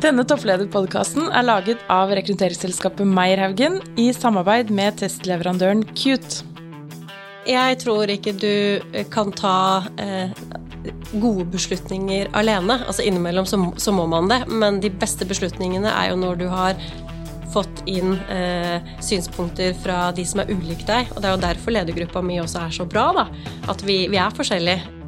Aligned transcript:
Denne 0.00 0.22
topplederpodkasten 0.24 1.26
er 1.28 1.44
laget 1.44 1.80
av 1.92 2.08
rekrutteringsselskapet 2.16 3.04
Meierhaugen 3.04 3.74
i 4.00 4.06
samarbeid 4.16 4.70
med 4.72 4.96
testleverandøren 4.96 5.82
Cute. 5.92 6.40
Jeg 7.44 7.76
tror 7.82 8.08
ikke 8.08 8.32
du 8.32 8.80
kan 9.12 9.28
ta 9.36 9.82
eh, 10.00 10.32
gode 11.20 11.44
beslutninger 11.52 12.30
alene. 12.32 12.78
Altså 12.86 13.04
Innimellom 13.04 13.44
så, 13.44 13.58
så, 13.76 13.92
må 13.92 14.06
man 14.08 14.30
det, 14.32 14.46
men 14.48 14.80
de 14.80 14.88
beste 14.88 15.28
beslutningene 15.28 15.92
er 15.92 16.14
jo 16.14 16.16
når 16.22 16.40
du 16.40 16.46
har 16.48 16.80
fått 17.52 17.82
inn 17.90 18.14
eh, 18.32 18.80
synspunkter 19.04 19.76
fra 19.84 20.06
de 20.16 20.24
som 20.24 20.40
er 20.40 20.54
ulike 20.54 20.88
deg. 20.88 21.12
Og 21.12 21.20
det 21.20 21.28
er 21.28 21.36
jo 21.36 21.44
derfor 21.44 21.76
ledergruppa 21.76 22.24
mi 22.24 22.40
også 22.40 22.64
er 22.64 22.72
så 22.78 22.88
bra, 22.88 23.10
da. 23.20 23.26
At 23.68 23.84
vi, 23.84 24.06
vi 24.08 24.16
er 24.22 24.32
forskjellige. 24.32 24.99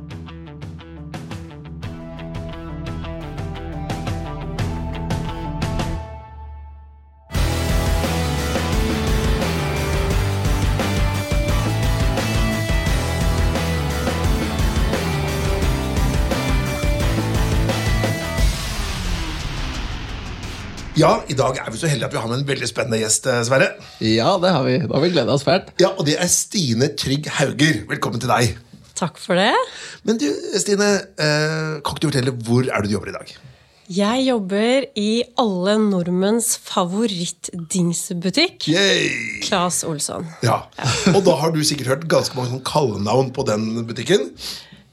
Ja, 21.03 21.17
i 21.27 21.35
dag 21.35 21.57
er 21.59 21.67
vi 21.75 21.79
så 21.81 21.89
heldige 21.91 22.07
at 22.07 22.13
vi 22.15 22.21
har 22.23 22.29
med 22.31 22.37
en 22.39 22.47
veldig 22.47 22.67
spennende 22.71 23.01
gjest, 23.01 23.25
eh, 23.27 23.41
Sverre. 23.43 23.73
Ja, 24.07 24.37
det 24.39 24.51
har 24.55 24.63
vi. 24.63 24.77
Da 24.85 24.95
har 24.95 25.03
vi 25.03 25.09
gleda 25.11 25.33
oss 25.35 25.43
fælt. 25.43 25.73
Ja, 25.83 25.89
Og 25.99 26.07
det 26.07 26.15
er 26.15 26.29
Stine 26.31 26.93
Trygg 26.95 27.27
Hauger. 27.41 27.81
Velkommen 27.91 28.21
til 28.23 28.31
deg. 28.31 28.53
Takk 28.95 29.19
for 29.19 29.35
det. 29.35 29.51
Men 30.07 30.21
du, 30.23 30.29
Stine, 30.63 31.03
eh, 31.19 31.81
kan 31.83 31.91
ikke 31.97 32.05
du 32.05 32.11
fortelle 32.13 32.31
hvor 32.47 32.63
er 32.71 32.79
det 32.83 32.89
du 32.91 32.95
jobber 32.95 33.09
i 33.11 33.17
dag? 33.19 33.35
Jeg 33.91 34.27
jobber 34.29 34.87
i 34.95 35.25
alle 35.43 35.75
nordmenns 35.91 36.55
favorittdingsbutikk. 36.71 38.63
Claes 39.43 39.83
Olsson. 39.83 40.31
Ja. 40.47 40.63
Og 41.17 41.25
da 41.27 41.35
har 41.43 41.51
du 41.51 41.65
sikkert 41.67 41.89
hørt 41.97 42.07
ganske 42.09 42.37
mange 42.39 42.63
kallenavn 42.63 43.33
på 43.35 43.43
den 43.51 43.83
butikken. 43.91 44.31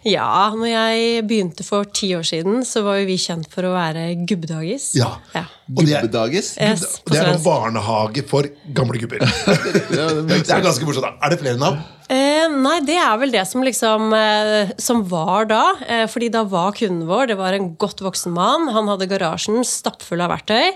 Ja, 0.08 0.48
når 0.56 0.70
jeg 0.70 1.24
begynte 1.28 1.64
for 1.68 1.88
ti 1.92 2.14
år 2.16 2.24
siden, 2.24 2.62
så 2.64 2.86
var 2.86 3.02
jo 3.02 3.08
vi 3.10 3.18
kjent 3.20 3.50
for 3.52 3.68
å 3.68 3.74
være 3.74 4.14
gubbedagis. 4.24 4.94
Ja. 4.96 5.10
ja. 5.34 5.44
Gubbedagis? 5.68 6.54
Yes, 6.56 7.02
det 7.04 7.20
er 7.20 7.34
en 7.34 7.44
barnehage 7.44 8.24
for 8.30 8.48
gamle 8.76 9.02
gubber. 9.02 9.20
det 9.92 10.40
er 10.40 10.64
ganske 10.64 10.88
morsomt. 10.88 11.20
Er 11.20 11.36
det 11.36 11.42
flere 11.44 11.60
navn? 11.60 11.84
Eh, 12.10 12.48
nei, 12.48 12.80
det 12.88 12.96
er 12.96 13.20
vel 13.22 13.36
det 13.36 13.44
som 13.46 13.62
liksom 13.62 14.16
eh, 14.18 14.72
Som 14.82 15.04
var 15.12 15.46
da. 15.52 15.62
Eh, 15.86 16.08
fordi 16.10 16.32
da 16.34 16.42
var 16.42 16.72
kunden 16.74 17.04
vår 17.06 17.30
Det 17.30 17.36
var 17.38 17.54
en 17.54 17.68
godt 17.78 18.02
voksen 18.02 18.34
mann. 18.34 18.66
Han 18.74 18.90
hadde 18.90 19.06
garasjen 19.12 19.62
stappfull 19.68 20.24
av 20.26 20.32
verktøy. 20.34 20.72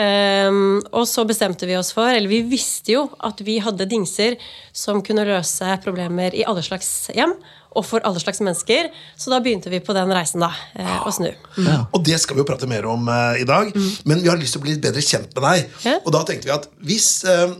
Eh, 0.00 0.62
og 0.94 1.04
så 1.10 1.26
bestemte 1.28 1.68
vi 1.68 1.76
oss 1.76 1.90
for, 1.92 2.08
eller 2.08 2.30
vi 2.30 2.40
visste 2.46 2.94
jo 2.94 3.08
at 3.26 3.42
vi 3.44 3.58
hadde 3.60 3.90
dingser 3.90 4.38
som 4.72 5.02
kunne 5.04 5.26
løse 5.28 5.76
problemer 5.84 6.32
i 6.32 6.46
alle 6.48 6.64
slags 6.64 7.10
hjem 7.12 7.34
og 7.78 7.86
for 7.86 8.04
alle 8.06 8.20
slags 8.22 8.42
mennesker. 8.42 8.90
Så 9.18 9.32
da 9.32 9.40
begynte 9.44 9.72
vi 9.72 9.80
på 9.84 9.96
den 9.96 10.12
reisen, 10.14 10.42
da. 10.44 10.50
Eh, 10.78 10.94
å 11.06 11.12
snu. 11.14 11.30
Mm. 11.58 11.88
Og 11.94 12.00
det 12.06 12.18
skal 12.22 12.36
vi 12.36 12.42
jo 12.42 12.48
prate 12.48 12.68
mer 12.70 12.88
om 12.90 13.08
eh, 13.12 13.42
i 13.44 13.48
dag. 13.48 13.70
Mm. 13.74 13.90
Men 14.10 14.24
vi 14.24 14.32
har 14.32 14.40
lyst 14.40 14.56
til 14.56 14.62
å 14.62 14.66
bli 14.66 14.74
litt 14.76 14.84
bedre 14.84 15.04
kjent 15.04 15.30
med 15.36 15.44
deg. 15.46 15.76
Ja. 15.86 15.98
Og 16.02 16.14
da 16.14 16.24
tenkte 16.28 16.50
vi 16.50 16.56
at 16.56 16.68
hvis, 16.84 17.10
eh, 17.28 17.54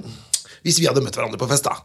hvis 0.66 0.80
vi 0.83 0.89
hadde 0.91 1.05
møtt 1.05 1.19
hverandre 1.19 1.41
på 1.41 1.50
fest, 1.50 1.69
da, 1.69 1.78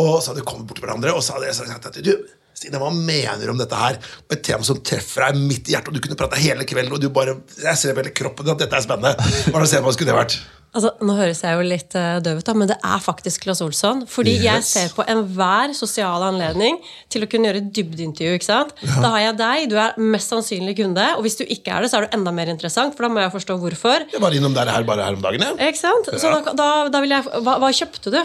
og 0.00 0.14
så 0.22 0.30
hadde 0.30 0.40
vi 0.40 0.48
kommet 0.48 0.68
bort 0.68 0.80
til 0.80 0.86
hverandre 0.86 1.12
og 1.12 1.20
så 1.24 1.36
hadde 1.36 1.50
jeg 1.50 1.58
sagt 1.58 1.90
at 1.90 2.00
du, 2.04 2.14
Stine, 2.62 2.78
hva 2.78 2.92
mener 2.94 3.42
du 3.42 3.50
om 3.50 3.58
dette 3.58 3.74
her? 3.74 3.96
Og 4.28 4.34
Et 4.36 4.42
tema 4.46 4.62
som 4.66 4.78
treffer 4.84 5.24
deg 5.24 5.38
midt 5.40 5.70
i 5.70 5.74
hjertet, 5.74 5.90
og 5.90 5.96
du 5.96 6.04
kunne 6.04 6.18
prate 6.20 6.38
hele 6.38 6.66
kvelden, 6.68 6.94
og 6.94 7.00
du 7.02 7.08
bare, 7.10 7.34
jeg 7.58 7.80
ser 7.80 7.96
vel 7.96 8.10
i 8.10 8.14
kroppen 8.14 8.52
at 8.52 8.60
dette 8.60 8.78
er 8.78 8.84
spennende. 8.84 9.30
Hva 9.50 9.64
skulle 9.66 10.12
det 10.12 10.18
vært? 10.18 10.36
Altså, 10.72 10.88
nå 11.04 11.12
høres 11.18 11.42
jeg 11.44 11.52
jo 11.52 11.64
litt 11.68 11.94
uh, 12.00 12.16
døv 12.24 12.38
ut, 12.40 12.50
men 12.56 12.70
det 12.70 12.78
er 12.80 13.00
faktisk 13.04 13.42
Claes 13.44 13.60
Olsson. 13.60 14.06
Fordi 14.08 14.32
yes. 14.38 14.44
jeg 14.46 14.64
ser 14.70 14.94
på 14.96 15.04
enhver 15.04 15.74
sosial 15.76 16.24
anledning 16.24 16.78
til 17.12 17.26
å 17.26 17.28
kunne 17.28 17.50
gjøre 17.50 17.60
dybdeintervju. 17.76 18.38
ikke 18.38 18.48
sant? 18.48 18.72
Ja. 18.80 19.02
Da 19.04 19.10
har 19.12 19.24
jeg 19.26 19.34
deg, 19.42 19.66
du 19.68 19.76
er 19.82 19.98
mest 20.00 20.32
sannsynlig 20.32 20.78
kunde. 20.80 21.04
Og 21.18 21.26
hvis 21.26 21.36
du 21.36 21.44
ikke 21.44 21.74
er 21.76 21.84
det, 21.84 21.92
så 21.92 22.00
er 22.00 22.06
du 22.06 22.16
enda 22.16 22.32
mer 22.32 22.48
interessant, 22.54 22.96
for 22.96 23.04
da 23.04 23.12
må 23.12 23.20
jeg 23.20 23.34
forstå 23.34 23.58
hvorfor. 23.60 24.08
Jeg 24.14 24.24
var 24.24 24.38
innom 24.38 24.56
der 24.56 24.72
her 24.72 24.88
bare 24.88 25.10
her 25.10 25.18
om 25.18 25.26
dagen, 25.26 25.44
ja. 25.44 25.52
Ikke 25.68 25.82
sant? 25.82 26.08
Ja. 26.08 26.22
Så 26.22 26.32
da, 26.32 26.56
da, 26.56 26.70
da, 26.94 27.04
vil 27.04 27.12
jeg 27.18 27.28
hva, 27.28 27.58
hva 27.60 27.72
kjøpte 27.76 28.14
du? 28.16 28.22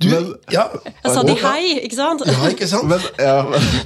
Du, 0.00 0.08
men, 0.12 0.32
ja. 0.52 0.64
Jeg 0.88 1.12
sa 1.12 1.24
de 1.28 1.34
hei, 1.44 1.60
ikke 1.84 1.98
sant? 1.98 2.24
Ja, 2.24 2.38
ikke 2.52 2.68
sant? 2.72 2.88
Men, 2.88 3.04
ja, 3.20 3.42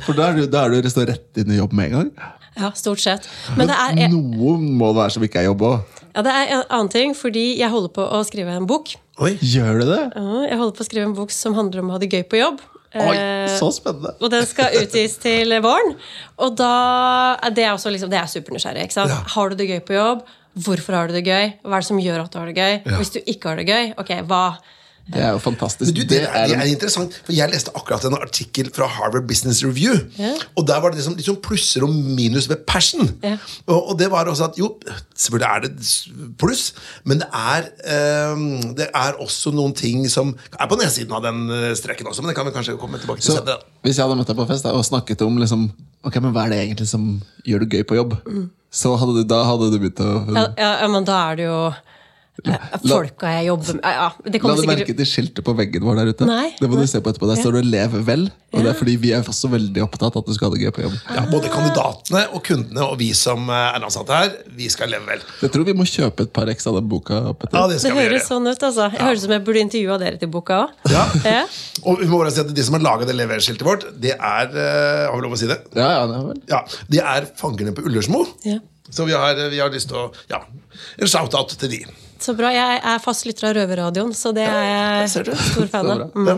for 0.06 0.14
da 0.14 0.30
er, 0.30 0.38
du, 0.38 0.46
da 0.50 0.68
er 0.68 0.78
du 0.78 1.06
rett 1.10 1.42
inn 1.42 1.56
i 1.56 1.58
jobb 1.58 1.74
med 1.74 1.90
en 1.90 1.98
gang? 1.98 2.36
Ja, 2.54 2.70
stort 2.78 3.02
sett. 3.02 3.26
Men, 3.54 3.64
men 3.64 3.72
det 3.72 3.80
er, 4.06 4.14
noe 4.14 4.54
må 4.58 4.92
det 4.92 5.02
være 5.02 5.16
som 5.16 5.26
ikke 5.26 5.42
er 5.42 5.50
jobb 5.50 5.66
òg? 5.66 5.99
Ja, 6.14 6.22
det 6.26 6.32
er 6.34 6.52
en 6.56 6.64
annen 6.68 6.90
ting, 6.92 7.14
fordi 7.14 7.56
jeg 7.60 7.70
holder 7.70 7.92
på 7.94 8.02
å 8.02 8.20
skrive 8.26 8.54
en 8.56 8.66
bok. 8.70 8.94
Oi, 9.20 9.34
Gjør 9.44 9.80
du 9.82 9.86
det? 9.90 10.00
Ja, 10.16 10.42
jeg 10.48 10.58
holder 10.58 10.76
på 10.78 10.84
å 10.84 10.88
skrive 10.88 11.06
en 11.10 11.16
bok 11.16 11.30
som 11.34 11.54
handler 11.58 11.82
om 11.82 11.90
å 11.92 11.96
ha 11.96 12.00
det 12.02 12.10
gøy 12.10 12.24
på 12.30 12.40
jobb. 12.40 12.60
Oi, 12.90 13.14
eh, 13.14 13.46
så 13.54 13.68
spennende. 13.70 14.16
Og 14.18 14.32
den 14.32 14.46
skal 14.50 14.74
utgis 14.80 15.14
til 15.22 15.52
våren. 15.62 15.94
Og 16.42 16.56
da, 16.58 17.36
Det 17.54 17.62
er 17.62 17.70
også 17.76 17.92
liksom, 17.94 18.10
det 18.10 18.18
er 18.18 18.26
supernysgjerrig. 18.26 18.88
ikke 18.88 18.96
sant? 18.98 19.10
Ja. 19.14 19.20
Har 19.36 19.50
du 19.50 19.54
det 19.60 19.68
gøy 19.70 19.80
på 19.86 19.94
jobb? 19.94 20.24
Hvorfor 20.58 20.96
har 20.98 21.06
du 21.06 21.14
det 21.14 21.22
gøy? 21.24 21.52
Hva 21.62 21.76
er 21.78 21.84
det 21.84 21.86
som 21.86 22.00
gjør 22.02 22.24
at 22.24 22.32
du 22.32 22.38
har 22.40 22.46
det 22.50 22.56
gøy? 22.58 22.74
Ja. 22.84 22.96
Hvis 22.98 23.12
du 23.14 23.20
ikke 23.22 23.52
har 23.52 23.56
det 23.60 23.68
gøy, 23.70 23.92
ok, 24.02 24.10
hva 24.26 24.42
det 25.10 25.22
er 25.22 25.32
jo 25.34 25.40
fantastisk. 25.42 25.90
Du, 25.96 26.02
det, 26.06 26.20
er, 26.22 26.46
det, 26.46 26.56
er, 26.56 26.68
interessant, 26.70 27.14
for 27.26 27.34
Jeg 27.34 27.50
leste 27.50 27.72
akkurat 27.74 28.04
en 28.06 28.16
artikkel 28.18 28.70
fra 28.74 28.86
Harvard 28.86 29.26
Business 29.28 29.62
Review. 29.64 29.96
Ja. 30.18 30.32
Og 30.58 30.66
Der 30.68 30.80
var 30.80 30.92
det 30.92 31.00
liksom, 31.00 31.16
liksom 31.18 31.38
plusser 31.42 31.84
og 31.86 31.90
minus 31.90 32.48
ved 32.48 32.62
passion. 32.66 33.10
Ja. 33.22 33.36
Og, 33.66 33.90
og, 33.90 33.98
det 33.98 34.10
var 34.10 34.30
også 34.30 34.44
at 34.50 34.58
jo, 34.58 34.70
selvfølgelig 35.16 35.48
er 35.48 35.60
det 35.66 36.34
pluss, 36.38 36.74
men 37.04 37.24
det 37.24 37.28
er, 37.34 37.66
um, 38.34 38.74
det 38.78 38.86
er 38.94 39.18
også 39.18 39.50
noen 39.54 39.74
ting 39.74 40.06
som 40.10 40.36
er 40.52 40.70
på 40.70 40.78
nedsiden 40.78 41.12
av 41.16 41.26
den 41.26 41.50
eh, 41.50 41.74
streken 41.78 42.06
også. 42.06 42.22
Men 42.22 42.30
det 42.30 42.38
kan 42.38 42.46
vi 42.46 42.54
kanskje 42.54 42.78
komme 42.80 43.02
tilbake 43.02 43.24
til 43.24 43.34
senere. 43.34 43.60
Hvis 43.82 43.98
jeg 43.98 44.06
hadde 44.06 44.20
møtt 44.20 44.30
deg 44.30 44.38
på 44.38 44.48
fest 44.48 44.66
da, 44.66 44.76
og 44.76 44.86
snakket 44.86 45.26
om 45.26 45.42
liksom, 45.42 45.70
ok, 46.06 46.22
men 46.22 46.34
hva 46.36 46.46
er 46.46 46.54
det 46.54 46.64
egentlig 46.64 46.90
som 46.90 47.12
gjør 47.48 47.64
det 47.64 47.72
gøy 47.74 47.86
på 47.88 47.98
jobb, 47.98 48.18
mm. 48.22 48.48
så 48.70 48.94
hadde 49.00 49.18
du, 49.18 49.22
da 49.26 49.42
hadde 49.48 49.72
du 49.72 49.78
begynt 49.80 50.02
å 50.04 50.10
ja, 50.36 50.50
ja, 50.84 50.90
men 50.92 51.06
da 51.08 51.22
er 51.30 51.40
det 51.40 51.48
jo 51.50 51.62
Folka 52.84 53.32
jeg 53.36 53.48
jobber 53.50 53.78
med 53.78 53.84
ja, 53.84 54.10
La 54.10 54.30
du 54.30 54.36
sikkert... 54.36 54.68
merke 54.70 54.94
til 55.00 55.08
skiltet 55.08 55.44
på 55.46 55.54
veggen 55.58 55.84
vår 55.86 56.00
der 56.00 56.12
ute? 56.12 56.28
Nei, 56.28 56.46
det 56.60 56.68
må 56.70 56.78
du 56.80 56.86
se 56.90 57.00
på 57.02 57.12
etterpå. 57.12 57.28
Der 57.30 57.40
står 57.40 57.58
det 57.60 57.64
'Lev 57.68 57.98
vel'. 58.06 58.28
Og 58.50 58.64
det 58.64 58.70
er 58.72 58.74
fordi 58.74 58.96
vi 58.98 59.12
er 59.14 59.22
også 59.22 59.46
veldig 59.52 59.82
opptatt 59.84 60.16
at 60.18 60.26
du 60.26 60.34
skal 60.34 60.48
ha 60.48 60.56
det 60.56 60.64
gøy 60.64 60.72
på 60.74 60.82
jobb. 60.82 60.94
Ja, 61.14 61.22
Både 61.30 61.50
kandidatene 61.52 62.24
og 62.34 62.42
kundene 62.46 62.82
og 62.82 62.96
vi 62.98 63.12
som 63.14 63.46
er 63.54 63.78
ansatte 63.78 64.16
her, 64.16 64.32
vi 64.58 64.66
skal 64.72 64.90
leve 64.90 65.06
vel. 65.06 65.22
Jeg 65.44 65.52
tror 65.54 65.66
vi 65.68 65.74
må 65.78 65.86
kjøpe 65.86 66.26
et 66.26 66.32
par 66.34 66.50
x 66.50 66.66
av 66.66 66.80
den 66.80 66.88
boka. 66.90 67.20
Petter. 67.38 67.54
Ja, 67.54 67.68
Det, 67.70 67.78
det 67.84 67.94
høres 67.94 68.26
sånn 68.26 68.48
ut, 68.48 68.58
altså. 68.58 68.88
Jeg 68.90 69.04
høres 69.04 69.22
som 69.22 69.36
jeg 69.36 69.44
burde 69.46 69.62
intervjua 69.62 70.00
dere 70.02 70.18
til 70.18 70.32
boka 70.34 70.64
òg. 70.64 70.74
Ja. 70.90 71.04
ja. 71.36 71.44
Og 71.84 72.02
vi 72.02 72.10
må 72.10 72.18
bare 72.24 72.34
si 72.34 72.42
at 72.42 72.50
De 72.56 72.66
som 72.66 72.74
har 72.74 72.82
laga 72.82 73.06
det 73.06 73.14
leverskiltet 73.14 73.66
vårt, 73.66 73.86
det 74.02 74.16
er 74.16 74.50
uh, 74.50 75.06
Har 75.06 75.14
vi 75.14 75.24
lov 75.28 75.38
å 75.38 75.40
si 75.40 75.48
det? 75.50 75.60
Ja, 75.78 75.92
ja, 76.00 76.04
det 76.10 76.18
er 76.18 76.28
vel. 76.32 76.44
Ja, 76.50 76.60
De 76.90 77.02
er 77.14 77.30
fangerne 77.38 77.76
på 77.76 77.86
Ullersmo. 77.86 78.26
Ja. 78.48 78.58
Så 78.90 79.06
vi 79.06 79.14
har, 79.14 79.38
vi 79.50 79.62
har 79.62 79.70
lyst 79.70 79.92
til 79.92 80.00
å 80.00 80.08
Ja, 80.32 80.42
en 80.98 81.10
shout-out 81.10 81.54
til 81.60 81.70
de. 81.78 81.84
Så 82.20 82.34
bra. 82.36 82.50
Jeg 82.52 82.80
er 82.84 82.98
fast 83.00 83.24
lytter 83.24 83.48
av 83.48 83.54
Røverradioen, 83.56 84.12
så 84.16 84.32
det 84.36 84.44
er 84.44 85.06
jeg 85.06 85.24
stor 85.40 85.68
fan 85.72 85.88
av. 85.88 86.02
Mm. 86.12 86.28
Ja. 86.28 86.34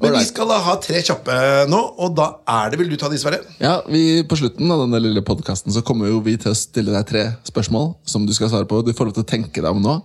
Men 0.00 0.14
vi 0.14 0.22
skal 0.28 0.48
da 0.48 0.58
ha 0.64 0.76
tre 0.80 1.00
kjappe 1.04 1.34
nå, 1.68 1.80
og 2.00 2.14
da 2.16 2.28
er 2.48 2.70
det 2.72 2.78
Vil 2.80 2.92
du 2.92 2.96
ta 3.00 3.10
de, 3.12 3.18
Sverre? 3.20 3.42
Ja, 3.60 3.74
vi, 3.90 4.22
På 4.28 4.38
slutten 4.38 4.70
av 4.72 4.84
denne 4.84 5.00
lille 5.02 5.24
podkasten 5.26 5.74
kommer 5.84 6.08
jo 6.08 6.22
vi 6.24 6.38
til 6.40 6.54
å 6.54 6.56
stille 6.56 6.94
deg 6.94 7.08
tre 7.10 7.24
spørsmål 7.50 7.90
som 8.08 8.24
du 8.28 8.32
skal 8.36 8.52
svare 8.52 8.68
på. 8.70 8.80
Du 8.86 8.94
får 8.96 9.10
lov 9.10 9.18
til 9.18 9.26
å 9.26 9.32
tenke 9.34 9.64
deg 9.64 9.68
om 9.68 9.82
nå. 9.84 9.98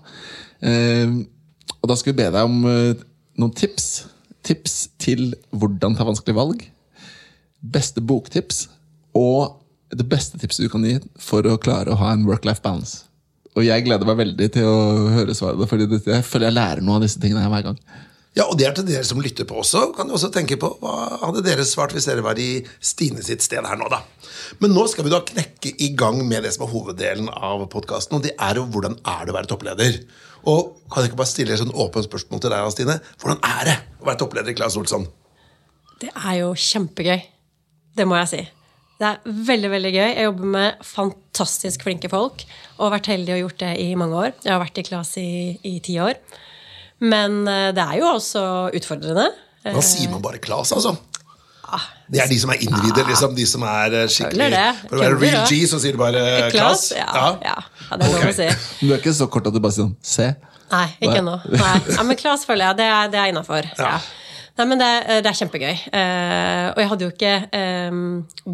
Eh, 0.66 1.16
og 1.80 1.92
da 1.92 2.00
skal 2.00 2.14
vi 2.14 2.20
be 2.24 2.30
deg 2.34 2.50
om 2.50 2.68
eh, 2.74 3.06
noen 3.40 3.56
tips. 3.56 3.90
Tips 4.44 4.78
til 5.00 5.32
hvordan 5.54 5.96
ta 5.96 6.10
vanskelige 6.10 6.42
valg. 6.42 6.68
Beste 7.62 8.04
boktips. 8.04 8.66
Og 9.16 9.62
det 9.94 10.10
beste 10.10 10.42
tipset 10.42 10.66
du 10.66 10.74
kan 10.74 10.84
gi 10.88 10.98
for 11.22 11.46
å 11.46 11.60
klare 11.62 11.94
å 11.94 12.00
ha 12.02 12.12
en 12.16 12.26
work-life 12.28 12.66
balance. 12.66 13.06
Og 13.54 13.66
jeg 13.68 13.86
gleder 13.86 14.08
meg 14.10 14.18
veldig 14.18 14.48
til 14.56 14.66
å 14.66 14.80
høre 15.14 15.36
svaret, 15.38 15.70
for 15.70 15.84
jeg 15.84 16.26
føler 16.26 16.50
jeg 16.50 16.58
lærer 16.58 16.82
noe 16.86 16.98
av 16.98 17.06
disse 17.06 17.22
tingene 17.22 17.46
hver 17.52 17.68
gang. 17.70 17.78
Ja, 18.34 18.48
og 18.48 18.58
det 18.58 18.66
er 18.66 18.74
til 18.74 18.88
dere 18.88 19.06
som 19.06 19.22
lytter 19.22 19.46
på 19.46 19.60
også. 19.62 19.92
Kan 19.94 20.10
du 20.10 20.16
også 20.18 20.32
tenke 20.34 20.58
på 20.58 20.72
Hva 20.82 21.20
hadde 21.22 21.44
dere 21.46 21.66
svart 21.70 21.94
hvis 21.94 22.08
dere 22.10 22.24
var 22.26 22.40
i 22.42 22.64
Stine 22.82 23.22
sitt 23.22 23.46
sted 23.46 23.62
her 23.62 23.78
nå, 23.78 23.86
da? 23.94 24.00
Men 24.62 24.74
nå 24.74 24.88
skal 24.90 25.06
vi 25.06 25.14
da 25.14 25.22
knekke 25.26 25.76
i 25.86 25.92
gang 25.98 26.18
med 26.26 26.42
det 26.46 26.56
som 26.56 26.66
er 26.66 26.72
hoveddelen 26.74 27.30
av 27.30 27.68
podkasten, 27.70 28.18
og 28.18 28.26
det 28.26 28.34
er 28.42 28.58
jo 28.58 28.66
hvordan 28.74 28.98
er 28.98 29.22
det 29.22 29.34
å 29.34 29.38
være 29.38 29.52
toppleder? 29.54 30.00
Og 30.50 30.74
kan 30.90 31.06
jeg 31.06 31.12
ikke 31.12 31.22
bare 31.22 31.30
stille 31.30 31.54
et 31.54 31.62
sånn 31.62 31.78
åpent 31.78 32.10
spørsmål 32.10 32.42
til 32.42 32.56
deg, 32.56 32.74
Stine? 32.74 32.98
Hvordan 33.22 33.46
er 33.54 33.70
det 33.70 33.78
å 34.02 34.10
være 34.10 34.22
toppleder 34.26 34.50
i 34.50 34.58
Claes 34.58 34.80
Olsson? 34.82 35.06
Det 36.02 36.10
er 36.10 36.42
jo 36.42 36.50
kjempegøy. 36.58 37.22
Det 37.94 38.10
må 38.10 38.18
jeg 38.24 38.32
si. 38.34 38.44
Det 39.02 39.10
er 39.10 39.38
veldig 39.50 39.70
veldig 39.74 39.92
gøy. 39.92 40.10
Jeg 40.14 40.28
jobber 40.28 40.52
med 40.54 40.84
fantastisk 40.88 41.86
flinke 41.88 42.12
folk. 42.12 42.44
Og 42.78 42.86
har 42.88 42.98
vært 42.98 43.10
heldig 43.14 43.36
og 43.36 43.42
gjort 43.46 43.64
det 43.64 43.72
i 43.84 43.88
mange 44.00 44.20
år. 44.20 44.36
Jeg 44.46 44.54
har 44.54 44.62
vært 44.62 44.80
i 44.80 44.86
klasse 44.88 45.24
i, 45.24 45.48
i 45.68 45.78
ti 45.84 45.98
år. 46.02 46.20
Men 47.04 47.42
eh, 47.50 47.72
det 47.76 47.84
er 47.84 47.98
jo 48.00 48.12
også 48.14 48.46
utfordrende. 48.78 49.32
Da 49.64 49.82
sier 49.84 50.12
man 50.12 50.24
bare 50.24 50.40
Klas, 50.44 50.72
altså? 50.76 50.96
Det 52.14 52.20
er 52.22 52.30
de 52.30 52.38
som 52.38 52.52
er 52.54 52.62
innvidde, 52.62 53.04
liksom. 53.08 53.36
De 53.38 53.46
som 53.50 53.64
er 53.66 53.96
eh, 54.04 54.10
skikkelig 54.12 54.50
For 54.90 55.00
å 55.00 55.04
være 55.04 55.20
real. 55.22 55.46
G, 55.50 55.62
så 55.70 55.80
sier 55.82 55.96
du 55.96 56.02
bare 56.02 56.24
Klas. 56.54 56.54
Klass? 56.54 56.88
klass. 56.94 56.98
Ja, 57.00 57.30
ja. 57.42 57.56
ja, 57.90 57.98
det 57.98 58.10
er 58.10 58.18
lov 58.18 58.28
å 58.30 58.34
si. 58.38 58.50
Du 58.84 58.92
er 58.92 59.00
ikke 59.00 59.16
så 59.18 59.30
kort 59.32 59.48
at 59.50 59.56
du 59.56 59.62
bare 59.64 59.76
sier 59.76 59.88
sånn 59.88 59.96
Se. 60.04 60.34
Nei, 60.74 60.88
ikke 61.06 61.20
ennå. 61.22 61.38
Ja, 61.54 62.04
men 62.06 62.18
Klas 62.18 62.46
føler 62.50 62.72
jeg 62.72 62.82
det 62.82 62.90
er, 62.90 63.10
det 63.14 63.20
er 63.22 63.34
innafor. 63.34 63.68
Ja. 63.78 63.98
Nei, 64.54 64.66
men 64.70 64.78
det, 64.78 64.90
det 65.26 65.30
er 65.32 65.38
kjempegøy. 65.40 65.72
Eh, 65.98 66.68
og 66.76 66.82
jeg 66.82 66.90
hadde 66.92 67.06
jo 67.08 67.14
ikke 67.14 67.34
eh, 67.58 67.96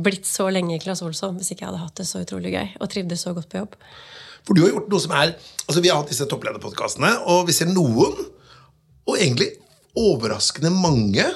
blitt 0.06 0.30
så 0.30 0.48
lenge 0.54 0.78
i 0.78 0.82
Claes 0.82 1.02
Olsson 1.04 1.36
hvis 1.36 1.52
ikke 1.52 1.66
jeg 1.66 1.72
hadde 1.74 1.82
hatt 1.84 2.00
det 2.00 2.08
så 2.08 2.22
utrolig 2.24 2.54
gøy 2.56 2.78
og 2.80 2.92
trivdes 2.92 3.26
så 3.26 3.34
godt 3.36 3.50
på 3.52 3.60
jobb. 3.60 3.76
For 4.48 4.56
du 4.56 4.64
har 4.64 4.72
gjort 4.72 4.88
noe 4.92 5.04
som 5.04 5.16
er 5.20 5.34
Altså 5.70 5.82
Vi 5.84 5.92
har 5.92 6.00
hatt 6.00 6.10
disse 6.10 6.26
topplederpodkastene, 6.26 7.12
og 7.30 7.44
vi 7.46 7.54
ser 7.54 7.68
noen, 7.70 8.16
og 9.06 9.18
egentlig 9.20 9.52
overraskende 10.00 10.72
mange, 10.74 11.28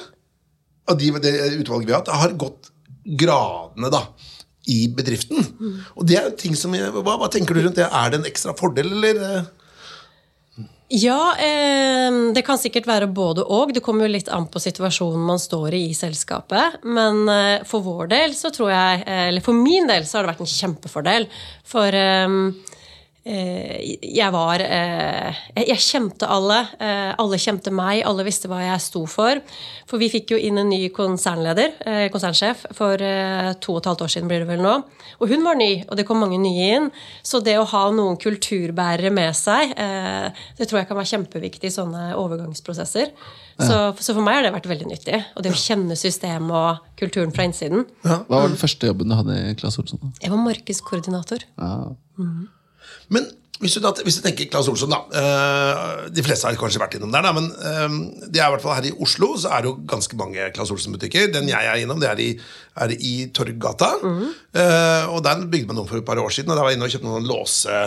av 0.90 0.98
de 0.98 1.12
det 1.22 1.34
utvalget 1.60 1.86
vi 1.86 1.94
har 1.94 2.00
hatt, 2.02 2.10
har 2.18 2.34
gått 2.40 2.72
gradene 3.20 3.92
da 3.94 4.00
i 4.74 4.88
bedriften. 4.90 5.38
Og 5.94 6.08
det 6.08 6.18
er 6.18 6.34
ting 6.40 6.56
som 6.58 6.74
hva, 6.74 7.14
hva 7.20 7.28
tenker 7.30 7.54
du 7.54 7.62
rundt 7.62 7.78
det? 7.78 7.86
Er 7.86 8.10
det 8.10 8.18
en 8.18 8.26
ekstra 8.26 8.56
fordel, 8.58 8.90
eller? 8.90 9.46
Ja, 10.94 11.34
eh, 11.38 12.32
det 12.34 12.44
kan 12.46 12.58
sikkert 12.60 12.86
være 12.86 13.08
både 13.10 13.42
og. 13.42 13.72
Det 13.74 13.82
kommer 13.82 14.06
jo 14.06 14.12
litt 14.14 14.28
an 14.30 14.46
på 14.46 14.60
situasjonen 14.62 15.24
man 15.26 15.40
står 15.42 15.74
i 15.74 15.80
i 15.88 15.96
selskapet. 15.96 16.78
Men 16.86 17.24
eh, 17.32 17.64
for 17.66 17.82
vår 17.82 18.12
del 18.12 18.36
så 18.38 18.52
tror 18.54 18.70
jeg, 18.70 19.02
eh, 19.02 19.24
eller 19.32 19.42
for 19.42 19.58
min 19.58 19.90
del 19.90 20.06
så 20.06 20.20
har 20.20 20.28
det 20.28 20.34
vært 20.34 20.44
en 20.44 20.52
kjempefordel. 20.52 21.26
For 21.66 21.98
eh, 21.98 22.36
jeg 23.24 24.32
var 24.34 24.60
eh, 24.60 25.38
jeg, 25.56 25.80
kjente 25.80 26.28
alle. 26.28 26.58
Eh, 26.76 27.12
alle 27.16 27.38
kjente 27.40 27.72
meg. 27.72 28.02
Alle 28.04 28.26
visste 28.26 28.50
hva 28.50 28.58
jeg 28.60 28.82
sto 28.84 29.04
for. 29.08 29.40
For 29.88 30.00
vi 30.00 30.10
fikk 30.12 30.34
jo 30.34 30.40
inn 30.40 30.60
en 30.60 30.68
ny 30.68 30.90
konsernleder, 30.92 31.72
eh, 31.88 32.04
konsernsjef, 32.12 32.66
for 32.76 33.00
eh, 33.00 33.52
to 33.64 33.76
og 33.76 33.80
et 33.80 33.88
halvt 33.88 34.04
år 34.04 34.12
siden 34.12 34.28
blir 34.28 34.44
det 34.44 34.50
vel 34.50 34.60
nå. 34.64 34.74
Og 35.24 35.32
hun 35.32 35.46
var 35.46 35.56
ny, 35.56 35.70
og 35.88 35.96
det 35.96 36.04
kom 36.08 36.20
mange 36.20 36.36
nye 36.42 36.66
inn. 36.76 36.90
Så 37.24 37.40
det 37.44 37.56
å 37.60 37.64
ha 37.70 37.84
noen 37.96 38.18
kulturbærere 38.20 39.12
med 39.14 39.32
seg, 39.38 39.72
eh, 39.72 40.44
det 40.58 40.68
tror 40.68 40.82
jeg 40.82 40.90
kan 40.90 41.00
være 41.00 41.12
kjempeviktig 41.14 41.70
i 41.70 41.76
sånne 41.78 42.10
overgangsprosesser. 42.20 43.14
Så, 43.54 43.76
så 44.02 44.16
for 44.16 44.24
meg 44.26 44.40
har 44.40 44.48
det 44.48 44.56
vært 44.56 44.66
veldig 44.68 44.88
nyttig. 44.90 45.20
Og 45.38 45.46
det 45.46 45.52
å 45.54 45.56
kjenne 45.56 45.96
systemet 45.96 46.50
og 46.58 46.98
kulturen 47.00 47.32
fra 47.32 47.46
innsiden. 47.46 47.86
Hva 48.02 48.24
var 48.28 48.50
den 48.50 48.58
første 48.60 48.90
jobben 48.90 49.08
du 49.08 49.16
hadde 49.16 49.38
i 49.38 49.56
Claes 49.56 49.78
Olsson? 49.80 50.12
Jeg 50.20 50.34
var 50.34 50.42
markedskoordinator. 50.42 51.46
Ja. 51.56 51.72
Men 53.14 53.26
hvis 53.62 53.76
du, 53.78 53.84
hvis 54.04 54.16
du 54.18 54.24
tenker 54.24 54.48
Claes 54.50 54.66
Olsson, 54.68 54.90
da. 54.90 54.98
eh, 55.14 56.08
de 56.12 56.24
fleste 56.26 56.48
har 56.48 56.56
kanskje 56.58 56.80
vært 56.82 56.96
innom 56.98 57.12
der, 57.14 57.22
da, 57.22 57.30
men 57.32 57.46
de 57.54 58.32
det 58.34 58.40
er 58.42 58.48
i 58.48 58.54
hvert 58.56 58.64
fall 58.64 58.74
her 58.74 58.88
i 58.88 58.96
Oslo 59.00 59.28
så 59.38 59.52
er 59.54 59.62
det 59.62 59.70
jo 59.70 59.76
ganske 59.88 60.18
mange 60.18 60.48
Claes 60.56 60.72
Olsson-butikker. 60.74 61.30
Den 61.32 61.46
jeg 61.48 61.68
er 61.70 61.78
innom, 61.80 62.00
det 62.02 62.10
er 62.10 62.20
i, 62.20 62.26
er 62.82 62.94
i 62.98 63.12
Torggata. 63.32 63.92
Mm. 64.02 64.26
og 65.14 65.20
der 65.24 65.46
bygde 65.46 65.70
man 65.70 65.78
om 65.84 65.86
for 65.88 66.00
et 66.02 66.06
par 66.06 66.18
år 66.18 66.34
siden, 66.34 66.50
og 66.50 66.58
der 66.58 66.66
var 66.66 66.74
jeg 66.74 66.80
inne 66.80 66.88
og 66.88 66.96
kjøpte 66.96 67.08
noen 67.08 67.28
låse, 67.30 67.78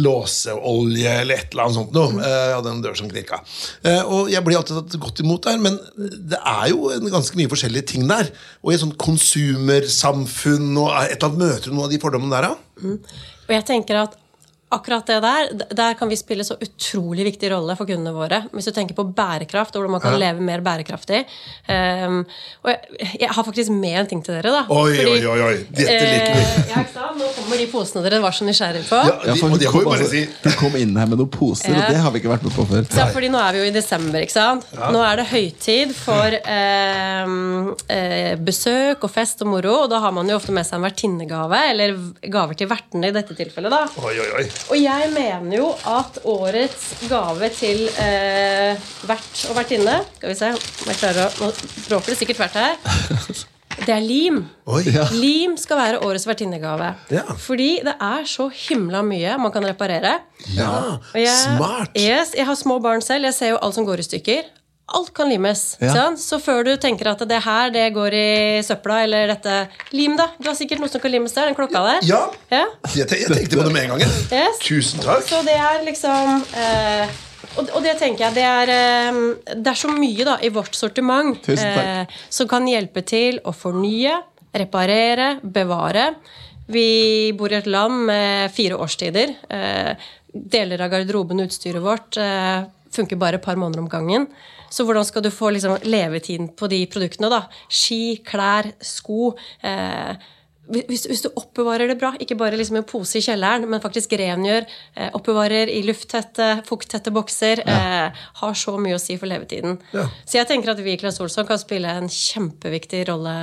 låseolje 0.00 1.16
eller 1.24 1.42
et 1.42 1.50
eller 1.52 1.66
annet 1.66 1.78
sånt 1.80 1.98
noe. 1.98 2.22
eh, 2.30 2.54
og 2.56 2.64
den 2.68 2.80
dør 2.86 2.96
som 3.02 3.10
knirka. 3.10 3.42
Eh, 3.82 4.00
og 4.06 4.30
jeg 4.30 4.44
blir 4.46 4.60
alltid 4.60 4.78
tatt 4.78 4.98
godt 5.02 5.24
imot 5.26 5.50
der, 5.50 5.58
men 5.58 5.76
det 5.98 6.38
er 6.38 6.70
jo 6.70 6.94
en 6.94 7.10
ganske 7.10 7.36
mye 7.40 7.50
forskjellige 7.50 7.90
ting 7.96 8.06
der. 8.10 8.30
Og 8.62 8.72
i 8.72 8.78
et 8.78 8.84
sånt 8.86 8.98
konsumersamfunn 9.00 10.70
og 10.78 10.94
et 11.02 11.18
eller 11.18 11.28
annet 11.32 11.44
møter 11.44 11.68
du 11.68 11.76
noen 11.76 11.88
av 11.90 11.94
de 11.94 12.02
fordommene 12.06 12.38
der, 12.38 12.50
da? 12.54 12.96
Og 13.48 13.56
jeg 13.58 13.66
tenker 13.68 14.04
at 14.06 14.18
akkurat 14.70 15.06
det 15.10 15.16
der, 15.24 15.48
der 15.74 15.94
kan 15.98 16.08
vi 16.10 16.16
spille 16.18 16.44
så 16.46 16.54
utrolig 16.62 17.24
viktig 17.26 17.48
rolle 17.52 17.74
for 17.78 17.88
kundene 17.88 18.12
våre. 18.14 18.42
Hvis 18.54 18.68
du 18.68 18.72
tenker 18.76 18.94
på 18.94 19.04
bærekraft, 19.16 19.74
og 19.74 19.82
hvordan 19.82 19.96
man 19.96 20.02
kan 20.04 20.14
leve 20.20 20.44
mer 20.46 20.62
bærekraftig. 20.62 21.24
Um, 21.66 22.20
og 22.62 22.70
jeg, 22.70 23.08
jeg 23.24 23.30
har 23.34 23.46
faktisk 23.46 23.72
med 23.74 23.96
en 24.04 24.10
ting 24.12 24.22
til 24.26 24.36
dere, 24.38 24.52
da. 24.54 24.62
Oi, 24.70 24.92
Fordi, 24.94 25.10
oi, 25.10 25.26
oi, 25.26 25.40
oi. 25.48 25.56
Dette 25.74 25.96
liker 25.96 26.38
vi. 26.38 26.44
eh, 26.44 26.70
ja, 26.72 26.84
ikke? 26.86 27.08
Nå 27.20 27.30
kommer 27.36 27.58
de 27.60 27.66
posene 27.72 28.04
dere 28.06 28.20
var 28.22 28.36
så 28.36 28.46
nysgjerrige 28.46 28.86
på. 28.88 29.00
Ja, 29.10 29.16
Ja, 29.30 29.34
for 29.40 29.50
og 29.50 29.56
hun 29.56 29.64
kom, 29.66 29.80
vi 29.80 29.88
bare 29.90 29.98
altså, 29.98 30.10
si. 30.14 30.22
hun 30.46 30.56
kom 30.62 30.78
inn 30.80 30.94
her 31.02 31.10
med 31.10 31.18
noen 31.20 31.32
poser, 31.34 31.74
Ja. 31.74 31.82
og 31.82 31.90
det 31.94 32.00
har 32.04 32.14
vi 32.14 32.22
ikke 32.22 32.30
vært 32.32 32.46
med 32.46 32.54
på 32.54 32.66
før. 32.70 32.86
Ja, 33.00 33.08
fordi 33.14 33.30
nå 33.34 33.40
er 33.42 33.56
vi 33.58 33.64
jo 33.64 33.68
i 33.70 33.74
desember, 33.74 34.22
ikke 34.22 34.36
sant? 34.36 34.70
Nå 34.94 35.02
er 35.04 35.20
det 35.20 35.26
høytid 35.32 35.94
for 35.98 36.38
eh, 36.38 37.34
eh, 37.96 38.32
besøk 38.38 39.04
og 39.06 39.12
fest 39.12 39.42
og 39.44 39.50
moro, 39.56 39.74
og 39.84 39.90
da 39.92 40.00
har 40.06 40.14
man 40.16 40.30
jo 40.30 40.38
ofte 40.38 40.54
med 40.54 40.66
seg 40.68 40.78
en 40.78 40.86
vertinnegave, 40.88 41.60
eller 41.74 41.96
gaver 42.30 42.58
til 42.62 42.70
vertene 42.70 43.10
i 43.10 43.14
dette 43.18 43.34
tilfellet, 43.38 43.74
da. 43.74 43.82
Oi, 44.06 44.14
oi, 44.14 44.30
oi. 44.40 44.46
Og 44.68 44.76
jeg 44.78 45.10
mener 45.14 45.56
jo 45.56 45.68
at 45.88 46.18
årets 46.28 46.90
gave 47.10 47.48
til 47.56 47.86
eh, 48.00 48.90
vert 49.08 49.44
og 49.50 49.56
vertinne 49.58 49.96
Skal 50.18 50.30
vi 50.32 50.36
se 50.38 50.50
om 50.54 50.90
jeg 50.92 51.00
klarer 51.00 51.26
å 51.40 51.48
Nå 51.48 51.52
bråker 51.88 52.12
det 52.12 52.18
sikkert 52.20 52.44
hvert 52.44 52.60
her. 52.60 52.76
Det 53.80 53.94
er 53.94 54.02
lim. 54.04 54.42
Oi. 54.68 54.82
Ja. 54.92 55.06
Lim 55.14 55.54
skal 55.56 55.78
være 55.78 56.00
årets 56.04 56.26
vertinnegave. 56.28 56.90
Ja. 57.14 57.22
Fordi 57.40 57.78
det 57.86 57.94
er 58.02 58.26
så 58.28 58.50
himla 58.52 59.00
mye 59.06 59.38
man 59.40 59.54
kan 59.54 59.64
reparere. 59.64 60.18
Ja, 60.52 60.98
jeg, 61.16 61.32
smart. 61.56 61.96
Yes, 61.96 62.34
jeg 62.36 62.44
har 62.44 62.58
små 62.60 62.76
barn 62.84 63.00
selv. 63.00 63.30
Jeg 63.30 63.38
ser 63.38 63.54
jo 63.54 63.60
alt 63.64 63.78
som 63.78 63.86
går 63.88 64.02
i 64.02 64.06
stykker. 64.10 64.50
Alt 64.96 65.12
kan 65.14 65.28
limes. 65.30 65.76
Ja. 65.80 65.92
Sånn? 65.94 66.18
Så 66.18 66.40
før 66.42 66.64
du 66.66 66.72
tenker 66.82 67.12
at 67.12 67.22
det 67.30 67.38
her 67.44 67.70
det 67.74 67.86
går 67.94 68.14
i 68.16 68.28
søpla, 68.66 69.02
eller 69.06 69.30
dette 69.30 69.56
Lim, 69.94 70.16
da. 70.18 70.30
Du 70.40 70.48
har 70.50 70.56
sikkert 70.58 70.82
noe 70.82 70.90
som 70.90 71.02
kan 71.02 71.12
limes 71.14 71.34
der. 71.36 71.50
Den 71.50 71.58
klokka 71.58 71.82
der. 71.86 72.06
Ja, 72.08 72.22
Ja. 72.50 72.64
jeg, 72.94 73.06
tenkte 73.08 73.56
på 73.60 73.66
det 73.66 73.72
med 73.72 73.86
en 73.86 73.94
gang. 73.94 74.04
Yes. 74.34 74.58
Tusen 74.64 75.02
takk. 75.04 75.22
Så 75.28 75.42
det 75.46 75.54
er 75.54 75.84
liksom 75.86 76.42
eh, 76.58 77.18
og, 77.58 77.70
og 77.74 77.80
det 77.82 77.96
tenker 77.98 78.28
jeg 78.28 78.36
det 78.36 78.44
er, 78.46 78.70
eh, 78.74 79.54
det 79.56 79.72
er 79.72 79.78
så 79.78 79.90
mye 79.92 80.26
da 80.26 80.36
i 80.42 80.50
vårt 80.54 80.76
sortiment 80.78 81.48
eh, 81.54 82.04
som 82.30 82.50
kan 82.50 82.66
hjelpe 82.68 83.02
til 83.06 83.40
å 83.44 83.54
fornye, 83.56 84.18
reparere, 84.54 85.36
bevare. 85.42 86.10
Vi 86.70 87.30
bor 87.38 87.50
i 87.50 87.58
et 87.58 87.66
land 87.70 88.06
med 88.06 88.52
fire 88.54 88.78
årstider. 88.78 89.34
Eh, 89.50 89.94
deler 90.30 90.84
av 90.84 90.92
garderoben 90.92 91.42
og 91.42 91.50
utstyret 91.50 91.82
vårt 91.82 92.18
eh, 92.22 92.62
funker 92.94 93.18
bare 93.20 93.38
et 93.40 93.44
par 93.44 93.56
måneder 93.60 93.82
om 93.84 93.88
gangen. 93.92 94.26
Så 94.70 94.84
hvordan 94.86 95.06
skal 95.06 95.22
du 95.26 95.30
få 95.34 95.50
liksom, 95.54 95.78
levetiden 95.86 96.52
på 96.56 96.68
de 96.70 96.84
produktene? 96.90 97.30
da? 97.32 97.44
Ski, 97.68 98.20
klær, 98.26 98.72
sko. 98.86 99.32
Eh, 99.66 100.14
hvis, 100.70 101.02
hvis 101.10 101.24
du 101.24 101.32
oppbevarer 101.34 101.88
det 101.90 101.96
bra, 101.98 102.12
ikke 102.22 102.36
bare 102.38 102.54
liksom 102.54 102.76
i 102.76 102.78
en 102.78 102.86
pose 102.86 103.18
i 103.18 103.22
kjelleren, 103.24 103.64
men 103.66 103.80
faktisk 103.82 104.12
rengjør, 104.20 104.68
eh, 104.94 105.08
oppbevarer 105.18 105.66
i 105.72 105.80
lufttette, 105.82 106.46
fukttette 106.68 107.10
bokser, 107.10 107.64
eh, 107.66 108.20
har 108.38 108.54
så 108.54 108.76
mye 108.78 108.94
å 108.94 109.00
si 109.02 109.16
for 109.18 109.26
levetiden. 109.26 109.80
Ja. 109.90 110.04
Så 110.22 110.38
jeg 110.38 110.46
tenker 110.46 110.70
at 110.70 110.78
vi 110.84 110.92
i 110.94 111.00
Claes 111.00 111.18
Olsson 111.24 111.48
kan 111.48 111.58
spille 111.58 111.90
en 111.98 112.06
kjempeviktig 112.06 113.02
rolle 113.10 113.34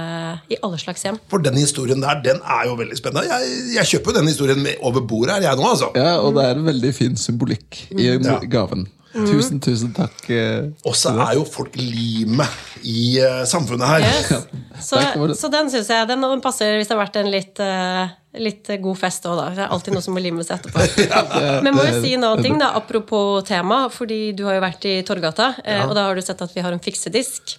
i 0.55 0.61
alle 0.63 0.79
slags 0.79 1.03
hjem. 1.03 1.19
For 1.27 1.43
den 1.43 1.59
historien 1.59 1.99
der, 1.99 2.21
den 2.23 2.39
er 2.47 2.69
jo 2.71 2.77
veldig 2.79 2.95
spennende. 3.01 3.27
Jeg, 3.27 3.75
jeg 3.75 3.91
kjøper 3.91 4.13
jo 4.13 4.19
den 4.21 4.31
historien 4.31 4.63
med 4.63 4.79
over 4.87 5.03
bordet 5.03 5.35
her, 5.35 5.49
jeg 5.49 5.59
nå, 5.59 5.67
altså. 5.67 5.91
Ja, 5.99 6.13
og 6.23 6.37
det 6.39 6.45
er 6.47 6.55
en 6.61 6.69
veldig 6.71 6.93
fin 6.95 7.19
symbolikk 7.19 7.89
i 7.91 8.07
Ja. 8.13 8.39
gaven. 8.47 8.87
Tusen, 9.13 9.59
tusen 9.63 9.93
takk. 9.95 10.17
eh, 10.29 10.67
Og 10.85 10.95
så 10.97 11.13
er 11.15 11.37
jo 11.37 11.45
folk 11.47 11.75
limet 11.79 12.83
i 12.85 13.17
uh, 13.23 13.43
samfunnet 13.49 13.87
her. 13.89 14.05
Yes. 14.05 14.47
Så, 14.87 14.99
så 15.33 15.49
den 15.49 15.71
syns 15.73 15.87
jeg 15.89 16.05
den, 16.05 16.21
den 16.21 16.41
passer 16.43 16.75
hvis 16.77 16.85
det 16.85 16.93
har 16.93 16.99
vært 17.01 17.15
en 17.17 17.31
litt, 17.33 17.57
uh, 17.57 18.11
litt 18.37 18.69
god 18.83 18.99
fest 18.99 19.25
òg, 19.25 19.39
da. 19.39 19.47
Det 19.55 19.63
er 19.65 19.71
alltid 19.73 19.95
noe 19.95 20.05
som 20.05 20.13
må 20.13 20.21
limes 20.21 20.51
etterpå. 20.53 20.83
Men 21.65 21.73
må 21.73 21.87
jo 21.87 21.95
si 22.03 22.13
en 22.13 22.27
annen 22.27 22.45
ting, 22.45 22.59
da, 22.61 22.69
apropos 22.77 23.41
tema, 23.47 23.87
fordi 23.89 24.35
du 24.37 24.45
har 24.45 24.59
jo 24.59 24.65
vært 24.67 24.85
i 24.85 24.99
Torgata, 25.07 25.55
ja. 25.65 25.87
og 25.87 25.95
da 25.97 26.05
har 26.05 26.13
du 26.13 26.21
sett 26.21 26.43
at 26.45 26.53
vi 26.53 26.61
har 26.61 26.75
en 26.75 26.83
fiksedisk. 26.83 27.57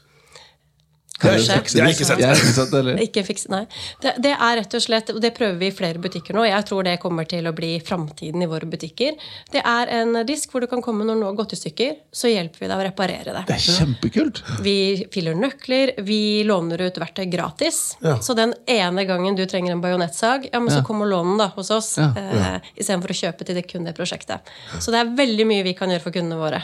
Det 1.19 1.29
har 1.29 1.37
Kanskje. 1.37 1.49
jeg- 1.49 1.73
det 1.73 1.81
har 1.81 1.89
jeg 1.89 1.97
ikke 1.97 2.07
sett. 2.07 2.19
Jeg 2.19 2.37
ikke 2.37 2.55
sett 2.55 2.71
det. 2.71 2.95
Ikke 3.09 3.25
fiks, 3.27 3.49
nei. 3.51 3.67
Det, 4.01 4.13
det 4.23 4.33
er 4.39 4.57
rett 4.61 4.75
og 4.75 4.83
slett, 4.85 5.11
og 5.11 5.21
det 5.21 5.35
prøver 5.35 5.59
vi 5.59 5.67
i 5.67 5.75
flere 5.75 5.99
butikker 5.99 6.35
nå. 6.35 6.45
Jeg 6.47 6.65
tror 6.69 6.85
det 6.85 7.01
kommer 7.01 7.27
til 7.29 7.45
å 7.45 7.53
bli 7.55 7.81
framtiden 7.81 8.43
i 8.43 8.47
våre 8.47 8.69
butikker. 8.71 9.17
Det 9.51 9.63
er 9.65 9.87
en 9.89 10.15
disk 10.27 10.51
hvor 10.53 10.61
du 10.61 10.69
kan 10.71 10.81
komme 10.85 11.05
når 11.05 11.19
noe 11.19 11.33
har 11.33 11.39
gått 11.41 11.55
i 11.55 11.57
stykker, 11.59 11.97
så 12.13 12.31
hjelper 12.31 12.59
vi 12.61 12.69
deg 12.69 12.77
å 12.79 12.87
reparere 12.87 13.35
det. 13.35 13.45
Det 13.49 13.57
er 13.57 13.65
kjempekult! 13.67 14.43
Vi 14.63 14.77
fyller 15.11 15.35
nøkler, 15.35 15.95
vi 16.07 16.45
låner 16.45 16.81
ut 16.87 16.95
verktøy 17.03 17.27
gratis. 17.31 17.97
Ja. 18.03 18.19
Så 18.23 18.37
den 18.39 18.55
ene 18.69 19.05
gangen 19.09 19.35
du 19.37 19.45
trenger 19.47 19.73
en 19.73 19.83
bajonettsag, 19.83 20.49
ja, 20.53 20.61
men 20.61 20.69
så 20.71 20.85
kommer 20.85 20.87
kom 20.89 21.03
og 21.03 21.09
lån 21.13 21.29
den 21.35 21.39
da, 21.39 21.49
hos 21.55 21.71
oss. 21.71 21.97
Ja. 21.99 22.13
Eh, 22.17 22.61
Istedenfor 22.81 23.11
å 23.13 23.19
kjøpe 23.19 23.45
til 23.45 23.55
det 23.59 23.67
kun 23.71 23.85
det 23.85 23.95
prosjektet. 23.95 24.41
Så 24.81 24.91
det 24.95 25.03
er 25.03 25.13
veldig 25.19 25.47
mye 25.47 25.63
vi 25.67 25.75
kan 25.75 25.91
gjøre 25.91 26.03
for 26.03 26.11
kundene 26.15 26.39
våre. 26.41 26.63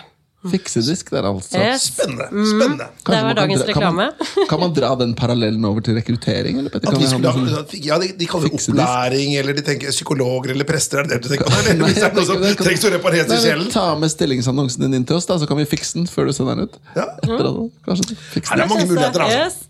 Fiksedisk 0.53 1.11
der, 1.15 1.25
altså. 1.29 1.57
Yes. 1.59 1.87
Spennende. 1.89 2.27
spennende. 2.29 2.87
Det 3.07 3.21
var 3.27 3.35
dagens 3.39 3.63
reklame. 3.69 4.07
kan 4.11 4.27
man-. 4.37 4.49
Kan 4.51 4.61
man 4.61 4.75
dra 4.77 4.91
den 5.01 5.15
parallellen 5.17 5.65
over 5.65 5.81
til 5.81 5.97
rekruttering? 5.97 6.59
Eller, 6.61 6.71
Petter? 6.75 6.93
Ha 6.93 7.09
skulle 7.09 7.33
ha, 7.33 7.65
ja, 7.73 7.99
de, 8.03 8.11
de 8.19 8.27
kaller 8.29 8.49
det 8.53 8.61
opplæring, 8.61 9.37
eller 9.41 9.57
de 9.57 9.65
tenker 9.65 9.91
psykologer 9.95 10.51
eller 10.55 10.69
prester. 10.69 11.01
Er 11.01 11.09
det 11.09 11.17
det 11.17 11.23
du 11.25 11.29
tenker 11.33 11.49
på? 11.49 11.61
Eller 11.71 11.85
hvis 11.89 12.01
det 12.01 12.13
Det 12.15 12.57
kan- 12.57 12.67
trengs 12.67 12.85
å 12.85 12.93
repareres 12.97 13.33
i 13.33 13.41
sjelen? 13.47 13.71
Ta 13.73 13.87
med 13.99 14.13
stillingsannonsen 14.13 14.85
din 14.87 14.95
inn 15.01 15.07
til 15.09 15.17
oss, 15.17 15.27
da, 15.31 15.39
så 15.41 15.49
kan 15.49 15.57
vi 15.63 15.65
fikse 15.69 15.97
den 15.99 16.07
før 16.11 16.29
du 16.29 16.33
sender 16.37 16.61
den 16.61 16.69
ut. 16.69 16.77
Ja. 16.97 17.09
Etter 17.23 17.45
det, 17.49 17.55
kanskje 17.89 18.19
fikse 18.35 18.53
Her 18.53 18.61
er 18.61 18.67
det 18.67 18.73
mange 18.75 18.91
muligheter, 18.93 19.25
altså. 19.29 19.45
Yes. 19.47 19.63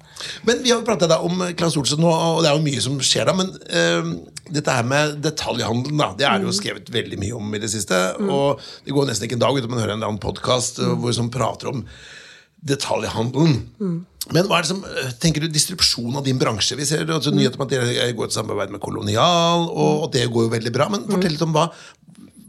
Men 0.48 0.62
vi 0.64 0.72
har 0.72 0.80
jo 0.80 0.86
pratet 0.86 1.12
om 1.16 1.44
Claes 1.58 1.76
Olsen, 1.80 2.02
nå, 2.02 2.10
og 2.10 2.42
det 2.44 2.50
er 2.50 2.58
jo 2.58 2.64
mye 2.64 2.84
som 2.84 2.98
skjer 3.04 3.28
da. 3.30 3.36
Men 3.36 3.52
uh, 3.52 4.10
dette 4.54 4.74
her 4.78 4.88
med 4.88 5.18
detaljhandelen, 5.24 6.00
da, 6.00 6.10
det 6.18 6.28
er 6.30 6.44
jo 6.44 6.54
skrevet 6.54 6.90
veldig 6.94 7.20
mye 7.20 7.38
om 7.38 7.54
i 7.56 7.62
det 7.62 7.72
siste. 7.72 8.00
Og 8.24 8.62
det 8.84 8.96
går 8.96 9.08
nesten 9.10 9.28
ikke 9.28 9.38
en 9.40 9.46
dag 9.46 9.60
uten 9.60 9.72
man 9.72 9.82
hører 9.82 9.96
en 9.96 10.02
eller 10.02 10.14
annen 10.14 10.24
podkast 10.24 10.82
hvor 10.82 11.14
som 11.16 11.32
prater 11.32 11.72
om 11.72 11.86
detaljhandelen. 12.64 13.58
Men 14.32 14.46
hva 14.48 14.58
er 14.58 14.64
det 14.64 14.70
som, 14.70 14.84
eh, 14.84 15.10
tenker 15.20 15.44
du 15.44 15.48
distribusjon 15.52 16.16
av 16.16 16.24
din 16.24 16.38
bransje? 16.40 16.76
Vi 16.76 16.86
ser 16.88 17.04
altså, 17.04 17.32
nyheter 17.34 17.60
om 17.60 17.66
at 17.66 17.74
dere 17.74 18.12
går 18.16 18.30
et 18.30 18.36
samarbeid 18.36 18.70
med 18.72 18.80
Kolonial, 18.80 19.68
og, 19.68 20.04
og 20.04 20.12
det 20.12 20.30
går 20.32 20.46
jo 20.46 20.54
veldig 20.54 20.72
bra. 20.72 20.88
Men 20.88 21.04
fortell 21.04 21.36
litt 21.36 21.44
om 21.44 21.52
hva, 21.52 21.66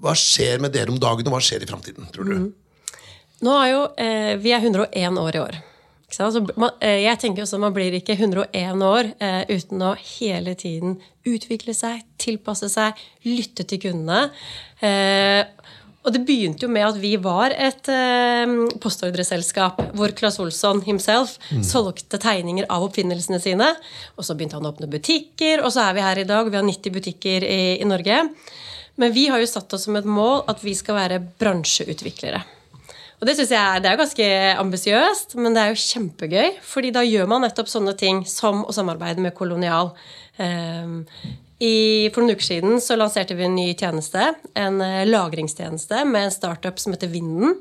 hva 0.03 0.13
skjer 0.15 0.63
med 0.63 0.71
dere 0.71 0.93
om 0.93 0.99
dagen, 1.01 1.27
og 1.27 1.35
hva 1.35 1.43
skjer 1.43 1.65
i 1.65 1.69
framtiden? 1.69 2.07
tror 2.15 2.31
du? 2.31 2.51
Nå 3.43 3.55
er 3.59 3.71
jo, 3.73 3.81
eh, 3.99 4.35
Vi 4.39 4.55
er 4.55 4.63
101 4.63 5.19
år 5.19 5.35
i 5.35 5.43
år. 5.43 5.59
Ikke 6.15 6.31
sant? 6.31 6.35
Så 6.35 6.59
man, 6.59 6.71
eh, 6.79 7.03
jeg 7.03 7.19
tenker 7.19 7.43
også 7.43 7.57
at 7.57 7.65
Man 7.65 7.73
blir 7.75 7.93
ikke 7.93 8.15
101 8.15 8.83
år 8.83 9.11
eh, 9.19 9.43
uten 9.51 9.81
å 9.83 9.95
hele 9.99 10.55
tiden 10.55 10.99
utvikle 11.25 11.73
seg, 11.73 12.05
tilpasse 12.17 12.69
seg, 12.69 12.95
lytte 13.25 13.65
til 13.67 13.81
kundene. 13.83 14.31
Eh, 14.79 15.43
og 16.05 16.13
det 16.13 16.21
begynte 16.21 16.67
jo 16.67 16.69
med 16.69 16.85
at 16.85 16.97
vi 17.01 17.15
var 17.17 17.51
et 17.51 17.89
eh, 17.89 18.45
postordreselskap 18.79 19.81
hvor 19.97 20.13
Claes 20.15 20.37
Olsson 20.39 20.83
himself 20.85 21.39
solgte 21.65 22.19
tegninger 22.21 22.67
av 22.69 22.85
oppfinnelsene 22.85 23.41
sine. 23.41 23.71
Og 24.15 24.23
så 24.23 24.37
begynte 24.37 24.59
han 24.59 24.69
å 24.69 24.71
åpne 24.71 24.91
butikker, 24.91 25.65
og 25.65 25.73
så 25.73 25.87
er 25.87 25.97
vi 25.97 26.05
her 26.05 26.21
i 26.21 26.27
dag. 26.29 26.47
Vi 26.47 26.59
har 26.61 26.67
90 26.67 26.93
butikker 26.93 27.47
i, 27.49 27.63
i 27.81 27.89
Norge. 27.89 28.21
Men 29.01 29.11
vi 29.11 29.25
har 29.27 29.41
jo 29.41 29.49
satt 29.49 29.73
oss 29.75 29.89
som 29.89 29.97
et 29.97 30.07
mål 30.07 30.45
at 30.47 30.61
vi 30.63 30.77
skal 30.77 30.95
være 31.01 31.23
bransjeutviklere. 31.41 32.45
Og 33.21 33.29
det 33.29 33.37
synes 33.37 33.53
jeg 33.55 33.81
det 33.83 33.89
er 33.91 34.01
ganske 34.01 34.27
ambisiøst, 34.59 35.37
men 35.39 35.55
det 35.55 35.63
er 35.63 35.71
jo 35.71 35.81
kjempegøy. 35.85 36.59
fordi 36.61 36.91
da 36.91 37.05
gjør 37.05 37.29
man 37.31 37.45
nettopp 37.45 37.71
sånne 37.71 37.95
ting 37.97 38.25
som 38.27 38.65
å 38.65 38.75
samarbeide 38.75 39.23
med 39.23 39.35
Kolonial. 39.37 39.93
Um, 40.37 41.05
i, 41.63 42.09
for 42.11 42.23
noen 42.23 42.35
uker 42.35 42.43
siden 42.43 42.81
så 42.83 42.97
lanserte 42.99 43.35
vi 43.37 43.45
en 43.47 43.55
ny 43.55 43.69
tjeneste, 43.79 44.33
en 44.59 44.81
eh, 44.83 45.05
lagringstjeneste 45.07 46.01
med 46.09 46.27
en 46.27 46.33
startup 46.33 46.81
som 46.81 46.95
heter 46.95 47.07
Vinden. 47.13 47.55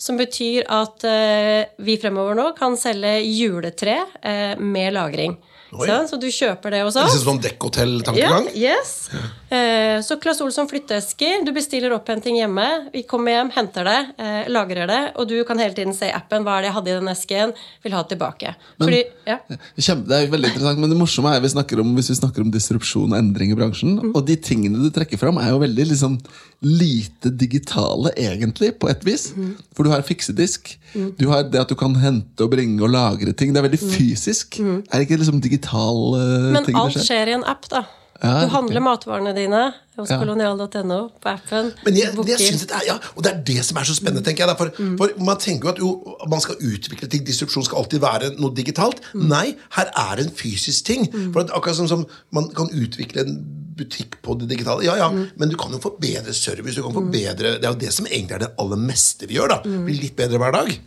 Som 0.00 0.16
betyr 0.20 0.64
at 0.72 1.04
eh, 1.08 1.68
vi 1.84 1.98
fremover 2.00 2.36
nå 2.36 2.50
kan 2.56 2.76
selge 2.80 3.18
juletre 3.24 3.98
eh, 4.22 4.56
med 4.56 4.96
lagring. 4.96 5.36
Så, 5.66 5.96
så 6.08 6.16
du 6.20 6.28
kjøper 6.30 6.72
det 6.72 6.82
hos 6.86 6.94
Det 6.94 7.02
er 7.02 7.08
oss. 7.08 7.16
liksom 7.16 7.34
sånn 7.34 7.42
dekkhotell-tankegang? 7.44 8.46
Ja, 8.54 8.76
yes. 8.76 9.10
Eh, 9.48 10.02
så 10.02 10.16
Claes 10.18 10.40
Olsson 10.40 10.66
flytteesker. 10.68 11.44
Du 11.46 11.52
bestiller 11.54 11.94
opphenting 11.94 12.40
hjemme. 12.40 12.66
Vi 12.92 13.04
kommer 13.06 13.36
hjem, 13.36 13.50
henter 13.54 13.86
det, 13.86 13.98
eh, 14.18 14.48
lagrer 14.50 14.90
det, 14.90 15.02
og 15.14 15.28
du 15.30 15.36
kan 15.46 15.58
hele 15.62 15.74
tiden 15.74 15.94
se 15.94 16.08
i 16.08 16.14
appen 16.14 16.42
hva 16.42 16.56
er 16.56 16.64
det 16.64 16.70
jeg 16.70 16.76
hadde 16.78 16.90
i 16.90 16.96
den 16.98 17.12
esken, 17.12 17.52
vil 17.84 17.94
ha 17.94 18.02
tilbake. 18.02 18.54
tilbake. 18.54 18.54
Fordi, 18.82 19.02
ja. 19.26 19.38
Det 19.46 20.16
er 20.16 20.30
veldig 20.32 20.50
interessant, 20.50 20.80
men 20.82 20.90
det 20.90 20.98
morsomme 20.98 21.30
er 21.30 21.40
vi 21.40 21.52
snakker 21.52 21.80
om, 21.80 21.94
hvis 21.94 22.10
vi 22.10 22.18
snakker 22.18 22.42
om 22.42 22.50
disrupsjon 22.50 23.12
og 23.12 23.18
endring 23.18 23.52
i 23.52 23.58
bransjen. 23.58 24.00
Og 24.14 24.26
de 24.26 24.36
tingene 24.36 24.82
du 24.82 24.90
trekker 24.90 25.20
fram, 25.20 25.38
er 25.38 25.50
jo 25.50 25.62
veldig 25.62 25.86
liksom, 25.92 26.18
lite 26.66 27.30
digitale, 27.30 28.10
egentlig, 28.16 28.72
på 28.80 28.90
et 28.90 29.04
vis. 29.06 29.32
For 29.76 29.86
du 29.86 29.90
har 29.90 30.02
fiksedisk. 30.02 30.74
Du 31.20 31.28
har 31.30 31.44
det 31.44 31.60
at 31.60 31.70
du 31.70 31.76
kan 31.78 31.94
hente 31.94 32.42
og 32.42 32.50
bringe 32.50 32.82
og 32.82 32.90
lagre 32.90 33.32
ting. 33.32 33.52
Det 33.54 33.62
er 33.62 33.68
veldig 33.68 33.82
fysisk. 33.84 34.58
Er 34.58 34.98
det 34.98 35.06
ikke 35.06 35.20
liksom 35.22 35.40
digital 35.40 36.16
uh, 36.16 36.52
Men 36.52 36.64
ting 36.64 36.76
alt 36.76 36.94
det 36.96 37.04
skjer? 37.04 37.06
skjer 37.06 37.30
i 37.30 37.36
en 37.38 37.46
app, 37.46 37.68
da. 37.70 37.84
Ja, 38.22 38.40
du 38.44 38.48
handler 38.52 38.80
matvarene 38.80 39.32
dine 39.36 39.74
hos 39.96 40.10
Ja. 40.10 40.18
kolonial.no 40.20 40.98
på 41.20 41.28
appen. 41.28 41.72
Men 41.84 41.96
jeg, 41.96 42.14
jeg 42.26 42.38
synes 42.40 42.66
det 42.66 42.76
er, 42.76 42.84
ja, 42.86 42.96
og 43.16 43.22
det 43.24 43.32
er 43.32 43.42
det 43.48 43.64
som 43.64 43.76
er 43.80 43.84
så 43.88 43.94
spennende, 43.96 44.22
tenker 44.24 44.46
jeg. 44.46 44.56
For, 44.56 44.70
For, 44.76 44.96
for 45.16 45.24
Man 45.24 45.36
tenker 45.42 45.68
jo 45.68 45.72
at 45.72 45.78
jo, 45.78 46.16
man 46.28 46.40
skal 46.40 46.56
utvikle 46.60 47.08
ting, 47.08 47.24
disrupsjon 47.26 47.64
skal 47.64 47.78
alltid 47.82 48.00
være 48.00 48.32
noe 48.40 48.54
digitalt. 48.56 49.00
Nei, 49.14 49.56
her 49.76 49.92
er 49.96 50.22
en 50.24 50.30
fysisk 50.30 50.84
ting. 50.88 51.06
For 51.32 51.40
at 51.44 51.50
akkurat 51.56 51.76
som, 51.76 51.88
som 51.88 52.06
man 52.32 52.48
kan 52.56 52.68
utvikle 52.72 53.24
en 53.26 53.38
butikk 53.76 54.22
på 54.24 54.38
det 54.40 54.48
digitale, 54.48 54.84
ja 54.86 54.96
ja, 54.96 55.10
men 55.12 55.50
du 55.52 55.56
kan 55.60 55.70
jo 55.72 55.78
få 55.78 55.98
bedre 56.00 56.32
service. 56.32 56.74
du 56.76 56.82
kan 56.82 56.94
få 56.96 57.02
bedre, 57.12 57.58
Det 57.60 57.64
er 57.64 57.72
jo 57.74 57.80
det 57.80 57.92
som 57.92 58.06
egentlig 58.06 58.32
er 58.38 58.38
det 58.46 58.52
aller 58.58 58.76
meste 58.80 59.26
vi 59.28 59.34
gjør. 59.36 59.48
da, 59.48 59.62
Blir 59.62 60.00
litt 60.00 60.16
bedre 60.16 60.38
hver 60.40 60.52
dag. 60.52 60.78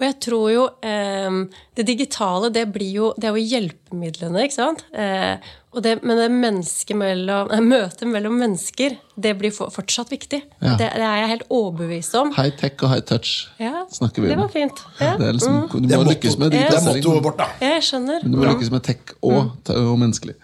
Og 0.00 0.04
jeg 0.06 0.14
tror 0.24 0.44
jo 0.48 0.62
eh, 0.80 1.34
Det 1.76 1.84
digitale, 1.84 2.48
det 2.54 2.62
blir 2.72 2.88
jo 2.96 3.08
Det 3.20 3.28
er 3.28 3.34
jo 3.36 3.42
hjelpemidlene, 3.52 4.46
ikke 4.46 4.56
sant? 4.56 4.84
Eh, 4.96 5.36
og 5.70 5.84
det, 5.84 5.92
men 6.02 6.18
det 6.18 6.24
mennesket 6.34 6.96
mellom, 6.98 7.50
møtet 7.68 8.08
mellom 8.10 8.40
mennesker, 8.40 8.96
det 9.14 9.36
blir 9.38 9.52
for, 9.54 9.70
fortsatt 9.70 10.08
viktig. 10.10 10.40
Ja. 10.58 10.72
Det, 10.80 10.88
det 10.98 11.04
er 11.06 11.20
jeg 11.20 11.28
helt 11.30 11.44
overbevist 11.54 12.16
om. 12.18 12.32
High 12.34 12.56
tech 12.58 12.82
og 12.82 12.90
high 12.90 13.04
touch 13.06 13.34
Ja, 13.62 13.84
snakker 13.94 14.24
vi 14.24 14.32
om. 14.32 14.32
det 14.32 14.38
var 14.40 14.50
fint. 14.50 14.82
Ja. 14.98 15.12
Det 15.20 15.28
er 15.28 15.36
liksom, 15.38 15.60
du 15.70 15.76
er, 15.78 15.84
må 15.84 16.00
motto, 16.00 16.10
lykkes 16.16 16.38
med 16.42 16.50
det 16.50 16.58
er 16.58 16.64
digitalisering. 16.72 17.04
mottoet 17.06 17.26
vårt, 17.28 17.38
da. 17.38 17.46
Jeg 17.68 17.84
skjønner. 17.86 18.24
Du 18.26 18.34
må 18.34 18.48
lykkes 18.50 18.72
med 18.74 18.82
tech 18.88 19.14
og, 19.22 19.38
og 19.76 19.92
menneskelig. 20.02 20.34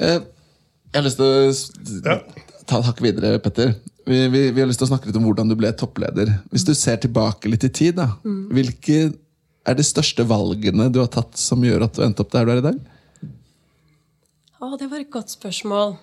Eh, 0.00 0.16
Jeg 0.92 0.96
har 1.02 1.04
lyst 1.10 1.20
til 1.20 2.00
å 2.00 2.16
ta 2.64 2.80
et 2.80 2.88
hakk 2.88 3.04
videre, 3.04 3.36
Petter. 3.44 3.74
Vi, 4.06 4.28
vi, 4.28 4.50
vi 4.50 4.60
har 4.60 4.66
lyst 4.66 4.80
til 4.82 4.88
å 4.88 4.92
snakke 4.92 5.08
litt 5.08 5.18
om 5.18 5.26
hvordan 5.28 5.50
du 5.50 5.56
ble 5.58 5.70
toppleder. 5.78 6.30
Hvis 6.50 6.66
du 6.66 6.72
ser 6.74 6.98
tilbake 7.02 7.50
litt 7.50 7.66
i 7.66 7.70
tid, 7.70 8.00
da, 8.00 8.08
hvilke 8.22 9.12
er 9.62 9.78
de 9.78 9.84
største 9.86 10.24
valgene 10.26 10.88
du 10.90 10.98
har 11.02 11.10
tatt 11.12 11.38
som 11.38 11.62
gjør 11.62 11.86
at 11.86 11.98
du 11.98 12.02
endte 12.06 12.24
opp 12.24 12.32
der 12.34 12.48
du 12.48 12.54
er 12.54 12.62
i 12.62 12.64
dag? 12.64 12.80
Å, 14.62 14.72
det 14.78 14.88
var 14.90 15.02
et 15.02 15.12
godt 15.12 15.34
spørsmål. 15.34 15.96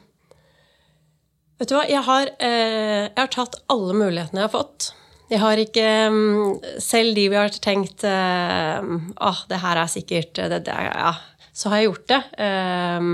Vet 1.59 1.71
du 1.71 1.75
hva, 1.75 1.83
jeg 1.91 2.03
har, 2.07 2.31
eh, 2.39 3.09
jeg 3.09 3.19
har 3.19 3.31
tatt 3.35 3.59
alle 3.71 3.95
mulighetene 3.97 4.43
jeg 4.43 4.47
har 4.47 4.55
fått. 4.55 4.93
Jeg 5.29 5.41
har 5.43 5.59
ikke 5.61 5.89
mm, 6.09 6.53
Selv 6.81 7.13
de 7.13 7.27
vi 7.29 7.37
har 7.37 7.51
tenkt 7.61 8.05
eh, 8.07 8.87
ah, 9.29 9.41
det 9.51 9.59
her 9.61 9.81
er 9.83 9.91
sikkert 9.91 10.39
det, 10.39 10.63
det, 10.65 10.73
ja, 10.73 11.11
Så 11.53 11.69
har 11.69 11.81
jeg 11.81 11.91
gjort 11.91 12.07
det. 12.09 12.21
Eh, 12.47 13.09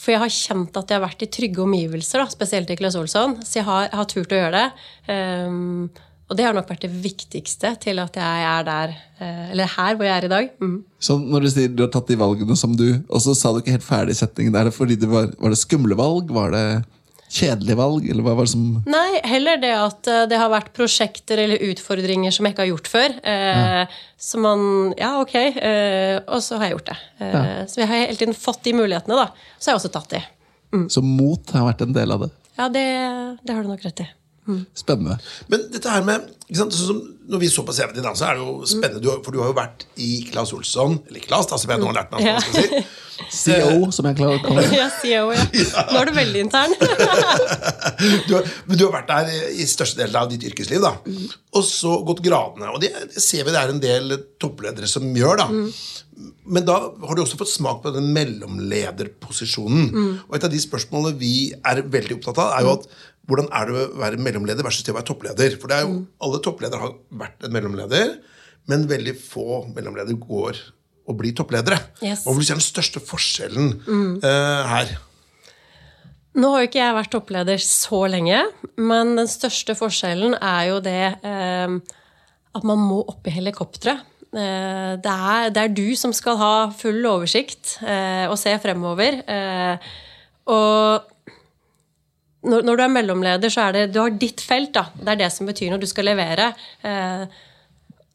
for 0.00 0.14
jeg 0.14 0.22
har 0.22 0.32
kjent 0.32 0.78
at 0.80 0.92
jeg 0.92 0.96
har 0.96 1.04
vært 1.04 1.24
i 1.26 1.28
trygge 1.28 1.60
omgivelser, 1.64 2.22
da, 2.22 2.32
spesielt 2.32 2.70
i 2.72 2.76
Claes 2.80 2.96
Olsson. 2.96 3.36
Så 3.44 3.58
jeg 3.60 3.66
har, 3.66 3.90
jeg 3.90 3.98
har 4.00 4.08
turt 4.08 4.32
å 4.32 4.38
gjøre 4.38 4.62
det. 4.62 4.86
Um, 5.12 5.90
og 6.30 6.38
det 6.38 6.46
har 6.46 6.54
nok 6.54 6.68
vært 6.70 6.84
det 6.86 6.92
viktigste 7.02 7.72
til 7.82 7.98
at 7.98 8.14
jeg 8.14 8.42
er 8.46 8.66
der, 8.66 8.92
eh, 9.18 9.46
eller 9.50 9.72
her 9.72 9.96
hvor 9.98 10.06
jeg 10.06 10.14
er 10.14 10.26
i 10.28 10.30
dag. 10.30 10.52
Mm. 10.62 10.76
Så 11.02 11.16
når 11.18 11.42
du 11.42 11.48
sier 11.50 11.72
du 11.74 11.82
har 11.82 11.90
tatt 11.90 12.06
de 12.06 12.18
valgene 12.20 12.54
som 12.54 12.76
du 12.78 12.86
Og 13.10 13.18
så 13.24 13.34
sa 13.34 13.50
du 13.50 13.58
ikke 13.58 13.74
helt 13.74 13.86
ferdig 13.88 14.14
setningen. 14.14 14.54
Er 14.54 14.68
det 14.68 14.76
fordi 14.76 14.94
det 15.00 15.10
var, 15.10 15.26
var 15.42 15.50
det 15.50 15.58
skumle 15.58 15.98
valg? 15.98 16.30
Var 16.30 16.54
det 16.54 16.64
kjedelige 17.30 17.78
valg? 17.78 18.06
Eller 18.10 18.26
hva 18.26 18.34
var 18.38 18.48
det 18.48 18.52
som 18.52 18.64
Nei, 18.90 19.20
heller 19.30 19.60
det 19.62 19.70
at 19.76 20.10
eh, 20.10 20.24
det 20.30 20.38
har 20.40 20.50
vært 20.52 20.72
prosjekter 20.76 21.40
eller 21.44 21.62
utfordringer 21.70 22.34
som 22.34 22.46
jeg 22.48 22.54
ikke 22.56 22.64
har 22.66 22.72
gjort 22.72 22.90
før. 22.90 23.16
Eh, 23.22 23.98
Så 24.20 24.40
man 24.42 24.92
Ja, 24.98 25.14
ok. 25.22 25.34
Eh, 25.38 26.18
og 26.26 26.42
så 26.44 26.58
har 26.58 26.68
jeg 26.68 26.76
gjort 26.78 26.90
det. 26.92 26.98
Eh, 27.24 27.64
Så 27.70 27.80
jeg 27.82 27.88
har 27.88 28.02
hele 28.06 28.18
tiden 28.20 28.34
fått 28.36 28.62
de 28.66 28.74
mulighetene, 28.76 29.16
da. 29.16 29.30
Så 29.58 29.70
har 29.70 29.78
jeg 29.78 29.82
også 29.84 29.92
tatt 29.94 30.10
de. 30.16 30.22
Så 30.90 31.02
mot 31.02 31.50
har 31.56 31.66
vært 31.72 31.82
en 31.86 31.94
del 31.96 32.12
av 32.14 32.26
det? 32.26 32.30
Ja, 32.58 32.68
det, 32.68 32.86
det 33.46 33.54
har 33.56 33.62
du 33.64 33.70
nok 33.72 33.82
rett 33.86 34.02
i. 34.04 34.08
Spennende. 34.78 35.18
Men 35.52 35.66
dette 35.72 35.92
her 35.92 36.04
med 36.06 36.28
ikke 36.50 36.64
sant, 36.64 36.74
sånn 36.74 36.88
som 36.88 37.02
Når 37.30 37.42
vi 37.44 37.48
så 37.52 37.62
på 37.62 37.74
CV-en 37.76 37.94
din, 37.94 38.02
da, 38.06 38.14
så 38.18 38.26
er 38.26 38.38
det 38.38 38.42
jo 38.42 38.66
spennende, 38.66 39.02
du 39.04 39.10
for 39.22 39.34
du 39.34 39.38
har 39.42 39.52
jo 39.52 39.58
vært 39.58 39.86
i 40.02 40.10
Claes 40.32 40.50
Olsson 40.56 40.98
Eller 41.06 41.22
Claes, 41.22 41.46
da, 41.46 41.58
som 41.60 41.70
jeg 41.70 41.82
nå 41.82 41.86
har 41.92 42.00
lært 42.00 42.16
meg 42.16 42.26
hva 42.26 42.40
si. 42.42 42.82
CEO, 43.28 43.90
som 43.92 44.06
jeg 44.08 44.16
klarer 44.16 44.38
å 44.38 44.42
kalle 44.42 44.62
det. 44.64 44.78
Ja, 44.78 44.86
CEO, 44.96 45.28
ja. 45.36 45.44
Nå 45.90 45.98
er 46.00 46.08
du 46.08 46.14
veldig 46.16 46.44
intern. 46.46 46.72
Du 48.00 48.32
men 48.40 48.78
du 48.78 48.86
har 48.86 48.94
vært 48.94 49.10
der 49.10 49.50
i 49.60 49.66
største 49.68 50.00
del 50.00 50.14
av 50.16 50.30
ditt 50.30 50.44
yrkesliv, 50.48 50.80
da. 50.80 50.94
Og 51.58 51.66
så 51.66 51.98
gått 52.06 52.22
gradene. 52.24 52.70
Og 52.72 52.80
det, 52.80 52.94
det 53.12 53.20
ser 53.20 53.44
vi 53.44 53.52
det 53.52 53.60
er 53.60 53.72
en 53.74 53.82
del 53.82 54.14
toppledere 54.40 54.88
som 54.88 55.04
gjør, 55.04 55.42
da. 55.42 55.48
Men 56.48 56.64
da 56.64 56.78
har 56.80 57.16
du 57.16 57.22
også 57.22 57.38
fått 57.40 57.52
smak 57.52 57.82
på 57.84 57.92
den 57.92 58.08
mellomlederposisjonen. 58.16 59.92
Og 60.24 60.38
et 60.38 60.48
av 60.48 60.52
de 60.52 60.62
spørsmålene 60.64 61.20
vi 61.20 61.34
er 61.52 61.84
veldig 61.92 62.16
opptatt 62.18 62.40
av, 62.40 62.56
er 62.56 62.66
jo 62.66 62.74
at 62.78 62.88
hvordan 63.30 63.48
er 63.54 63.68
det 63.68 63.76
å 63.78 63.86
være 64.02 64.20
mellomleder 64.26 64.66
versus 64.66 64.84
det 64.86 64.92
å 64.94 64.98
være 64.98 65.08
toppleder? 65.12 65.54
For 65.60 65.70
det 65.70 65.78
er 65.78 65.86
jo, 65.86 66.02
alle 66.26 66.42
toppledere 66.44 66.82
har 66.82 66.96
vært 67.22 67.46
en 67.46 67.54
mellomleder, 67.54 68.16
men 68.70 68.88
veldig 68.90 69.14
få 69.18 69.62
mellomledere 69.70 70.18
går 70.20 70.58
og 71.10 71.16
blir 71.18 71.34
toppledere. 71.36 71.78
Yes. 72.02 72.24
Hva 72.26 72.34
vil 72.34 72.42
du 72.42 72.48
si 72.48 72.54
er 72.54 72.60
den 72.60 72.66
største 72.66 73.02
forskjellen 73.02 73.70
eh, 74.26 74.74
her? 74.74 74.92
Nå 76.38 76.52
har 76.52 76.62
jo 76.62 76.68
ikke 76.68 76.82
jeg 76.82 76.94
vært 76.94 77.10
toppleder 77.14 77.62
så 77.64 78.04
lenge, 78.10 78.44
men 78.78 79.16
den 79.18 79.30
største 79.30 79.74
forskjellen 79.78 80.36
er 80.38 80.68
jo 80.68 80.78
det 80.84 81.02
eh, 81.26 81.78
at 82.50 82.66
man 82.66 82.82
må 82.82 83.00
opp 83.10 83.26
i 83.26 83.34
helikopteret. 83.34 84.06
Eh, 84.30 84.92
det, 85.02 85.14
det 85.56 85.64
er 85.64 85.74
du 85.74 85.88
som 85.98 86.14
skal 86.14 86.38
ha 86.38 86.54
full 86.78 87.02
oversikt 87.10 87.80
eh, 87.82 88.26
og 88.30 88.38
se 88.38 88.54
fremover. 88.62 89.22
Eh, 89.26 89.90
og 90.50 91.10
når, 92.46 92.64
når 92.64 92.78
du 92.78 92.82
er 92.86 92.92
mellomleder, 92.94 93.52
så 93.52 93.68
er 93.68 93.76
det 93.76 93.84
du 93.94 94.00
har 94.00 94.16
ditt 94.16 94.40
felt. 94.40 94.72
da. 94.76 94.86
Det 94.96 95.12
er 95.12 95.22
det 95.24 95.30
som 95.34 95.48
betyr 95.48 95.72
når 95.74 95.82
du 95.82 95.88
skal 95.90 96.08
levere. 96.08 96.50
Eh, 96.86 97.24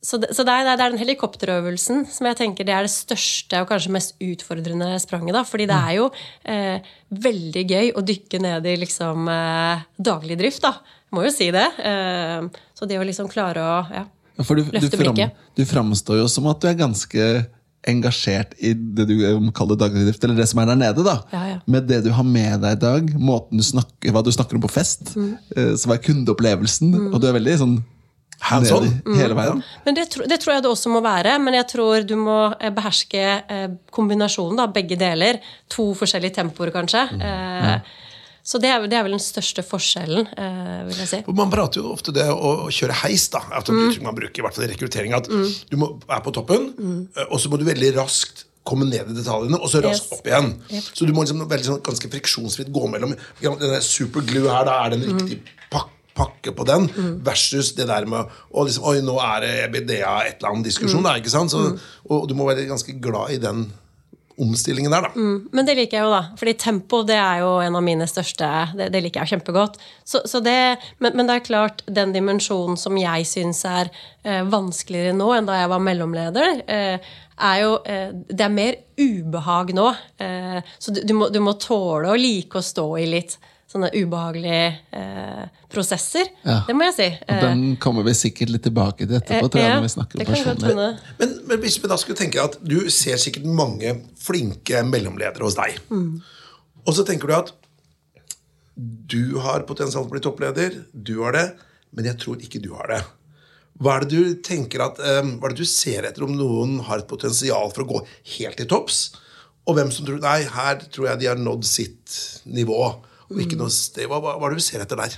så 0.05 0.19
det, 0.21 0.29
så 0.37 0.43
det, 0.45 0.53
er, 0.53 0.67
det 0.67 0.73
er 0.75 0.91
den 0.93 1.01
helikopterøvelsen 1.01 2.03
som 2.13 2.27
jeg 2.29 2.37
tenker 2.37 2.67
det 2.67 2.73
er 2.75 2.85
det 2.85 2.93
største 2.93 3.63
og 3.63 3.71
kanskje 3.71 3.93
mest 3.95 4.13
utfordrende 4.21 4.91
spranget. 5.01 5.33
da, 5.33 5.41
fordi 5.47 5.65
det 5.71 5.77
er 5.77 5.95
jo 5.97 6.09
eh, 6.43 6.91
veldig 7.25 7.63
gøy 7.71 7.89
å 7.97 8.03
dykke 8.05 8.41
ned 8.43 8.69
i 8.69 8.75
liksom 8.83 9.25
eh, 9.33 9.85
daglig 9.97 10.37
drift. 10.41 10.61
da, 10.67 10.75
Må 11.15 11.25
jo 11.25 11.33
si 11.33 11.49
det. 11.53 11.65
Eh, 11.81 12.45
så 12.77 12.89
det 12.89 12.99
å 13.01 13.07
liksom 13.07 13.31
klare 13.31 13.65
å 13.65 13.79
ja, 13.93 14.05
Ja, 14.35 14.43
du, 14.43 14.61
du, 14.61 14.71
Løfte 14.75 14.99
fram, 14.99 15.15
blikket. 15.15 15.41
du 15.57 15.63
framstår 15.65 16.21
jo 16.21 16.29
som 16.29 16.51
at 16.51 16.61
du 16.61 16.69
er 16.69 16.77
ganske 16.77 17.27
engasjert 17.87 18.53
i 18.59 18.73
det 18.73 19.05
du 19.09 19.15
kaller 19.55 19.77
daglig 19.77 20.05
drift, 20.07 20.23
eller 20.25 20.35
det 20.39 20.47
som 20.49 20.59
er 20.63 20.65
der 20.71 20.75
nede. 20.79 21.03
da. 21.05 21.17
Ja, 21.33 21.43
ja. 21.53 21.57
Med 21.67 21.87
det 21.87 22.03
du 22.05 22.11
har 22.11 22.23
med 22.25 22.61
deg 22.61 22.77
i 22.77 22.81
dag, 22.81 23.11
måten 23.19 23.57
du 23.57 23.63
snakker, 23.63 24.11
hva 24.15 24.23
du 24.25 24.31
snakker 24.31 24.55
om 24.57 24.61
på 24.65 24.71
fest, 24.73 25.15
Mm. 25.15 25.37
eh, 25.55 25.75
som 25.75 25.91
er 25.91 25.97
kundeopplevelsen. 25.97 27.13
Og 27.13 27.21
du 27.21 27.27
er 27.27 27.33
veldig 27.39 27.57
sånn 27.59 27.83
Hands 28.41 28.69
on. 28.71 28.83
ned 28.83 29.15
hele 29.17 29.33
veien. 29.33 29.63
Men 29.85 29.95
det, 29.95 30.09
tro- 30.11 30.25
det 30.27 30.39
tror 30.41 30.53
jeg 30.55 30.63
det 30.63 30.69
også 30.71 30.89
må 30.91 31.01
være. 31.01 31.39
Men 31.41 31.53
jeg 31.53 31.67
tror 31.71 32.05
du 32.05 32.15
må 32.19 32.53
eh, 32.59 32.69
beherske 32.69 33.43
eh, 33.49 33.67
kombinasjonen 33.91 34.57
da, 34.57 34.67
begge 34.67 34.97
deler. 34.99 35.39
To 35.69 35.93
forskjellige 35.95 36.35
tempoer, 36.35 36.71
kanskje. 36.75 37.05
Eh, 37.21 37.79
Så 38.45 38.59
det 38.61 38.69
er, 38.69 38.83
det 38.85 38.93
er 38.99 39.05
vel 39.07 39.15
den 39.15 39.23
største 39.23 39.63
forskjellen, 39.65 40.27
eh, 40.37 40.81
vil 40.85 40.99
jeg 41.01 41.09
si. 41.09 41.19
Man 41.33 41.49
prater 41.53 41.81
jo 41.81 41.91
ofte 41.95 42.13
det 42.13 42.27
å, 42.29 42.67
kjøre 42.69 42.93
heis, 43.01 43.23
da. 43.33 43.41
At 43.57 43.67
Mm. 43.73 44.03
man 44.05 44.13
bruker 44.15 44.37
i 44.37 44.45
hvert 44.45 44.53
fall 44.53 44.67
i 44.67 44.73
rekruttering. 44.73 45.15
At 45.17 45.25
du 45.25 45.77
må 45.81 45.95
er 46.07 46.21
på 46.21 46.31
toppen, 46.35 46.67
mm. 46.77 46.99
og 47.31 47.39
så 47.41 47.49
må 47.49 47.57
du 47.57 47.65
veldig 47.65 47.95
raskt 47.97 48.45
komme 48.65 48.85
ned 48.89 49.09
i 49.09 49.17
detaljene, 49.17 49.57
og 49.61 49.69
så 49.69 49.81
raskt 49.81 50.11
Yes. 50.11 50.19
opp 50.19 50.25
igjen. 50.29 50.51
Yep. 50.69 50.83
Så 50.93 51.05
du 51.05 51.13
må 51.13 51.25
liksom 51.25 51.41
veldig 51.49 51.65
sånn, 51.65 51.81
ganske 51.85 52.09
friksjonsfritt 52.09 52.71
gå 52.73 52.87
mellom 52.89 53.15
denne 53.41 53.81
superglue 53.81 54.49
her, 54.49 54.65
da 54.65 54.85
er 54.85 54.89
det 54.93 55.01
en 55.03 55.17
riktig 55.17 55.41
pak 55.71 55.89
pakke 56.15 56.53
på 56.55 56.63
den, 56.65 56.85
versus 57.25 57.73
det 57.75 57.87
der 57.89 58.05
med 58.07 58.29
å 58.55 58.63
liksom, 58.63 58.85
Oi, 58.87 59.01
nå 59.03 59.17
er 59.19 59.41
det 59.43 59.49
EBDA 59.65 60.13
et 60.29 60.37
eller 60.39 60.53
annet 60.53 60.63
diskusjon, 60.69 61.03
da, 61.03 61.17
ikke 61.19 61.29
sant? 61.33 61.51
Så, 61.51 61.77
og 62.09 62.29
du 62.29 62.33
må 62.39 62.45
være 62.47 62.63
ganske 62.69 62.95
glad 63.03 63.33
i 63.35 63.37
den 63.43 63.65
omstillingen 64.41 64.91
der, 64.91 65.07
da. 65.07 65.25
Men 65.55 65.67
det 65.67 65.75
liker 65.77 65.99
jeg 65.99 66.05
jo, 66.05 66.11
da. 66.13 66.37
Fordi 66.39 66.53
tempo 66.59 67.01
det 67.07 67.17
er 67.19 67.41
jo 67.43 67.51
en 67.63 67.77
av 67.79 67.83
mine 67.85 68.07
største 68.09 68.49
Det, 68.75 68.89
det 68.93 69.01
liker 69.05 69.23
jeg 69.23 69.35
kjempegodt. 69.35 69.79
Så, 70.03 70.21
så 70.27 70.41
det, 70.43 70.77
men, 70.99 71.15
men 71.15 71.29
det 71.29 71.37
er 71.37 71.45
klart, 71.45 71.83
den 71.87 72.13
dimensjonen 72.15 72.79
som 72.79 72.97
jeg 72.99 73.27
syns 73.29 73.63
er 73.69 73.91
eh, 74.23 74.43
vanskeligere 74.51 75.15
nå 75.15 75.31
enn 75.37 75.49
da 75.49 75.61
jeg 75.61 75.71
var 75.71 75.83
mellomleder, 75.87 76.61
eh, 76.67 77.11
er 77.35 77.57
jo 77.63 77.73
eh, 77.83 78.11
Det 78.11 78.45
er 78.45 78.53
mer 78.53 78.79
ubehag 78.99 79.73
nå. 79.75 79.89
Eh, 80.23 80.61
så 80.79 80.95
du, 80.95 81.01
du, 81.03 81.15
må, 81.17 81.29
du 81.29 81.41
må 81.43 81.55
tåle 81.59 82.11
å 82.11 82.19
like 82.19 82.59
å 82.59 82.65
stå 82.65 82.89
i 83.01 83.09
litt 83.17 83.37
sånne 83.69 83.89
ubehagelige 83.95 84.67
eh, 84.95 85.43
prosesser. 85.73 86.29
Ja. 86.45 86.61
Det 86.67 86.75
må 86.77 86.87
jeg 86.91 86.95
si. 86.95 87.09
Og 87.25 87.43
den 87.43 87.63
kommer 87.81 88.05
vi 88.05 88.13
sikkert 88.17 88.53
litt 88.53 88.63
tilbake 88.67 89.07
til 89.07 89.17
etterpå, 89.17 89.49
tror 89.49 89.63
jeg, 89.63 89.71
Ja, 89.71 89.79
når 89.79 89.87
vi 89.87 89.93
snakker 89.95 90.21
om 90.21 90.29
personlig. 90.29 90.87
Men, 91.19 91.35
men 91.49 91.61
hvis 91.65 91.79
vi 91.81 91.91
da 91.91 91.99
skulle 92.01 92.19
tenke 92.19 92.43
at 92.43 92.59
du 92.61 92.77
ser 92.93 93.19
sikkert 93.21 93.49
mange 93.49 93.97
flinke 94.21 94.85
mellomledere 94.87 95.47
hos 95.47 95.57
deg. 95.57 95.79
Og 96.85 96.93
så 96.93 97.05
tenker 97.07 97.31
du 97.31 97.37
at 97.37 97.53
du 98.75 99.37
har 99.39 99.63
potensial 99.67 100.03
til 100.03 100.11
å 100.11 100.13
bli 100.13 100.23
toppleder, 100.23 100.81
du 100.91 101.17
har 101.23 101.35
det, 101.35 101.45
men 101.95 102.09
jeg 102.09 102.19
tror 102.21 102.41
ikke 102.43 102.61
du 102.63 102.73
har 102.75 102.91
det. 102.91 103.01
Hva 103.79 103.97
er 103.97 104.05
det 104.05 104.11
du 104.15 104.41
tenker 104.43 104.83
at, 104.85 104.99
um, 104.99 105.35
hva 105.39 105.49
er 105.49 105.55
det 105.55 105.65
du 105.65 105.69
ser 105.69 106.07
etter 106.07 106.23
om 106.27 106.35
noen 106.35 106.77
har 106.87 107.01
et 107.01 107.09
potensial 107.09 107.71
for 107.75 107.83
å 107.83 107.89
gå 107.89 108.01
helt 108.37 108.59
til 108.59 108.69
topps? 108.71 108.99
Og 109.65 109.75
hvem 109.75 109.89
som 109.91 110.07
tror 110.07 110.21
nei, 110.23 110.43
her 110.47 110.79
tror 110.85 111.09
jeg 111.09 111.23
de 111.23 111.29
har 111.31 111.41
nådd 111.41 111.65
sitt 111.67 112.15
nivå. 112.47 112.79
Og 113.31 113.41
ikke 113.41 113.57
noe 113.59 113.73
sted. 113.73 114.05
Hva, 114.09 114.19
hva, 114.21 114.35
er 114.37 114.53
det 114.53 114.61
du 114.61 114.65
ser 114.65 114.83
etter 114.83 114.99
der? 114.99 115.17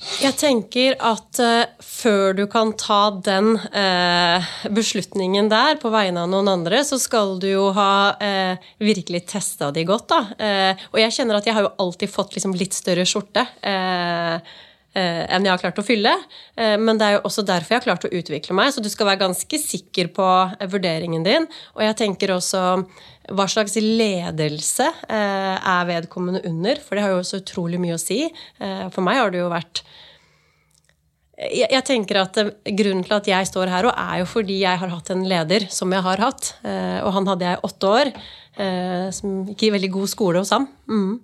Jeg 0.00 0.32
tenker 0.40 0.94
at 1.04 1.40
uh, 1.44 1.66
før 1.84 2.32
du 2.38 2.46
kan 2.48 2.72
ta 2.80 3.10
den 3.20 3.52
uh, 3.60 4.48
beslutningen 4.72 5.50
der 5.52 5.76
på 5.82 5.92
vegne 5.92 6.22
av 6.24 6.30
noen 6.32 6.48
andre, 6.48 6.80
så 6.88 6.96
skal 7.00 7.36
du 7.42 7.50
jo 7.50 7.66
ha 7.76 8.16
uh, 8.16 8.70
virkelig 8.80 9.26
testa 9.34 9.68
de 9.76 9.84
godt, 9.84 10.08
da. 10.08 10.22
Og 10.88 10.98
jeg 11.02 11.14
kjenner 11.18 11.36
at 11.36 11.46
jeg 11.46 11.56
har 11.56 11.68
jo 11.68 11.76
alltid 11.84 12.12
fått 12.12 12.34
liksom 12.36 12.56
litt 12.56 12.76
større 12.76 13.04
skjorte. 13.08 13.44
Enn 14.90 15.44
jeg 15.46 15.52
har 15.52 15.60
klart 15.60 15.78
å 15.78 15.84
fylle. 15.86 16.12
Men 16.56 16.98
det 16.98 17.06
er 17.06 17.14
jo 17.14 17.22
også 17.28 17.44
derfor 17.46 17.76
jeg 17.76 17.78
har 17.78 17.84
klart 17.84 18.06
å 18.08 18.10
utvikle 18.10 18.56
meg. 18.58 18.72
Så 18.74 18.82
du 18.82 18.88
skal 18.90 19.06
være 19.10 19.22
ganske 19.22 19.60
sikker 19.62 20.10
på 20.16 20.26
vurderingen 20.72 21.26
din. 21.26 21.46
Og 21.76 21.84
jeg 21.84 21.98
tenker 22.00 22.34
også 22.34 22.64
hva 23.30 23.46
slags 23.50 23.76
ledelse 23.80 24.86
eh, 25.08 25.56
er 25.56 25.88
vedkommende 25.88 26.42
under? 26.48 26.80
For 26.84 26.96
det 26.98 27.04
har 27.06 27.14
jo 27.14 27.24
så 27.26 27.40
utrolig 27.42 27.80
mye 27.82 27.96
å 27.96 28.02
si. 28.02 28.24
Eh, 28.60 28.86
for 28.94 29.06
meg 29.06 29.20
har 29.20 29.30
det 29.34 29.42
jo 29.42 29.50
vært 29.52 29.82
jeg, 31.40 31.70
jeg 31.72 31.84
tenker 31.88 32.18
at 32.20 32.36
eh, 32.42 32.50
Grunnen 32.76 33.06
til 33.06 33.16
at 33.16 33.30
jeg 33.30 33.48
står 33.48 33.70
her, 33.72 33.88
og 33.88 33.96
er 33.96 34.20
jo 34.20 34.28
fordi 34.28 34.58
jeg 34.60 34.80
har 34.82 34.92
hatt 34.92 35.10
en 35.14 35.24
leder 35.28 35.66
som 35.72 35.92
jeg 35.94 36.04
har 36.04 36.20
hatt. 36.26 36.52
Eh, 36.66 37.00
og 37.06 37.14
han 37.16 37.30
hadde 37.30 37.48
jeg 37.48 37.60
i 37.60 37.66
åtte 37.70 37.94
år. 37.96 38.12
Eh, 38.60 39.08
som 39.16 39.42
gikk 39.48 39.68
i 39.68 39.74
veldig 39.78 39.92
god 39.94 40.10
skole 40.12 40.42
hos 40.42 40.52
ham. 40.52 40.66
Mm. 40.90 41.18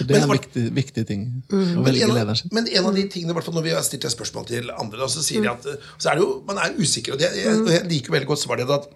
Det 0.00 0.16
er 0.16 0.22
en 0.22 0.28
Men- 0.30 0.38
viktig, 0.38 0.62
viktig 0.72 1.02
ting 1.06 1.24
å 1.52 1.58
Men 1.60 1.84
velge 1.84 2.06
en, 2.06 2.14
lederen 2.16 2.36
sin. 2.40 2.48
men 2.56 2.66
en 2.72 2.86
av 2.88 2.94
de 2.96 3.02
tingene, 3.12 3.34
hvert 3.36 3.44
fall 3.44 3.54
når 3.58 3.66
vi 3.66 3.74
har 3.76 3.82
stilt 3.84 4.06
et 4.08 4.14
spørsmål 4.14 4.46
til 4.48 4.70
andre, 4.72 4.98
da, 4.98 5.08
så 5.12 5.20
sier 5.20 5.44
de 5.44 5.50
at 5.52 5.66
eh, 5.68 5.76
så 5.98 6.10
er 6.10 6.16
det 6.16 6.24
jo, 6.24 6.30
man 6.48 6.56
er 6.56 6.72
usikker. 6.80 7.12
Og, 7.12 7.20
det, 7.20 7.28
jeg, 7.36 7.52
og 7.60 7.68
jeg 7.68 7.84
liker 7.90 8.14
veldig 8.16 8.30
godt 8.30 8.40
svaret 8.40 8.70
at 8.72 8.88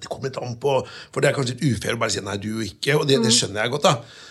det 0.00 0.10
kommer 0.10 0.30
litt 0.30 0.40
an 0.40 0.56
på 0.62 0.78
For 1.12 1.20
det 1.20 1.30
er 1.30 1.36
kanskje 1.38 1.56
litt 1.58 1.78
ufair 1.78 1.96
å 1.96 2.00
bare 2.02 2.14
si 2.16 2.24
nei, 2.24 2.36
du 2.42 2.50
ikke, 2.64 2.96
og 2.98 3.06
det, 3.08 3.20
det 3.24 3.32
skjønner 3.36 3.64
jeg 3.64 3.74
godt. 3.76 3.88
da 3.90 4.26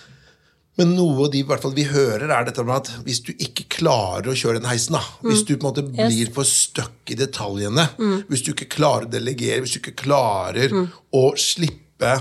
men 0.80 0.94
noe 0.96 1.26
de, 1.28 1.42
i 1.42 1.44
hvert 1.44 1.60
fall 1.60 1.74
vi 1.76 1.84
hører, 1.90 2.30
er 2.32 2.46
dette 2.48 2.64
med 2.64 2.72
at 2.78 2.90
hvis 3.04 3.18
du 3.28 3.34
ikke 3.36 3.66
klarer 3.82 4.30
å 4.32 4.36
kjøre 4.38 4.62
den 4.62 4.70
heisen, 4.70 4.96
da, 4.96 5.02
hvis 5.26 5.42
du 5.44 5.50
på 5.58 5.66
en 5.66 5.74
måte 5.74 5.84
blir 5.84 6.30
for 6.32 6.48
stuck 6.48 7.12
i 7.12 7.18
detaljene, 7.20 7.84
hvis 8.30 8.46
du 8.46 8.54
ikke 8.54 8.70
klarer 8.78 9.10
å 9.10 9.12
delegere, 9.12 9.60
hvis 9.66 9.74
du 9.76 9.82
ikke 9.82 9.98
klarer 10.06 10.72
å 10.72 11.24
slippe 11.36 12.14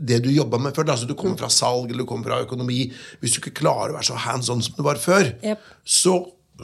det 0.00 0.20
du 0.24 0.30
jobba 0.32 0.56
med 0.62 0.72
før, 0.72 0.86
da, 0.88 0.94
altså 0.96 1.10
du 1.10 1.16
kommer 1.18 1.36
fra 1.42 1.50
salg 1.52 1.90
eller 1.90 2.06
du 2.06 2.08
kommer 2.08 2.30
fra 2.30 2.40
økonomi 2.44 2.84
Hvis 3.20 3.34
du 3.34 3.40
ikke 3.42 3.56
klarer 3.58 3.92
å 3.92 3.98
være 3.98 4.06
så 4.06 4.20
hands 4.24 4.48
on 4.54 4.62
som 4.64 4.76
du 4.78 4.84
var 4.86 5.00
før, 5.02 5.34
Yep. 5.44 5.64
så 5.84 6.14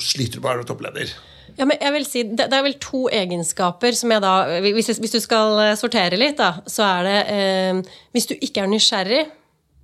sliter 0.01 0.39
du 0.41 0.47
bare 0.47 0.63
med 0.63 0.71
toppleder. 0.71 1.13
Ja, 1.57 1.65
men 1.65 1.79
jeg 1.81 1.93
vil 1.95 2.07
si, 2.09 2.23
det, 2.37 2.47
er 2.53 2.65
vel 2.67 2.77
to 2.83 3.07
egenskaper 3.13 3.95
som 3.97 4.13
jeg 4.13 4.21
da 4.25 4.33
Hvis, 4.65 4.91
hvis 5.01 5.15
du 5.15 5.21
skal 5.23 5.61
eh, 5.63 5.75
sortere 5.79 6.19
litt, 6.21 6.37
da, 6.41 6.59
så 6.69 6.85
er 6.85 7.07
det 7.07 7.17
eh, 7.33 7.97
Hvis 8.17 8.29
du 8.29 8.35
ikke 8.37 8.65
er 8.65 8.73
nysgjerrig, 8.73 9.23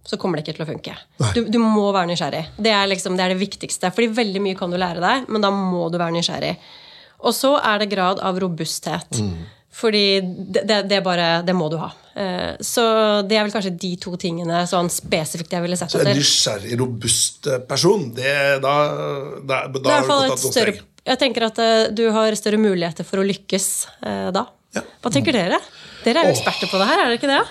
så 0.05 0.19
kommer 0.19 0.39
det 0.39 0.45
ikke 0.45 0.59
til 0.59 0.65
å 0.67 0.71
funke. 0.73 0.97
Du, 1.37 1.45
du 1.47 1.59
må 1.63 1.87
være 1.95 2.11
nysgjerrig. 2.11 2.43
Det 2.59 2.73
er, 2.75 2.89
liksom, 2.91 3.15
det 3.17 3.23
er 3.23 3.35
det 3.37 3.41
viktigste. 3.41 3.93
Fordi 3.95 4.11
veldig 4.17 4.43
mye 4.43 4.59
kan 4.59 4.73
du 4.73 4.79
lære 4.81 4.99
deg, 5.03 5.29
men 5.31 5.45
da 5.45 5.53
må 5.55 5.87
du 5.95 5.99
være 6.01 6.17
nysgjerrig. 6.17 6.57
Og 7.23 7.35
så 7.37 7.53
er 7.63 7.85
det 7.85 7.93
grad 7.93 8.19
av 8.19 8.41
robusthet. 8.43 9.21
Fordi 9.73 10.05
det, 10.21 10.65
det, 10.69 10.81
det, 10.91 10.99
bare, 11.07 11.29
det 11.47 11.55
må 11.57 11.71
du 11.73 11.79
ha. 11.81 11.93
Eh, 12.19 12.59
Så 12.61 12.83
det 13.25 13.39
er 13.39 13.47
vel 13.47 13.55
kanskje 13.55 13.73
de 13.81 13.93
to 14.03 14.17
tingene 14.21 14.65
sånn 14.69 14.91
spesifikt 14.93 15.55
jeg 15.55 15.65
ville 15.65 15.79
sett 15.81 15.95
etter. 15.95 16.11
Så 16.11 16.13
en 16.13 16.19
nysgjerrig, 16.19 16.75
robust 16.83 17.49
eh, 17.49 17.63
person, 17.71 18.09
det, 18.17 18.35
da, 18.65 18.75
da, 19.39 19.63
da 19.71 19.79
Det 19.79 19.87
er 19.87 19.95
i 19.95 19.95
hvert 20.03 20.11
fall 20.11 20.27
et 20.27 20.45
større. 20.45 20.75
Jeg 21.09 21.19
tenker 21.19 21.49
at 21.49 21.59
eh, 21.63 21.89
du 21.95 22.05
har 22.15 22.35
større 22.39 22.61
muligheter 22.63 23.07
for 23.07 23.23
å 23.23 23.27
lykkes 23.27 23.69
eh, 24.07 24.29
da. 24.35 24.47
Ja. 24.77 24.85
Hva 25.03 25.11
tenker 25.13 25.35
dere? 25.35 25.59
Dere 26.05 26.23
er 26.23 26.31
jo 26.31 26.37
eksperter 26.37 26.71
på 26.71 26.79
det 26.81 26.87
her, 26.89 27.03
er 27.03 27.11
dere 27.11 27.19
ikke 27.19 27.31
det? 27.31 27.43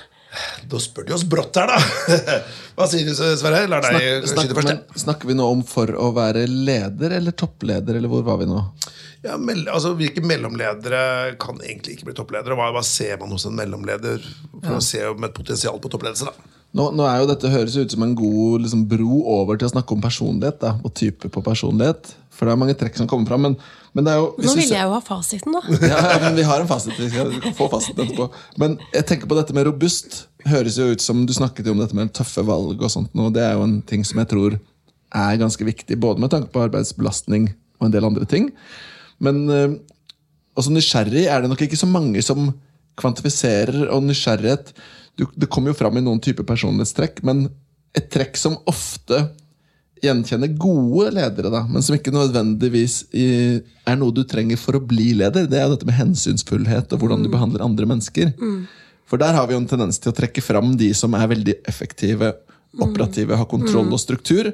Da 0.71 0.79
spør 0.79 1.09
de 1.09 1.13
oss 1.17 1.25
brått 1.27 1.57
her, 1.59 1.67
da. 1.67 2.37
Hva 2.77 2.87
sier 2.87 3.03
du, 3.09 3.11
Sverre? 3.13 3.65
La 3.67 3.81
deg 3.83 4.23
Snak, 4.23 4.45
skyte 4.45 4.55
først. 4.55 4.69
men, 4.71 5.01
snakker 5.03 5.27
vi 5.27 5.35
nå 5.35 5.47
om 5.57 5.65
for 5.67 5.91
å 5.91 6.13
være 6.15 6.45
leder 6.47 7.17
eller 7.17 7.35
toppleder, 7.35 7.99
eller 7.99 8.11
hvor 8.11 8.23
var 8.27 8.39
vi 8.39 8.47
nå? 8.47 8.61
Ja, 9.21 9.35
mell 9.37 9.67
altså, 9.69 9.91
hvilke 9.99 10.23
mellomledere 10.25 11.35
kan 11.41 11.59
egentlig 11.59 11.97
ikke 11.97 12.07
bli 12.09 12.15
toppledere? 12.17 12.55
Hva, 12.57 12.71
hva 12.73 12.85
ser 12.87 13.19
man 13.21 13.35
hos 13.35 13.45
en 13.49 13.59
mellomleder 13.59 14.23
for 14.55 14.79
å 14.79 14.85
se 14.85 15.03
om 15.11 15.27
et 15.27 15.35
potensial 15.35 15.77
på 15.83 15.91
toppledelse? 15.91 16.31
da? 16.31 16.60
Nå, 16.71 16.85
nå 16.95 17.03
er 17.03 17.19
jo 17.19 17.27
dette 17.27 17.49
høres 17.51 17.73
ut 17.75 17.91
som 17.91 18.03
en 18.05 18.13
god 18.15 18.61
liksom, 18.63 18.85
bro 18.87 19.17
over 19.33 19.57
til 19.59 19.67
å 19.67 19.71
snakke 19.73 19.91
om 19.95 20.01
personlighet. 20.03 20.59
Da, 20.61 20.77
og 20.87 20.93
type 20.95 21.27
på 21.33 21.41
personlighet. 21.43 22.13
For 22.31 22.47
det 22.47 22.53
er 22.53 22.59
mange 22.61 22.75
trekk 22.79 22.95
som 22.97 23.09
kommer 23.11 23.27
fram. 23.27 23.43
Men, 23.43 23.57
men 23.91 24.05
det 24.07 24.13
er 24.13 24.21
jo 24.21 24.29
Nå 24.39 24.53
vil 24.55 24.63
ser- 24.69 24.77
jeg 24.77 24.87
jo 24.87 24.93
ha 24.95 25.01
fasiten, 25.03 25.57
da. 25.57 25.61
ja, 25.91 25.99
men 26.23 26.37
vi 26.39 26.45
har 26.47 26.63
en 26.63 26.69
fasit. 26.69 26.95
Vi, 26.95 27.09
skal, 27.11 27.27
vi 27.33 27.41
kan 27.43 27.57
få 27.57 27.67
fasiten 27.73 28.05
etterpå. 28.05 28.29
Men 28.63 28.77
jeg 28.95 29.05
tenker 29.09 29.27
på 29.27 29.35
dette 29.37 29.53
med 29.57 29.67
robust. 29.67 30.21
Høres 30.47 30.79
jo 30.79 30.87
ut 30.95 31.03
som 31.03 31.25
Du 31.29 31.35
snakket 31.37 31.67
jo 31.67 31.75
om 31.75 31.83
dette 31.83 31.97
med 31.97 32.13
tøffe 32.17 32.45
valg. 32.47 32.79
og 32.79 32.89
sånt 32.95 33.11
nå. 33.19 33.27
Det 33.35 33.43
er 33.43 33.57
jo 33.59 33.67
en 33.67 33.81
ting 33.91 34.07
som 34.07 34.23
jeg 34.23 34.31
tror 34.31 34.55
er 35.11 35.41
ganske 35.43 35.67
viktig, 35.67 35.99
både 35.99 36.23
med 36.23 36.31
tanke 36.31 36.47
på 36.55 36.61
arbeidsbelastning 36.63 37.49
og 37.81 37.89
en 37.89 37.91
del 37.97 38.05
andre 38.07 38.23
ting. 38.31 38.47
Men 39.19 39.43
øh, 39.51 39.73
også 40.55 40.71
nysgjerrig 40.71 41.25
er 41.27 41.43
det 41.43 41.51
nok 41.51 41.61
ikke 41.67 41.77
så 41.83 41.89
mange 41.91 42.23
som 42.23 42.47
kvantifiserer. 43.01 43.89
Og 43.91 44.03
nysgjerrighet 44.07 44.71
du, 45.19 45.25
Det 45.35 45.49
kommer 45.51 45.71
jo 45.71 45.79
fram 45.79 45.97
i 45.97 46.03
noen 46.05 46.21
typer 46.23 46.47
personlighetstrekk, 46.47 47.21
men 47.27 47.49
et 47.97 48.07
trekk 48.13 48.37
som 48.39 48.57
ofte 48.69 49.19
gjenkjenner 50.01 50.49
gode 50.57 51.11
ledere, 51.13 51.51
da, 51.53 51.61
men 51.69 51.83
som 51.85 51.93
ikke 51.93 52.13
nødvendigvis 52.15 53.03
er 53.13 53.97
noe 53.99 54.15
du 54.15 54.23
trenger 54.25 54.57
for 54.57 54.79
å 54.79 54.81
bli 54.81 55.11
leder, 55.19 55.45
det 55.45 55.59
er 55.59 55.67
jo 55.67 55.75
dette 55.75 55.85
med 55.85 55.99
hensynsfullhet 55.99 56.95
og 56.95 57.03
hvordan 57.03 57.21
du 57.21 57.29
behandler 57.29 57.61
andre 57.61 57.85
mennesker. 57.85 58.31
For 59.05 59.21
der 59.21 59.35
har 59.35 59.45
vi 59.45 59.53
jo 59.53 59.59
en 59.61 59.67
tendens 59.69 59.99
til 60.01 60.09
å 60.09 60.15
trekke 60.15 60.41
fram 60.41 60.73
de 60.79 60.89
som 60.97 61.13
er 61.19 61.29
veldig 61.29 61.57
effektive, 61.69 62.31
operative, 62.81 63.35
har 63.35 63.45
kontroll 63.51 63.91
og 63.93 63.99
struktur, 64.01 64.49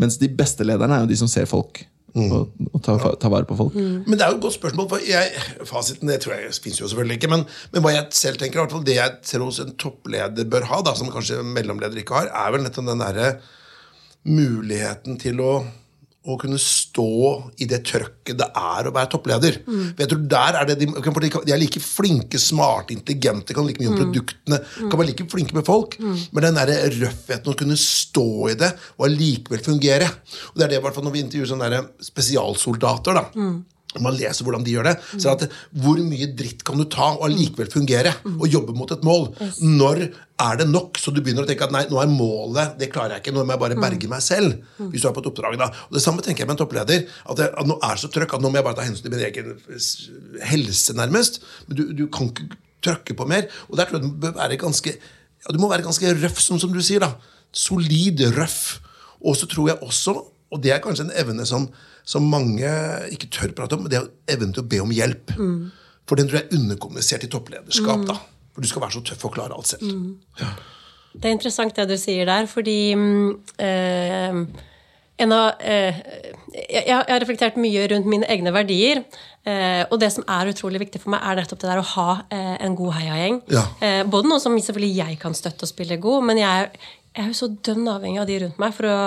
mens 0.00 0.16
de 0.18 0.30
beste 0.32 0.64
lederne 0.64 0.96
er 0.96 1.04
jo 1.04 1.12
de 1.12 1.18
som 1.20 1.28
ser 1.30 1.46
folk. 1.46 1.84
Og, 2.12 2.50
og 2.68 2.80
ta, 2.84 2.96
ta, 3.16 3.30
vare 3.32 3.48
på 3.48 3.56
folk. 3.56 3.76
Men 3.76 4.18
det 4.18 4.24
er 4.24 4.34
jo 4.34 4.36
et 4.36 4.44
godt 4.44 4.56
spørsmål. 4.58 4.88
For 4.90 5.04
jeg, 5.08 5.44
fasiten 5.68 6.10
det 6.10 6.18
tror 6.24 6.36
jeg 6.36 6.52
finnes 6.60 6.80
jo 6.82 6.90
selvfølgelig 6.90 7.16
ikke. 7.20 7.30
Men, 7.32 7.44
men 7.72 7.84
hva 7.84 7.94
jeg 7.94 8.10
selv 8.18 8.40
tenker, 8.40 8.58
i 8.58 8.62
hvert 8.62 8.74
fall 8.76 8.86
det 8.86 8.98
jeg 8.98 9.14
tror 9.30 9.60
en 9.64 9.76
toppleder 9.80 10.50
bør 10.52 10.68
ha, 10.68 10.82
da, 10.84 10.96
som 10.98 11.12
kanskje 11.12 11.40
en 11.40 11.54
mellomleder 11.56 12.02
ikke 12.02 12.18
har, 12.20 12.28
er 12.28 12.56
vel 12.56 12.66
nettopp 12.66 12.90
den 12.90 13.04
derre 13.04 13.30
muligheten 14.28 15.16
til 15.22 15.40
å 15.42 15.52
å 16.22 16.36
kunne 16.38 16.58
stå 16.60 17.06
i 17.62 17.66
det 17.66 17.80
trøkket 17.88 18.38
det 18.38 18.46
er 18.58 18.86
å 18.86 18.92
være 18.94 19.10
toppleder. 19.10 19.58
Mm. 19.66 19.98
jeg 19.98 20.10
tror 20.12 20.22
der 20.30 20.58
er 20.60 20.68
det 20.68 20.76
De, 20.82 20.86
de 20.92 21.54
er 21.54 21.60
like 21.60 21.82
flinke, 21.82 22.38
smarte, 22.38 22.94
intelligente, 22.94 23.54
kan 23.56 23.66
like 23.66 23.82
mye 23.82 23.90
om 23.90 23.98
produktene, 23.98 24.60
kan 24.78 25.00
være 25.00 25.10
like 25.10 25.26
flinke 25.32 25.56
med 25.56 25.66
folk. 25.66 25.98
Men 25.98 26.46
den 26.46 26.60
der 26.60 26.72
røffheten 27.00 27.52
å 27.52 27.58
kunne 27.58 27.78
stå 27.80 28.28
i 28.52 28.56
det 28.58 28.70
og 28.96 29.06
allikevel 29.08 29.62
fungere 29.64 30.08
Og 30.52 30.58
det 30.58 30.64
er 30.64 30.72
det 30.72 30.80
i 30.80 30.84
hvert 30.84 30.96
fall 30.96 31.06
når 31.06 31.16
vi 31.16 31.24
intervjuer 31.26 31.52
sånne 31.52 31.70
der 31.72 31.90
spesialsoldater. 32.12 33.18
da 33.18 33.26
og 33.32 33.71
man 34.00 34.14
leser 34.16 34.46
hvordan 34.46 34.64
de 34.64 34.72
gjør 34.72 34.86
det, 34.88 34.94
så 35.20 35.32
er 35.32 35.40
det 35.42 35.48
at 35.50 35.56
hvor 35.84 35.98
mye 36.00 36.30
dritt 36.38 36.62
kan 36.64 36.80
du 36.80 36.86
ta 36.88 37.10
og 37.12 37.26
allikevel 37.28 37.68
fungere 37.72 38.14
og 38.38 38.46
jobbe 38.48 38.72
mot 38.78 38.94
et 38.94 39.04
mål? 39.04 39.26
Når 39.60 40.00
er 40.42 40.56
det 40.62 40.68
nok? 40.70 40.96
Så 40.98 41.12
du 41.12 41.20
begynner 41.20 41.44
å 41.44 41.48
tenke 41.50 41.66
at 41.68 41.74
nei, 41.74 41.84
nå 41.90 42.00
er 42.00 42.08
målet 42.10 42.78
Det 42.80 42.88
klarer 42.94 43.16
jeg 43.16 43.22
ikke. 43.22 43.34
Nå 43.36 43.44
må 43.44 43.52
jeg 43.54 43.62
bare 43.62 43.76
berge 43.78 44.08
meg 44.10 44.24
selv. 44.24 44.56
Hvis 44.80 45.04
du 45.04 45.08
er 45.10 45.14
på 45.14 45.22
et 45.22 45.28
oppdrag 45.30 45.58
da. 45.60 45.68
Og 45.90 45.98
Det 45.98 46.02
samme 46.02 46.24
tenker 46.24 46.42
jeg 46.42 46.48
med 46.50 46.56
en 46.56 46.62
toppleder. 46.64 47.04
At, 47.28 47.38
jeg, 47.44 47.52
at 47.52 47.68
nå 47.68 47.76
er 47.78 47.94
det 47.94 48.02
så 48.02 48.10
trøkk 48.16 48.36
at 48.38 48.42
nå 48.42 48.50
må 48.50 48.58
jeg 48.58 48.66
bare 48.66 48.78
ta 48.80 48.86
hensyn 48.86 49.06
til 49.06 49.14
min 49.14 49.26
egen 49.28 49.52
helse, 50.50 50.96
nærmest. 50.98 51.42
Men 51.68 51.78
du, 51.78 51.84
du 52.00 52.06
kan 52.12 52.32
ikke 52.32 52.48
trøkke 52.82 53.16
på 53.18 53.28
mer. 53.30 53.46
Og 53.68 53.78
der 53.78 53.90
tror 53.90 54.00
jeg 54.00 54.08
du 54.08 54.16
bør 54.24 54.34
være 54.40 54.58
ganske 54.60 54.96
ja, 54.96 55.52
Du 55.52 55.60
må 55.62 55.70
være 55.70 55.86
ganske 55.86 56.14
røff, 56.24 56.40
som, 56.42 56.58
som 56.62 56.72
du 56.74 56.80
sier. 56.82 57.04
da 57.04 57.12
Solid, 57.52 58.24
røff. 58.38 58.80
Og 59.22 59.36
så 59.38 59.46
tror 59.46 59.68
jeg 59.70 59.82
også, 59.84 60.16
og 60.52 60.60
det 60.64 60.74
er 60.74 60.82
kanskje 60.84 61.08
en 61.08 61.14
evne 61.22 61.46
som, 61.48 61.68
som 62.04 62.26
mange 62.28 62.68
ikke 63.14 63.30
tør 63.32 63.54
prate 63.56 63.78
om, 63.78 63.86
men 63.86 63.92
det 63.92 64.00
er 64.00 64.36
evnen 64.36 64.52
til 64.52 64.64
å 64.64 64.68
be 64.68 64.82
om 64.84 64.92
hjelp. 64.92 65.32
For 66.08 66.18
den 66.18 66.28
tror 66.28 66.42
jeg 66.42 66.50
er 66.50 66.58
underkommunisert 66.58 67.24
i 67.24 67.30
topplederskap. 67.32 68.04
da 68.08 68.18
For 68.52 68.64
du 68.64 68.68
skal 68.68 68.84
være 68.84 68.96
så 68.98 69.04
tøff 69.12 69.24
og 69.28 69.34
klare 69.36 69.56
alt 69.56 69.70
selv. 69.70 70.12
Det 71.12 71.28
er 71.28 71.36
interessant 71.36 71.76
det 71.76 71.88
du 71.90 71.96
sier 72.00 72.28
der, 72.28 72.46
fordi 72.48 72.94
mm, 72.96 73.32
eh, 73.60 74.38
en 75.22 75.34
av, 75.36 75.60
eh, 75.60 75.98
jeg, 76.52 76.86
jeg 76.88 76.96
har 76.96 77.20
reflektert 77.20 77.58
mye 77.60 77.84
rundt 77.92 78.08
mine 78.08 78.28
egne 78.32 78.52
verdier. 78.54 79.02
Eh, 79.44 79.82
og 79.88 79.98
det 80.00 80.12
som 80.14 80.24
er 80.30 80.52
utrolig 80.52 80.80
viktig 80.84 81.02
for 81.02 81.12
meg, 81.14 81.22
er 81.26 81.40
nettopp 81.40 81.60
det 81.62 81.68
der 81.68 81.82
å 81.82 81.88
ha 81.96 82.08
eh, 82.32 82.56
en 82.64 82.76
god 82.78 82.96
heiagjeng. 82.96 83.40
Ja. 83.52 83.66
Eh, 83.82 84.00
både 84.08 84.30
noe 84.30 84.42
som 84.42 84.56
selvfølgelig 84.56 84.92
jeg 85.02 85.20
kan 85.22 85.36
støtte 85.36 85.66
og 85.66 85.72
spille 85.72 86.00
god, 86.02 86.28
men 86.30 86.40
jeg 86.40 86.70
jeg 87.12 87.24
er 87.24 87.28
jo 87.28 87.36
så 87.36 87.48
dønn 87.68 87.88
avhengig 87.92 88.20
av 88.22 88.28
de 88.30 88.38
rundt 88.44 88.60
meg 88.62 88.72
for 88.76 88.88
å, 88.88 88.98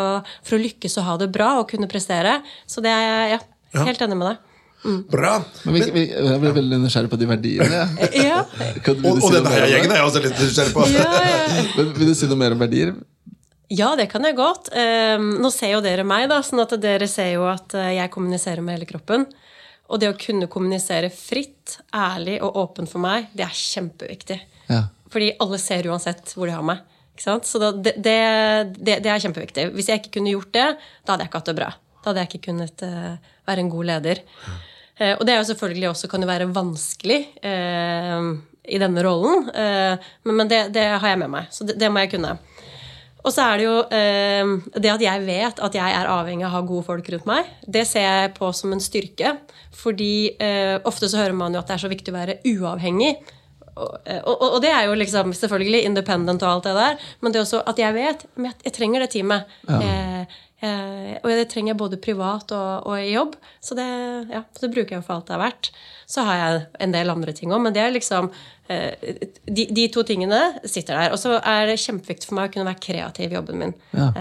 for 0.46 0.58
å 0.58 0.62
lykkes 0.62 0.98
og 1.02 1.08
ha 1.08 1.16
det 1.22 1.30
bra 1.34 1.56
og 1.62 1.70
kunne 1.72 1.88
prestere. 1.90 2.38
Så 2.70 2.84
det 2.86 2.92
er 2.94 3.06
jeg 3.06 3.32
ja, 3.36 3.40
Ja. 3.76 3.86
helt 3.90 4.02
enig 4.06 4.16
med 4.20 4.30
deg. 4.32 4.44
Bra. 5.10 5.32
Men 5.66 5.74
vi, 5.74 5.82
vi, 5.96 6.02
jeg 6.14 6.40
ble 6.44 6.52
veldig 6.54 6.78
nysgjerrig 6.84 7.10
på 7.10 7.18
de 7.18 7.26
verdiene. 7.26 7.80
Ja, 8.14 8.44
Og, 8.94 9.18
og 9.18 9.32
denne 9.34 9.50
her 9.50 9.66
gjengen 9.72 9.90
er 9.96 9.98
jeg 10.04 10.06
også 10.12 10.22
litt 10.22 10.38
nysgjerrig 10.38 10.76
på. 10.76 10.86
ja, 10.94 11.08
ja. 11.26 11.64
Men 11.80 11.90
vil 11.98 12.12
du 12.12 12.16
si 12.20 12.30
noe 12.30 12.38
mer 12.38 12.54
om 12.54 12.62
verdier? 12.62 12.94
Ja, 13.74 13.96
det 13.98 14.06
kan 14.12 14.24
jeg 14.30 14.38
godt. 14.38 14.70
Ehm, 14.78 15.32
nå 15.42 15.50
ser 15.50 15.74
jo 15.74 15.82
dere 15.82 16.06
meg, 16.06 16.28
da, 16.30 16.38
sånn 16.46 16.62
at 16.62 16.76
dere 16.84 17.08
ser 17.10 17.32
jo 17.34 17.48
at 17.50 17.74
eh, 17.74 17.96
jeg 17.98 18.12
kommuniserer 18.14 18.62
med 18.62 18.78
hele 18.78 18.88
kroppen. 18.92 19.26
Og 19.90 20.00
det 20.02 20.12
å 20.14 20.18
kunne 20.22 20.46
kommunisere 20.54 21.10
fritt, 21.14 21.80
ærlig 21.98 22.38
og 22.46 22.56
åpent 22.62 22.90
for 22.94 23.02
meg, 23.02 23.32
det 23.34 23.48
er 23.48 23.58
kjempeviktig. 23.58 24.38
Ja. 24.70 24.84
Fordi 25.14 25.32
alle 25.42 25.58
ser 25.62 25.90
uansett 25.90 26.30
hvor 26.38 26.46
de 26.50 26.54
har 26.54 26.66
meg. 26.66 26.86
Så 27.22 27.62
da, 27.62 27.72
det, 27.72 27.96
det, 27.98 29.00
det, 29.04 29.10
er 29.10 29.24
kjempeviktig. 29.24 29.70
Hvis 29.76 29.90
jeg 29.90 30.02
ikke 30.02 30.18
kunne 30.18 30.34
gjort 30.34 30.52
det, 30.56 30.68
da 31.06 31.14
hadde 31.14 31.26
jeg 31.26 31.32
ikke 31.32 31.42
hatt 31.42 31.52
det 31.52 31.60
bra. 31.60 31.70
Da 32.02 32.12
hadde 32.12 32.24
jeg 32.24 32.32
ikke 32.34 32.48
kunnet 32.52 32.84
uh, 32.86 33.14
være 33.48 33.64
en 33.64 33.72
god 33.72 33.90
leder. 33.92 34.20
Uh, 35.00 35.14
og 35.16 35.24
det 35.26 35.34
er 35.34 35.40
jo 35.40 35.48
selvfølgelig 35.52 35.90
også 35.92 36.10
kan 36.12 36.26
jo 36.26 36.30
være 36.30 36.52
vanskelig 36.56 37.22
uh, 37.40 38.28
i 38.66 38.82
denne 38.82 39.02
rollen, 39.06 39.44
men, 39.54 40.32
men 40.40 40.48
det, 40.50 40.72
det 40.74 40.88
har 40.98 41.12
jeg 41.12 41.20
med 41.22 41.30
meg. 41.30 41.52
Så 41.54 41.68
det, 41.70 41.86
må 41.86 42.02
jeg 42.02 42.16
kunne. 42.16 42.32
Og 43.22 43.30
så 43.30 43.44
er 43.46 43.60
det 43.62 43.68
jo 43.68 43.76
det 44.82 44.90
at 44.90 45.04
jeg 45.06 45.22
vet 45.28 45.62
at 45.68 45.78
jeg 45.78 45.94
er 46.00 46.10
avhengig 46.10 46.48
av 46.48 46.50
å 46.50 46.56
ha 46.56 46.62
gode 46.66 46.88
folk 46.88 47.12
rundt 47.14 47.28
meg. 47.30 47.52
Det 47.62 47.84
ser 47.86 48.08
jeg 48.08 48.34
på 48.40 48.50
som 48.58 48.74
en 48.74 48.82
styrke. 48.82 49.36
Fordi 49.70 50.34
ofte 50.82 51.12
så 51.12 51.22
hører 51.22 51.38
man 51.38 51.54
jo 51.54 51.62
at 51.62 51.70
det 51.70 51.78
er 51.78 51.84
så 51.86 51.94
viktig 51.94 52.10
å 52.10 52.18
være 52.18 52.40
uavhengig. 52.56 53.14
Og, 53.76 53.92
og, 54.24 54.44
og 54.56 54.58
det 54.64 54.72
er 54.72 54.88
jo 54.88 54.96
liksom 54.96 55.34
selvfølgelig 55.36 55.84
independent 55.84 56.44
og 56.46 56.52
alt 56.52 56.68
det 56.70 56.76
der. 56.78 57.06
Men 57.22 57.34
det 57.34 57.40
er 57.40 57.46
også 57.46 57.62
at 57.68 57.80
jeg 57.82 57.96
vet 57.98 58.26
at 58.26 58.66
jeg, 58.66 58.74
trenger 58.78 59.04
det 59.04 59.12
teamet. 59.16 59.56
Eh, 59.68 60.22
eh, 60.64 61.14
og 61.22 61.30
det 61.32 61.48
trenger 61.52 61.74
jeg 61.74 61.82
både 61.82 62.00
privat 62.02 62.56
og, 62.56 62.88
og 62.88 63.02
i 63.02 63.14
jobb. 63.14 63.36
Så 63.60 63.78
det, 63.78 63.88
ja, 64.32 64.46
det 64.62 64.72
bruker 64.72 64.98
jeg 64.98 65.08
for 65.08 65.18
alt 65.18 65.28
det 65.28 65.38
er 65.38 65.44
verdt. 65.44 65.72
Så 66.08 66.24
har 66.28 66.42
jeg 66.42 66.62
en 66.86 66.96
del 66.96 67.12
andre 67.12 67.34
ting 67.36 67.52
òg, 67.52 67.64
men 67.66 67.76
det 67.76 67.84
er 67.84 67.96
liksom 67.96 68.30
eh, 68.72 68.94
de, 69.50 69.68
de 69.76 69.88
to 69.92 70.06
tingene 70.08 70.42
sitter 70.64 71.02
der. 71.02 71.16
Og 71.16 71.20
så 71.20 71.40
er 71.42 71.68
det 71.72 71.82
kjempeviktig 71.84 72.32
for 72.32 72.40
meg 72.40 72.52
å 72.52 72.56
kunne 72.56 72.70
være 72.72 72.86
kreativ 72.88 73.34
i 73.34 73.40
jobben 73.40 73.66
min. 73.66 73.76
Ja. 73.98 74.14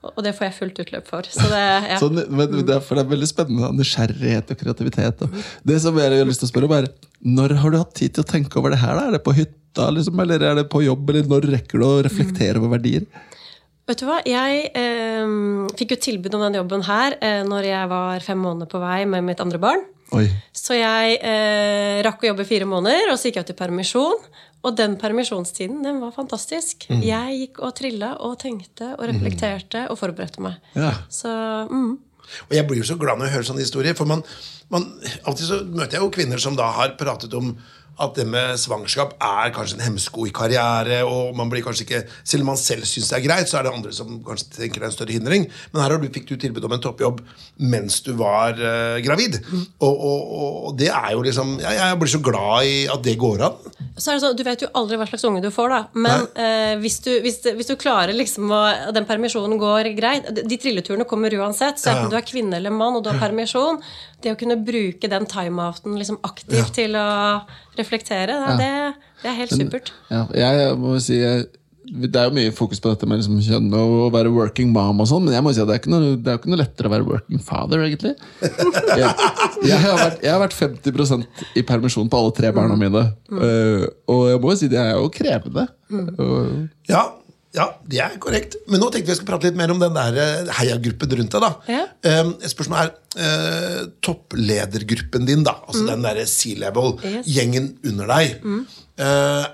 Og 0.00 0.22
det 0.24 0.32
får 0.36 0.46
jeg 0.46 0.56
fullt 0.56 0.78
utløp 0.80 1.08
for. 1.10 1.26
Så 1.28 1.44
det, 1.50 1.64
ja. 1.90 1.96
Så, 2.00 2.08
men 2.08 2.62
derfor 2.68 2.96
er 2.96 3.04
det 3.04 3.12
veldig 3.12 3.28
spennende. 3.28 3.68
Nysgjerrighet 3.76 4.52
og 4.54 4.60
kreativitet. 4.62 5.24
Og 5.26 5.40
det 5.68 5.80
som 5.84 5.98
jeg 6.00 6.14
har 6.14 6.28
lyst 6.28 6.40
til 6.40 6.48
å 6.48 6.52
spørre 6.52 6.70
om 6.70 6.76
er, 6.78 6.88
Når 7.20 7.56
har 7.60 7.72
du 7.72 7.76
hatt 7.82 7.92
tid 7.98 8.14
til 8.16 8.24
å 8.24 8.30
tenke 8.30 8.56
over 8.56 8.72
det 8.72 8.80
her? 8.80 8.96
da? 8.96 9.08
Er 9.08 9.18
det 9.18 9.24
på 9.26 9.36
hytta, 9.36 9.90
liksom, 9.92 10.22
eller 10.24 10.40
er 10.40 10.56
det 10.56 10.70
på 10.72 10.80
jobb? 10.86 11.12
Eller 11.12 11.28
når 11.28 11.50
rekker 11.52 11.82
du 11.82 11.84
å 11.84 12.00
reflektere 12.06 12.62
over 12.62 12.78
verdier? 12.78 13.04
Vet 13.90 14.00
du 14.00 14.06
hva, 14.06 14.20
jeg 14.22 14.66
eh, 14.78 15.30
fikk 15.76 15.96
jo 15.96 16.02
tilbud 16.04 16.36
om 16.38 16.44
den 16.46 16.60
jobben 16.60 16.84
her 16.86 17.16
eh, 17.18 17.40
når 17.42 17.66
jeg 17.66 17.90
var 17.90 18.22
fem 18.22 18.38
måneder 18.38 18.70
på 18.70 18.80
vei 18.80 19.00
med 19.10 19.26
mitt 19.26 19.42
andre 19.42 19.58
barn. 19.60 19.82
Oi. 20.14 20.28
Så 20.54 20.78
jeg 20.78 21.18
eh, 21.26 21.98
rakk 22.06 22.22
å 22.22 22.30
jobbe 22.30 22.46
fire 22.46 22.68
måneder, 22.70 23.10
og 23.10 23.18
så 23.18 23.28
gikk 23.28 23.40
jeg 23.40 23.48
ut 23.48 23.52
i 23.52 23.58
permisjon. 23.58 24.30
Og 24.60 24.76
den 24.76 24.98
permisjonstiden 25.00 25.80
den 25.84 26.02
var 26.02 26.12
fantastisk. 26.12 26.84
Jeg 26.90 27.36
gikk 27.38 27.62
og 27.64 27.74
trilla 27.78 28.12
og 28.20 28.36
tenkte 28.42 28.92
og 28.98 29.06
reflekterte 29.08 29.86
og 29.88 29.96
forberedte 30.00 30.44
meg. 30.44 30.58
Ja. 30.76 30.92
Så 31.08 31.32
mm. 31.70 31.92
Og 32.48 32.54
jeg 32.54 32.66
blir 32.68 32.82
jo 32.82 32.88
så 32.92 32.96
glad 33.00 33.18
når 33.18 33.28
jeg 33.28 33.34
hører 33.38 33.48
sånne 33.48 33.64
historier. 33.64 33.96
For 33.98 34.08
man, 34.08 34.22
man, 34.72 34.86
alltid 35.24 35.46
så 35.48 35.60
møter 35.64 35.98
jeg 35.98 36.04
jo 36.04 36.12
kvinner 36.14 36.42
som 36.42 36.58
da 36.58 36.68
har 36.76 36.94
pratet 37.00 37.34
om 37.36 37.54
at 38.00 38.14
det 38.16 38.26
med 38.30 38.56
svangerskap 38.60 39.14
er 39.20 39.52
kanskje 39.54 39.76
en 39.78 39.84
hemsko 39.88 40.26
i 40.26 40.32
karriere. 40.34 41.02
og 41.04 41.36
man 41.36 41.50
blir 41.52 41.62
kanskje 41.64 41.84
ikke, 41.86 42.02
Selv 42.24 42.42
om 42.42 42.46
man 42.52 42.56
selv 42.60 42.84
syns 42.88 43.10
det 43.10 43.18
er 43.18 43.26
greit, 43.28 43.48
så 43.50 43.58
er 43.58 43.66
det 43.68 43.72
andre 43.74 43.92
som 43.92 44.22
kanskje 44.24 44.56
tenker 44.56 44.80
det 44.80 44.86
er 44.86 44.90
en 44.90 44.96
større 44.96 45.12
hindring. 45.16 45.46
Men 45.72 45.82
her 45.82 45.90
har 45.94 45.98
du, 46.00 46.08
fikk 46.08 46.28
du 46.28 46.36
tilbud 46.36 46.64
om 46.64 46.72
en 46.76 46.80
toppjobb 46.84 47.20
mens 47.60 48.00
du 48.06 48.12
var 48.16 48.56
uh, 48.56 48.96
gravid. 49.04 49.36
Og, 49.80 49.92
og, 49.94 50.20
og 50.70 50.78
det 50.80 50.88
er 50.88 51.12
jo 51.12 51.22
liksom 51.26 51.58
ja, 51.60 51.74
Jeg 51.90 51.98
blir 52.00 52.12
så 52.14 52.22
glad 52.24 52.64
i 52.64 52.76
at 52.88 53.02
det 53.04 53.16
går 53.20 53.44
an. 53.50 53.58
Så 54.00 54.10
er 54.12 54.16
det 54.16 54.22
sånn, 54.24 54.36
Du 54.38 54.44
vet 54.46 54.62
jo 54.64 54.70
aldri 54.80 54.96
hva 55.00 55.06
slags 55.10 55.26
unge 55.28 55.42
du 55.44 55.50
får, 55.52 55.74
da. 55.74 55.80
Men 55.94 56.24
uh, 56.36 56.74
hvis, 56.80 57.00
du, 57.04 57.10
hvis, 57.24 57.40
hvis 57.58 57.68
du 57.68 57.76
klarer 57.80 58.16
liksom 58.16 58.48
å 58.50 58.60
Den 58.96 59.06
permisjonen 59.08 59.60
går 59.60 59.90
greit. 59.98 60.30
De 60.40 60.60
trilleturene 60.60 61.04
kommer 61.08 61.34
uansett. 61.40 61.78
Så 61.80 61.92
Ja. 61.92 62.06
du 62.08 62.16
er 62.16 62.24
kvinne 62.26 62.56
eller 62.56 62.72
mann 62.72 62.96
og 62.96 63.04
du 63.04 63.10
har 63.12 63.20
permisjon, 63.20 63.80
det 64.22 64.34
å 64.34 64.38
kunne 64.40 64.56
bruke 64.64 65.08
den 65.10 65.26
timeouten 65.30 65.96
liksom 66.00 66.18
aktivt 66.26 66.58
Ja. 66.58 66.64
til 66.76 66.96
å 66.98 67.06
reflektere, 67.78 68.36
da, 68.42 68.56
det, 68.60 68.72
det 69.22 69.30
er 69.32 69.38
helt 69.44 69.54
supert. 69.56 69.92
Ja, 70.10 70.26
jeg 70.34 70.76
må 70.80 70.98
si 71.02 71.18
jeg, 71.20 71.46
Det 71.90 72.14
er 72.14 72.28
jo 72.28 72.34
mye 72.36 72.52
fokus 72.54 72.78
på 72.78 72.90
dette 72.92 73.06
med 73.08 73.18
liksom 73.18 73.40
kjønn 73.42 73.72
og 73.74 73.94
å 74.04 74.10
være 74.14 74.30
working 74.30 74.68
mom, 74.70 75.00
og 75.02 75.08
sånn, 75.10 75.24
men 75.26 75.34
jeg 75.34 75.42
må 75.42 75.50
si 75.56 75.58
at 75.62 75.66
det 75.66 75.74
er 75.74 75.80
ikke 75.80 75.90
noe, 75.90 76.12
det 76.22 76.28
er 76.30 76.36
jo 76.36 76.40
ikke 76.42 76.50
noe 76.52 76.60
lettere 76.60 76.86
å 76.86 76.92
være 76.92 77.06
working 77.08 77.40
father, 77.42 77.82
egentlig. 77.82 78.12
Jeg, 78.40 79.08
jeg, 79.66 79.78
har, 79.82 79.96
vært, 79.98 80.20
jeg 80.22 80.30
har 80.30 80.42
vært 80.44 80.54
50% 80.54 81.42
i 81.58 81.64
permisjon 81.66 82.10
på 82.12 82.20
alle 82.20 82.34
tre 82.36 82.52
barna 82.54 82.76
mine. 82.78 83.02
øh, 83.34 83.88
og 84.06 84.22
jeg 84.30 84.40
må 84.44 84.52
jo 84.54 84.60
si 84.60 84.68
det 84.70 84.78
er 84.84 84.92
jo 85.00 85.08
krevende. 85.14 85.66
Og, 85.90 86.68
Ja, 86.90 87.02
ja, 87.56 87.66
det 87.90 87.98
er 87.98 88.18
korrekt. 88.22 88.56
Men 88.70 88.82
nå 88.82 88.90
tenkte 88.94 89.10
vi 89.10 89.16
skulle 89.18 89.32
prate 89.32 89.48
litt 89.48 89.58
mer 89.58 89.72
om 89.74 89.80
den 89.82 89.96
der 89.96 90.18
eh, 90.22 90.50
heiagruppen 90.60 91.14
rundt 91.18 91.34
deg. 91.34 91.42
da. 91.42 91.52
Ja. 91.66 91.84
Um, 92.22 92.34
et 92.38 92.52
spørsmål 92.52 92.82
er 92.84 92.92
uh, 93.18 93.80
toppledergruppen 94.06 95.26
din, 95.26 95.42
da. 95.46 95.56
Altså 95.66 95.86
den 95.88 96.04
derre 96.06 96.26
C-level, 96.30 96.94
Yes. 97.10 97.64
under 97.90 98.06
deg. 98.12 98.36
Eh, 99.00 99.48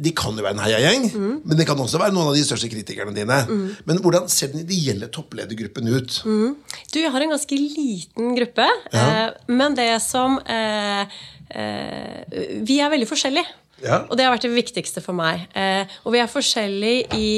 de 0.00 0.12
kan 0.16 0.32
jo 0.36 0.44
være 0.44 0.56
en 0.56 0.62
heiagjeng, 0.64 1.02
men 1.44 1.58
det 1.58 1.66
kan 1.68 1.80
også 1.80 2.00
være 2.00 2.14
noen 2.16 2.30
av 2.30 2.36
de 2.36 2.44
største 2.46 2.70
kritikerne 2.72 3.12
dine. 3.16 3.36
Men 3.84 4.00
hvordan 4.02 4.30
ser 4.32 4.52
den 4.52 4.62
ideelle 4.64 5.10
toppledergruppen 5.12 5.90
ut? 5.92 6.20
Du, 6.24 6.98
jeg 7.02 7.12
har 7.12 7.24
en 7.24 7.34
ganske 7.34 7.58
liten 7.58 8.32
gruppe, 8.38 8.68
eh, 8.96 9.26
men 9.52 9.76
det 9.76 9.90
som 10.04 10.38
eh, 10.40 11.04
eh, 11.52 12.64
Vi 12.64 12.80
er 12.80 12.92
veldig 12.94 13.10
forskjellige. 13.10 13.60
Ja. 13.84 14.02
Og 14.08 14.16
det 14.16 14.24
har 14.26 14.34
vært 14.34 14.48
det 14.48 14.54
viktigste 14.56 15.02
for 15.04 15.14
meg. 15.16 15.46
Eh, 15.54 15.84
og 16.04 16.12
vi 16.16 16.18
er 16.24 16.30
forskjellige 16.32 17.18
i 17.20 17.30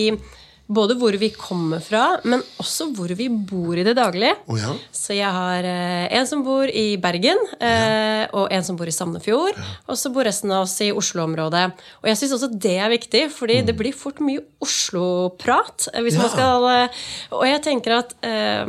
både 0.66 0.96
hvor 0.98 1.14
vi 1.14 1.28
kommer 1.30 1.78
fra, 1.78 2.16
men 2.26 2.40
også 2.58 2.88
hvor 2.96 3.12
vi 3.14 3.28
bor 3.30 3.78
i 3.78 3.84
det 3.86 3.92
daglige. 3.94 4.32
Oh, 4.50 4.56
ja. 4.58 4.72
Så 4.90 5.14
jeg 5.14 5.30
har 5.30 5.62
eh, 5.62 6.08
en 6.18 6.26
som 6.26 6.42
bor 6.42 6.66
i 6.66 6.96
Bergen, 6.98 7.38
eh, 7.62 8.24
og 8.34 8.48
en 8.50 8.64
som 8.66 8.74
bor 8.78 8.90
i 8.90 8.94
Sandefjord. 8.96 9.54
Og 9.86 9.94
så 10.00 10.10
bor 10.10 10.26
resten 10.26 10.50
av 10.50 10.64
oss 10.66 10.74
i 10.82 10.88
Oslo-området. 10.90 11.68
Og 12.02 12.10
jeg 12.10 12.18
syns 12.18 12.34
også 12.40 12.50
det 12.66 12.74
er 12.82 12.90
viktig, 12.90 13.22
fordi 13.30 13.60
det 13.68 13.76
blir 13.78 13.94
fort 13.94 14.18
mye 14.18 14.42
Oslo-prat. 14.62 15.88
eh, 15.94 16.02
Hvis 16.02 16.14
Ja. 16.18 16.22
man 16.26 16.30
skal 16.34 16.66
eh, 16.72 16.88
Og 17.30 17.46
jeg 17.46 17.62
tenker 17.62 17.98
at 17.98 18.14
eh, 18.22 18.66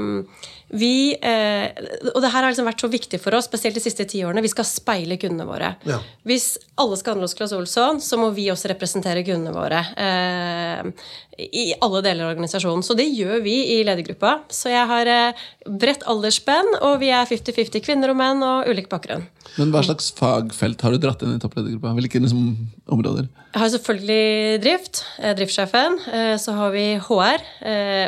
vi, 0.69 1.15
eh, 1.15 1.69
og 2.11 2.19
det 2.21 2.31
her 2.33 2.43
har 2.43 2.51
liksom 2.51 2.67
vært 2.67 2.83
så 2.83 2.89
viktig 2.91 3.19
for 3.23 3.37
oss, 3.37 3.47
spesielt 3.47 3.77
de 3.77 3.83
siste 3.83 4.03
ti 4.09 4.23
årene. 4.27 4.43
Vi 4.43 4.51
skal 4.51 4.67
speile 4.67 5.15
kundene 5.19 5.47
våre. 5.47 5.69
Ja. 5.87 6.01
Hvis 6.27 6.57
alle 6.75 6.97
skal 6.99 7.15
handle 7.15 7.29
hos 7.29 7.37
Claes 7.37 7.55
Olsson, 7.55 8.01
så 8.03 8.19
må 8.19 8.33
vi 8.35 8.49
også 8.51 8.71
representere 8.73 9.23
kundene 9.27 9.55
våre. 9.55 9.79
Eh, 9.95 11.07
I 11.37 11.75
alle 11.85 11.99
deler 12.01 12.25
av 12.25 12.31
organisasjonen. 12.33 12.81
Så 12.81 12.95
det 12.97 13.05
gjør 13.13 13.43
vi 13.45 13.53
i 13.75 13.83
ledergruppa. 13.85 14.39
Så 14.49 14.71
jeg 14.71 14.87
har 14.89 15.09
eh, 15.11 15.43
bredt 15.69 16.01
aldersspenn, 16.09 16.71
og 16.81 16.95
vi 17.03 17.11
er 17.13 17.29
50-50 17.29 17.83
kvinner 17.85 18.09
og 18.09 18.17
menn 18.17 18.41
og 18.41 18.65
ulik 18.71 18.87
bakgrunn. 18.89 19.27
Men 19.57 19.69
hva 19.73 19.83
slags 19.85 20.09
fagfelt 20.17 20.81
har 20.81 20.95
du 20.95 20.97
dratt 21.03 21.21
inn 21.21 21.35
i 21.35 21.41
toppledergruppa? 21.41 21.93
Hvilke 21.99 22.23
liksom, 22.23 22.41
områder? 22.89 23.29
Jeg 23.53 23.61
har 23.61 23.71
selvfølgelig 23.75 24.57
drift, 24.65 25.03
eh, 25.21 25.35
driftssjefen. 25.37 25.99
eh, 26.09 26.33
Så 26.41 26.57
har 26.57 26.73
vi 26.73 26.87
HR, 26.97 27.45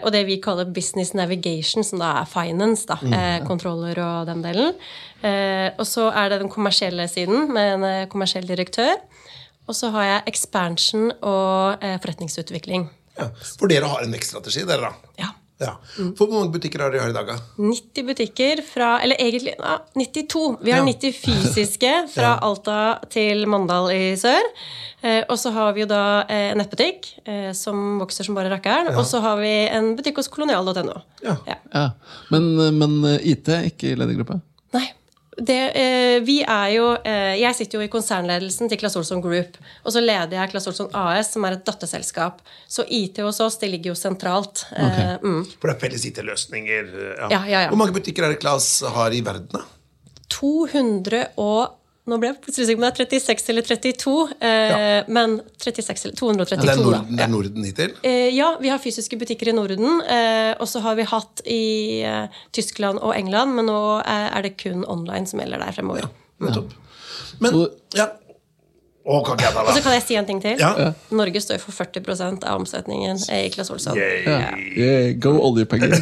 og 0.04 0.12
det 0.12 0.26
vi 0.26 0.42
kaller 0.42 0.66
business 0.66 1.14
navigation, 1.14 1.84
som 1.86 2.02
da 2.02 2.24
er 2.24 2.26
finance, 2.30 2.86
da. 2.90 2.98
eh, 3.06 3.46
Kontroller 3.46 3.98
og 4.00 4.26
den 4.26 4.42
delen. 4.42 4.74
Og 5.78 5.86
så 5.86 6.10
er 6.16 6.30
det 6.30 6.42
den 6.42 6.50
kommersielle 6.50 7.06
siden, 7.08 7.52
med 7.54 7.84
en 7.84 8.08
kommersiell 8.10 8.48
direktør. 8.48 8.96
Og 9.68 9.76
så 9.76 9.92
har 9.92 10.04
jeg 10.04 10.24
expansion 10.34 11.12
og 11.22 11.78
forretningsutvikling. 12.02 12.90
Ja. 13.20 13.30
For 13.60 13.72
dere 13.72 13.92
har 13.92 14.06
en 14.06 14.16
vekststrategi, 14.16 14.66
dere, 14.70 14.90
da? 14.90 15.14
Ja. 15.22 15.30
Ja. 15.60 15.74
For 16.16 16.24
hvor 16.24 16.38
mange 16.38 16.54
butikker 16.54 16.80
har 16.86 16.94
dere 16.94 17.10
i 17.12 17.16
dag? 17.16 17.28
da? 17.28 17.36
90 17.60 18.06
butikker 18.08 18.62
fra 18.64 18.94
Eller 19.04 19.20
egentlig 19.20 19.58
ja, 19.60 19.74
92. 20.00 20.44
Vi 20.64 20.72
har 20.72 20.80
Ja. 20.80 20.86
90 20.88 21.18
fysiske 21.20 21.90
fra 22.14 22.38
Alta 22.48 22.78
til 23.12 23.44
Mandal 23.52 23.92
i 23.92 24.16
sør. 24.16 24.40
Eh, 25.02 25.24
og 25.28 25.36
så 25.40 25.52
har 25.56 25.74
vi 25.76 25.84
jo 25.84 25.90
da 25.92 26.22
eh, 26.28 26.52
en 26.54 26.60
nettbutikk 26.60 27.10
eh, 27.26 27.52
som 27.56 28.00
vokser 28.00 28.24
som 28.28 28.36
bare 28.40 28.52
rakkeren. 28.52 28.94
Og 28.96 29.04
så 29.08 29.20
har 29.24 29.36
vi 29.40 29.52
en 29.68 29.94
butikk 30.00 30.20
hos 30.24 30.32
kolonial.no. 30.32 30.96
Ja. 31.28 31.36
Ja. 31.48 31.86
Men, 32.32 32.50
men 32.80 32.98
IT, 33.20 33.52
ikke 33.74 33.92
i 33.92 34.00
ledergruppa? 34.00 34.40
Nei. 34.76 34.86
Det, 35.40 35.60
eh, 35.80 36.18
vi 36.26 36.42
er 36.44 36.68
jo 36.74 36.86
eh, 37.08 37.38
Jeg 37.40 37.56
sitter 37.56 37.80
jo 37.80 37.86
i 37.86 37.92
konsernledelsen 37.92 38.70
til 38.70 38.80
Claes 38.82 38.98
Olsson 39.00 39.22
Group. 39.24 39.58
Og 39.86 39.96
så 39.96 40.04
leder 40.04 40.36
jeg 40.36 40.52
Claes 40.52 40.68
Olsson 40.68 40.92
AS, 40.94 41.32
som 41.36 41.48
er 41.48 41.58
et 41.58 41.66
datterselskap. 41.68 42.44
Så 42.68 42.86
IT 42.86 43.22
hos 43.24 43.40
oss 43.44 43.60
det 43.62 43.72
ligger 43.72 43.94
jo 43.94 43.98
sentralt. 44.00 44.66
Eh, 44.76 45.16
mm. 45.24 45.42
For 45.58 45.72
det 45.72 45.78
er 45.78 45.82
felles 45.86 46.08
IT-løsninger. 46.12 46.94
Ja, 47.30 47.42
ja, 47.42 47.66
ja. 47.66 47.68
Hvor 47.72 47.80
mange 47.80 47.96
butikker 47.96 48.28
er 48.28 48.36
det 48.36 48.42
Claes 48.44 48.72
har 48.96 49.16
i 49.16 49.24
verden? 49.26 49.52
da? 49.56 49.66
200 50.30 51.32
og 51.42 51.79
nå 52.10 52.18
ble 52.22 52.32
jeg 52.32 52.40
plutselig 52.44 52.68
sikker 52.70 52.82
på 52.82 52.86
om 52.86 52.98
det 52.98 53.06
er 53.06 53.24
36 53.24 53.52
eller 53.54 53.68
32, 53.70 54.14
eh, 54.50 55.10
men 55.18 55.36
36 55.62 56.06
eller 56.08 56.18
232, 56.20 56.66
Det 56.66 56.74
er 56.74 56.82
Norden, 56.82 56.96
da. 56.98 57.18
det 57.18 57.26
er 57.26 57.32
Norden 57.34 57.68
hittil? 57.68 57.94
Eh, 58.04 58.30
ja, 58.36 58.50
vi 58.62 58.72
har 58.74 58.82
fysiske 58.84 59.20
butikker 59.22 59.52
i 59.52 59.56
Norden, 59.56 60.02
eh, 60.02 60.54
og 60.60 60.68
så 60.72 60.82
har 60.86 60.98
vi 61.00 61.08
hatt 61.10 61.44
i 61.46 61.64
eh, 62.08 62.42
Tyskland 62.56 63.02
og 63.02 63.14
England, 63.18 63.56
men 63.58 63.70
nå 63.70 63.80
er, 64.02 64.30
er 64.34 64.48
det 64.48 64.56
kun 64.62 64.84
online 64.90 65.30
som 65.30 65.44
gjelder 65.44 65.62
der 65.64 65.78
fremover. 65.78 66.08
Ja, 66.08 66.48
Nettopp. 66.48 66.74
Men 67.44 67.62
ja. 67.96 68.10
Ta 69.10 69.64
Og 69.64 69.72
så 69.74 69.82
kan 69.82 69.96
jeg 69.96 70.04
si 70.06 70.18
en 70.20 70.28
ting 70.28 70.38
til. 70.44 70.60
Ja. 70.62 70.92
Norge 71.16 71.42
står 71.42 71.58
for 71.64 71.74
40% 71.74 72.44
av 72.46 72.60
omsetningen 72.62 73.18
i 73.34 73.48
Claes 73.54 73.72
Olsson. 73.74 73.98
Yeah. 73.98 74.54
Yeah, 74.78 75.14
go 75.18 75.34
oljepenger. 75.50 75.96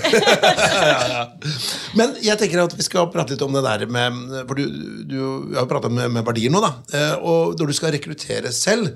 Men 2.00 2.16
jeg 2.24 2.38
tenker 2.42 2.64
at 2.66 2.76
vi 2.78 2.86
skal 2.86 3.10
prate 3.14 3.36
litt 3.36 3.44
om 3.46 3.56
det 3.56 3.64
der 3.66 3.86
med 3.92 4.18
For 4.48 4.58
du, 4.60 4.66
du 5.08 5.20
har 5.56 5.64
jo 5.64 5.70
prata 5.72 5.92
med, 5.94 6.12
med 6.18 6.26
verdier 6.28 6.52
nå, 6.54 6.62
da. 6.64 6.74
Eh, 6.94 7.16
Og 7.22 7.56
når 7.60 7.72
du 7.72 7.78
skal 7.78 7.94
rekruttere 7.96 8.52
selv, 8.56 8.92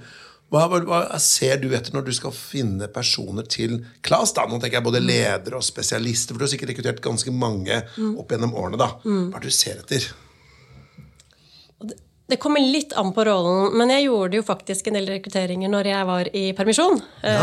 hva, 0.52 0.66
hva, 0.68 0.82
hva 0.84 1.20
ser 1.24 1.62
du 1.62 1.70
etter 1.78 1.96
når 1.96 2.10
du 2.10 2.12
skal 2.16 2.34
finne 2.36 2.90
personer 2.92 3.46
til 3.48 3.78
Klas? 4.04 4.34
da? 4.36 4.44
Nå 4.52 4.60
tenker 4.60 4.82
jeg 4.82 4.88
både 4.90 5.00
ledere 5.04 5.62
og 5.62 5.64
spesialister, 5.64 6.36
for 6.36 6.44
du 6.44 6.48
har 6.50 6.52
sikkert 6.52 6.74
rekruttert 6.74 7.00
ganske 7.06 7.32
mange 7.32 7.78
opp 8.20 8.34
gjennom 8.36 8.52
årene. 8.60 8.80
da. 8.82 8.90
Hva 9.06 9.40
er 9.40 9.46
det 9.46 9.54
du 9.54 9.56
ser 9.56 9.80
etter? 9.80 10.10
Det 12.32 12.40
kommer 12.40 12.64
litt 12.64 12.94
an 12.96 13.12
på 13.12 13.26
rollen, 13.28 13.74
men 13.76 13.92
jeg 13.92 14.06
gjorde 14.08 14.40
jo 14.40 14.48
faktisk 14.48 14.88
en 14.88 14.96
del 14.96 15.10
rekrutteringer 15.12 15.72
når 15.72 15.90
jeg 15.92 16.08
var 16.08 16.30
i 16.38 16.44
permisjon. 16.56 17.02
Ja. 17.26 17.42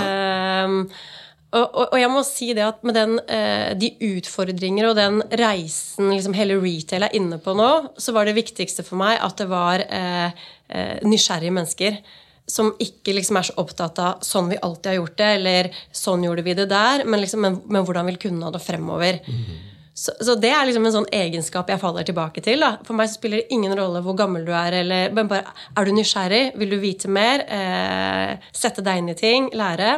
og, 1.49 1.65
og, 1.67 1.83
og 1.93 1.99
jeg 2.01 2.13
må 2.13 2.23
si 2.25 2.49
det 2.57 2.65
at 2.65 2.81
med 2.89 2.97
den, 2.97 3.19
eh, 3.29 3.75
de 3.77 3.91
utfordringer 4.05 4.89
og 4.89 4.97
den 4.99 5.21
reisen 5.41 6.09
liksom 6.13 6.37
hele 6.37 6.57
retail 6.61 7.05
er 7.05 7.17
inne 7.17 7.41
på 7.41 7.53
nå, 7.57 7.69
så 8.01 8.17
var 8.17 8.29
det 8.29 8.37
viktigste 8.39 8.85
for 8.87 9.01
meg 9.01 9.21
at 9.25 9.41
det 9.41 9.49
var 9.53 9.85
eh, 9.85 10.43
eh, 10.69 10.97
nysgjerrige 11.05 11.57
mennesker. 11.61 12.01
Som 12.49 12.73
ikke 12.81 13.13
liksom 13.13 13.37
er 13.37 13.49
så 13.51 13.59
opptatt 13.61 13.99
av 14.01 14.23
sånn 14.25 14.49
vi 14.53 14.61
alltid 14.65 14.95
har 14.95 15.01
gjort 15.03 15.19
det, 15.21 15.33
eller 15.41 15.75
sånn 15.93 16.25
gjorde 16.25 16.45
vi 16.47 16.57
det 16.57 16.71
der, 16.73 17.05
men, 17.05 17.21
liksom, 17.21 17.45
men, 17.45 17.61
men 17.69 17.85
hvordan 17.85 18.09
vil 18.09 18.23
kunne 18.25 18.49
ha 18.49 18.55
det 18.55 18.65
fremover. 18.65 19.21
Så, 19.99 20.13
så 20.23 20.35
det 20.39 20.51
er 20.55 20.67
liksom 20.69 20.85
en 20.87 20.95
sånn 20.95 21.09
egenskap 21.15 21.71
jeg 21.73 21.81
faller 21.83 22.07
tilbake 22.07 22.43
til. 22.45 22.63
Da. 22.63 22.77
For 22.87 22.95
meg 22.99 23.11
spiller 23.11 23.43
det 23.43 23.55
ingen 23.57 23.75
rolle 23.75 24.03
hvor 24.05 24.15
gammel 24.19 24.45
du 24.47 24.53
er. 24.55 24.77
Eller, 24.85 25.11
men 25.15 25.31
bare, 25.31 25.51
er 25.75 25.89
du 25.89 25.95
nysgjerrig? 25.97 26.45
Vil 26.61 26.71
du 26.71 26.79
vite 26.83 27.11
mer? 27.11 27.43
Eh, 27.51 28.51
sette 28.55 28.85
deg 28.87 29.03
inn 29.03 29.11
i 29.11 29.19
ting? 29.19 29.51
Lære? 29.59 29.97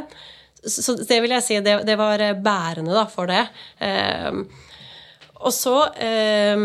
Så, 0.65 0.81
så 0.87 0.97
det 1.03 1.21
vil 1.21 1.37
jeg 1.37 1.45
si, 1.45 1.61
det, 1.65 1.83
det 1.89 1.99
var 2.01 2.25
eh, 2.25 2.37
bærende 2.37 2.97
da, 2.97 3.05
for 3.13 3.29
det. 3.29 3.45
Eh, 3.85 4.41
og 5.41 5.53
så 5.57 5.75
eh, 5.97 6.65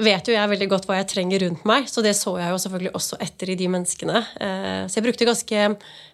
vet 0.00 0.28
jo 0.28 0.34
jeg 0.34 0.52
veldig 0.52 0.68
godt 0.68 0.88
hva 0.88 0.98
jeg 0.98 1.08
trenger 1.14 1.44
rundt 1.44 1.68
meg, 1.68 1.86
så 1.88 2.04
det 2.04 2.12
så 2.18 2.34
jeg 2.36 2.52
jo 2.52 2.58
selvfølgelig 2.64 2.96
også 2.98 3.20
etter 3.24 3.52
i 3.52 3.56
de 3.60 3.68
menneskene. 3.72 4.24
Eh, 4.40 4.82
så 4.88 4.98
jeg 4.98 5.06
brukte 5.06 5.28
ganske 5.28 5.68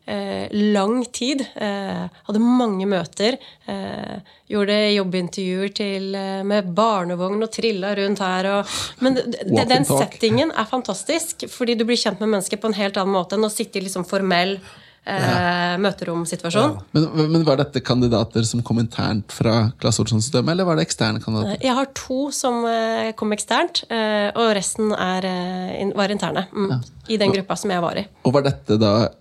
lang 0.07 1.05
tid. 1.11 1.43
Eh, 1.55 2.07
hadde 2.29 2.43
mange 2.43 2.87
møter. 2.87 3.39
Eh, 3.67 4.17
gjorde 4.47 4.77
jobbintervjuer 4.95 5.75
til, 5.75 6.15
eh, 6.15 6.43
med 6.47 6.73
barnevogn 6.75 7.43
og 7.43 7.51
trilla 7.51 7.95
rundt 7.99 8.23
her. 8.23 8.51
Og, 8.55 8.75
men 9.03 9.19
den 9.19 9.85
settingen 9.89 10.53
er 10.55 10.71
fantastisk, 10.71 11.49
fordi 11.51 11.75
du 11.75 11.85
blir 11.85 11.99
kjent 11.99 12.21
med 12.23 12.37
mennesker 12.37 12.61
på 12.63 12.71
en 12.71 12.79
helt 12.79 12.97
annen 12.97 13.17
måte 13.17 13.35
enn 13.35 13.49
å 13.49 13.53
sitte 13.53 13.81
i 13.81 13.87
liksom 13.87 14.07
formell 14.07 14.61
eh, 15.07 15.75
møteromsituasjon. 15.83 16.79
Men, 16.95 17.09
men 17.33 17.45
Var 17.47 17.61
dette 17.61 17.83
kandidater 17.85 18.47
som 18.47 18.63
kom 18.67 18.81
internt 18.83 19.35
fra 19.35 19.73
Klasse 19.81 20.03
Olsson-systemet, 20.05 20.55
eller 20.55 20.69
var 20.69 20.79
det 20.79 20.87
eksterne 20.87 21.23
kandidater? 21.23 21.61
Jeg 21.65 21.77
har 21.79 21.91
to 21.99 22.31
som 22.35 22.63
eh, 22.71 23.13
kom 23.19 23.35
eksternt, 23.37 23.85
eh, 23.91 24.31
og 24.35 24.55
resten 24.59 24.95
er, 24.95 25.27
eh, 25.31 25.95
var 25.97 26.15
interne. 26.15 26.47
Mm, 26.53 26.83
I 27.09 27.21
den 27.23 27.37
gruppa 27.37 27.59
som 27.59 27.75
jeg 27.75 27.85
var 27.85 28.03
i. 28.03 28.07
Og 28.27 28.35
var 28.37 28.47
dette 28.47 28.79
da 28.83 28.97
eh, 29.07 29.15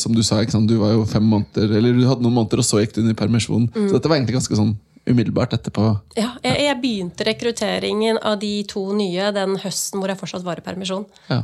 som 0.00 0.14
du 0.16 0.22
sa, 0.26 0.40
ikke 0.42 0.54
sant? 0.54 0.68
du 0.70 0.78
var 0.80 0.94
jo 0.94 1.04
fem 1.08 1.24
måneder 1.24 1.76
Eller 1.78 1.96
du 1.96 2.04
hadde 2.08 2.24
noen 2.24 2.34
måneder, 2.40 2.62
og 2.62 2.66
så 2.66 2.80
gikk 2.82 2.96
du 2.96 3.02
inn 3.02 3.12
i 3.12 3.16
permisjon. 3.18 3.68
Mm. 3.74 3.88
Så 3.88 3.96
dette 3.98 4.10
var 4.10 4.18
egentlig 4.18 4.38
ganske 4.38 4.58
sånn 4.58 4.74
umiddelbart 5.06 5.54
etterpå. 5.54 5.86
Ja, 6.18 6.32
jeg, 6.42 6.56
jeg 6.66 6.78
begynte 6.82 7.26
rekrutteringen 7.28 8.18
av 8.18 8.40
de 8.42 8.52
to 8.66 8.88
nye 8.98 9.30
den 9.36 9.54
høsten 9.62 10.02
hvor 10.02 10.10
jeg 10.10 10.18
fortsatt 10.18 10.46
var 10.46 10.58
i 10.58 10.64
permisjon. 10.66 11.06
Ja. 11.30 11.42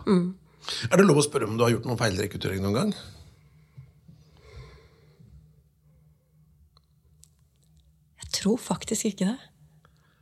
Er 0.90 0.98
det 0.98 1.06
lov 1.06 1.20
å 1.22 1.24
spørre 1.26 1.46
om 1.46 1.56
du 1.58 1.64
har 1.66 1.74
gjort 1.74 1.86
noen 1.86 2.00
feilrekruttering 2.00 2.62
noen 2.64 2.78
gang? 2.78 2.92
Jeg 8.22 8.34
tror 8.40 8.58
faktisk 8.62 9.10
ikke 9.12 9.30
det. 9.30 9.38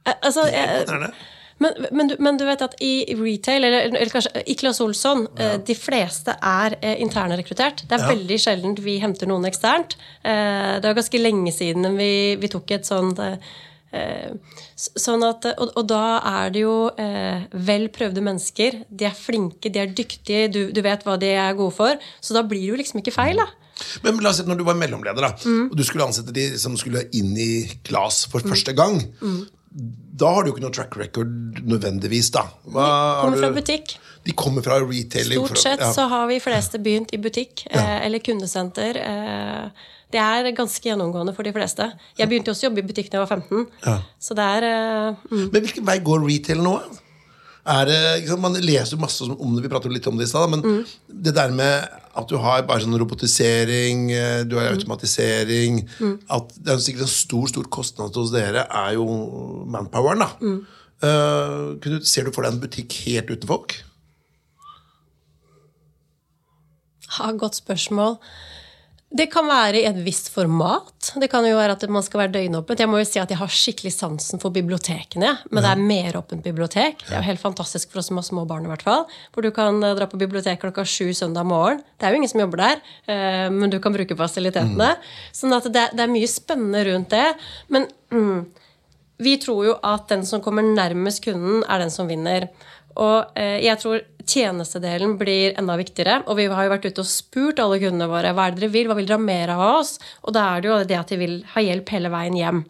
Eh, 0.06 0.16
Altså, 0.22 0.46
jeg, 0.50 0.86
det? 0.88 1.12
Men, 1.60 1.86
men, 1.92 2.08
du, 2.10 2.14
men 2.18 2.36
du 2.40 2.44
vet 2.48 2.62
at 2.64 2.74
i 2.82 3.04
retail, 3.18 3.64
eller, 3.68 3.88
eller 3.92 4.10
kanskje 4.12 4.42
i 4.48 4.54
Claes 4.58 4.80
Olsson, 4.80 5.26
eh, 5.38 5.58
de 5.68 5.74
fleste 5.76 6.34
er 6.40 6.78
eh, 6.80 6.96
interne 7.04 7.36
rekruttert. 7.38 7.84
Det 7.86 7.92
er 7.98 8.04
Ja. 8.06 8.12
veldig 8.14 8.38
sjelden 8.40 8.76
vi 8.80 8.98
henter 9.02 9.28
noen 9.30 9.44
eksternt. 9.50 9.96
Eh, 10.24 10.80
det 10.80 10.88
var 10.88 10.96
ganske 11.02 11.20
lenge 11.20 11.52
siden 11.52 11.84
vi, 12.00 12.12
vi 12.40 12.48
tok 12.48 12.70
et 12.78 12.88
sånt 12.88 13.18
eh, 13.20 13.36
eh, 13.92 14.32
Sånn 14.80 15.20
at, 15.28 15.44
og, 15.60 15.74
og 15.76 15.84
da 15.90 16.02
er 16.24 16.52
det 16.54 16.62
jo 16.62 16.74
eh, 16.96 17.42
vel 17.52 17.90
prøvde 17.92 18.22
mennesker. 18.24 18.78
De 18.88 19.04
er 19.04 19.12
flinke, 19.12 19.68
de 19.68 19.82
er 19.82 19.90
dyktige, 19.92 20.46
du, 20.48 20.60
du 20.72 20.80
vet 20.86 21.02
hva 21.04 21.18
de 21.20 21.34
er 21.36 21.52
gode 21.58 21.74
for. 21.76 21.98
Så 22.24 22.32
da 22.32 22.40
blir 22.48 22.62
det 22.62 22.70
jo 22.70 22.78
liksom 22.80 23.02
ikke 23.02 23.12
feil, 23.12 23.36
da. 23.36 23.44
Men 24.04 24.16
la 24.24 24.30
oss 24.32 24.40
si 24.40 24.46
når 24.48 24.56
du 24.60 24.64
var 24.64 24.78
mellomleder, 24.80 25.20
da, 25.20 25.30
Mm. 25.44 25.66
og 25.70 25.76
du 25.76 25.84
skulle 25.84 26.04
ansette 26.08 26.32
de 26.32 26.46
som 26.60 26.74
skulle 26.80 27.02
inn 27.16 27.36
i 27.36 27.50
Klas 27.84 28.22
for 28.32 28.40
første 28.40 28.72
gang, 28.76 29.02
Mm. 29.20 29.42
Da 29.70 30.30
har 30.34 30.42
du 30.42 30.50
jo 30.50 30.56
ikke 30.56 30.64
noe 30.64 30.74
track 30.74 30.96
record 30.98 31.60
nødvendigvis, 31.62 32.32
da. 32.34 32.42
Hva 32.66 32.86
de 32.86 33.20
Kommer 33.22 33.44
fra 33.44 33.50
butikk. 33.54 33.92
De 34.26 34.34
kommer 34.36 34.64
fra 34.66 34.80
retailing. 34.82 35.44
Stort 35.46 35.62
sett 35.62 35.84
ja. 35.84 35.92
så 35.94 36.08
har 36.10 36.26
vi 36.28 36.40
fleste 36.42 36.80
begynt 36.82 37.14
i 37.14 37.20
butikk 37.22 37.64
eh, 37.70 37.96
eller 38.04 38.20
kundesenter. 38.24 38.98
Eh, 39.00 39.86
det 40.10 40.18
er 40.18 40.50
ganske 40.58 40.90
gjennomgående 40.90 41.32
for 41.36 41.46
de 41.46 41.54
fleste. 41.54 41.86
Jeg 42.18 42.28
begynte 42.28 42.50
også 42.50 42.66
å 42.66 42.68
jobbe 42.68 42.82
i 42.82 42.88
butikk 42.90 43.12
da 43.12 43.20
jeg 43.20 43.28
var 43.28 43.38
15. 43.38 44.10
Så 44.18 44.36
det 44.36 44.48
er 44.58 44.66
eh, 44.72 45.22
mm. 45.30 45.46
Men 45.54 45.62
hvilken 45.62 45.86
vei 45.86 45.96
går 46.10 46.26
retail 46.26 46.66
nå? 46.66 46.74
Er 47.70 47.86
det, 47.86 48.00
ikke 48.24 48.40
man 48.40 48.58
leser 48.58 48.96
jo 48.96 49.02
masse 49.04 49.24
om 49.30 49.54
det, 49.54 49.62
vi 49.62 49.70
pratet 49.70 49.92
litt 49.94 50.06
om 50.10 50.18
det 50.18 50.26
i 50.26 50.32
stad, 50.32 50.50
men 50.50 50.64
Mm. 50.66 50.84
det 51.28 51.34
der 51.36 51.52
med 51.54 51.99
at 52.16 52.26
du 52.28 52.36
har 52.42 52.62
bare 52.66 52.80
sånn 52.82 52.98
robotisering, 52.98 54.10
eh, 54.12 54.42
du 54.44 54.56
Mm. 54.56 54.62
har 54.62 54.72
automatisering 54.74 55.88
At 56.28 56.48
det 56.62 56.72
er 56.72 56.78
sikkert 56.78 57.02
en 57.02 57.06
stor 57.06 57.46
stor 57.48 57.64
kostnad 57.64 58.14
hos 58.14 58.30
dere, 58.32 58.66
er 58.70 58.92
jo 58.94 59.06
manpoweren. 59.66 60.18
da. 60.18 60.30
Mm. 60.40 60.66
Uh, 61.02 62.00
ser 62.04 62.24
du 62.24 62.30
for 62.32 62.42
deg 62.42 62.52
en 62.52 62.60
butikk 62.60 62.92
helt 63.06 63.30
uten 63.30 63.46
folk? 63.48 63.82
ha, 67.16 67.32
Godt 67.32 67.56
spørsmål. 67.56 68.18
Det 69.10 69.26
kan 69.26 69.48
være 69.50 69.80
i 69.80 69.86
et 69.88 69.96
visst 70.06 70.28
format. 70.30 71.08
Det 71.18 71.26
kan 71.32 71.42
jo 71.42 71.56
være 71.58 71.74
at 71.74 71.84
man 71.90 72.04
skal 72.06 72.20
være 72.22 72.32
døgnåpent. 72.36 72.78
Jeg 72.78 72.90
må 72.90 73.00
jo 73.00 73.06
si 73.08 73.18
at 73.18 73.32
jeg 73.32 73.40
har 73.40 73.50
skikkelig 73.50 73.90
sansen 73.90 74.38
for 74.38 74.54
bibliotekene. 74.54 75.32
Men 75.50 75.64
det 75.64 75.72
er 75.72 75.82
meråpent 75.82 76.44
bibliotek. 76.46 77.02
Det 77.02 77.16
er 77.16 77.18
jo 77.18 77.26
helt 77.26 77.42
fantastisk 77.42 77.90
for 77.90 77.98
oss 77.98 78.10
som 78.12 78.20
har 78.20 78.26
små 78.28 78.44
barn. 78.46 78.68
i 78.68 78.70
hvert 78.70 78.86
fall. 78.86 79.02
Hvor 79.34 79.42
du 79.42 79.50
kan 79.56 79.82
eh, 79.82 79.96
dra 79.98 80.06
på 80.06 80.20
bibliotek 80.20 80.62
klokka 80.62 80.86
sju 80.86 81.10
søndag 81.10 81.48
morgen. 81.50 81.82
Det 81.98 82.06
er 82.06 82.14
jo 82.14 82.20
ingen 82.20 82.30
som 82.30 82.44
jobber 82.44 82.62
der, 82.62 82.86
eh, 83.10 83.48
men 83.50 83.74
du 83.74 83.80
kan 83.82 83.96
bruke 83.98 84.14
fasilitetene. 84.14 84.92
Sånn 85.34 85.58
at 85.58 85.66
det 85.74 85.90
er 85.90 86.14
mye 86.14 86.30
spennende 86.30 86.86
rundt 86.92 87.10
det. 87.10 87.26
Men 87.74 87.90
mm, 88.14 88.44
vi 89.26 89.36
tror 89.42 89.72
jo 89.72 89.78
at 89.90 90.06
den 90.12 90.22
som 90.28 90.44
kommer 90.44 90.62
nærmest 90.62 91.24
kunden, 91.26 91.64
er 91.66 91.82
den 91.82 91.90
som 91.90 92.06
vinner. 92.06 92.46
Og 92.94 93.34
eh, 93.38 93.58
jeg 93.66 93.82
tror 93.82 94.00
tjenestedelen 94.30 95.16
blir 95.20 95.56
enda 95.60 95.76
viktigere. 95.80 96.20
Og 96.30 96.38
vi 96.38 96.46
har 96.50 96.66
jo 96.66 96.72
vært 96.74 96.88
ute 96.88 97.04
og 97.04 97.10
spurt 97.10 97.60
alle 97.62 97.80
kundene 97.82 98.08
våre 98.10 98.32
hva 98.36 98.48
er 98.48 98.56
det 98.56 98.64
dere 98.64 98.74
vil, 98.78 98.90
hva 98.90 98.96
vil 98.98 99.08
dere 99.10 99.18
ha 99.18 99.26
mer 99.26 99.54
av 99.56 99.64
oss? 99.80 99.96
Og 100.24 100.34
da 100.36 100.46
er 100.54 100.64
det 100.64 100.70
jo 100.70 100.80
det 100.94 100.98
at 101.02 101.12
de 101.12 101.20
vil 101.20 101.38
ha 101.54 101.66
hjelp 101.66 101.94
hele 101.96 102.12
veien 102.14 102.38
hjem. 102.38 102.64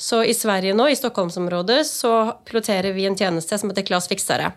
Så 0.00 0.22
i 0.24 0.34
Sverige 0.36 0.76
nå, 0.78 0.88
i 0.92 0.98
Stockholmsområdet, 0.98 1.82
så 1.90 2.12
piloterer 2.48 2.94
vi 2.96 3.08
en 3.10 3.18
tjeneste 3.18 3.58
som 3.58 3.72
heter 3.72 3.86
Klas 3.90 4.08
Fiksere. 4.10 4.52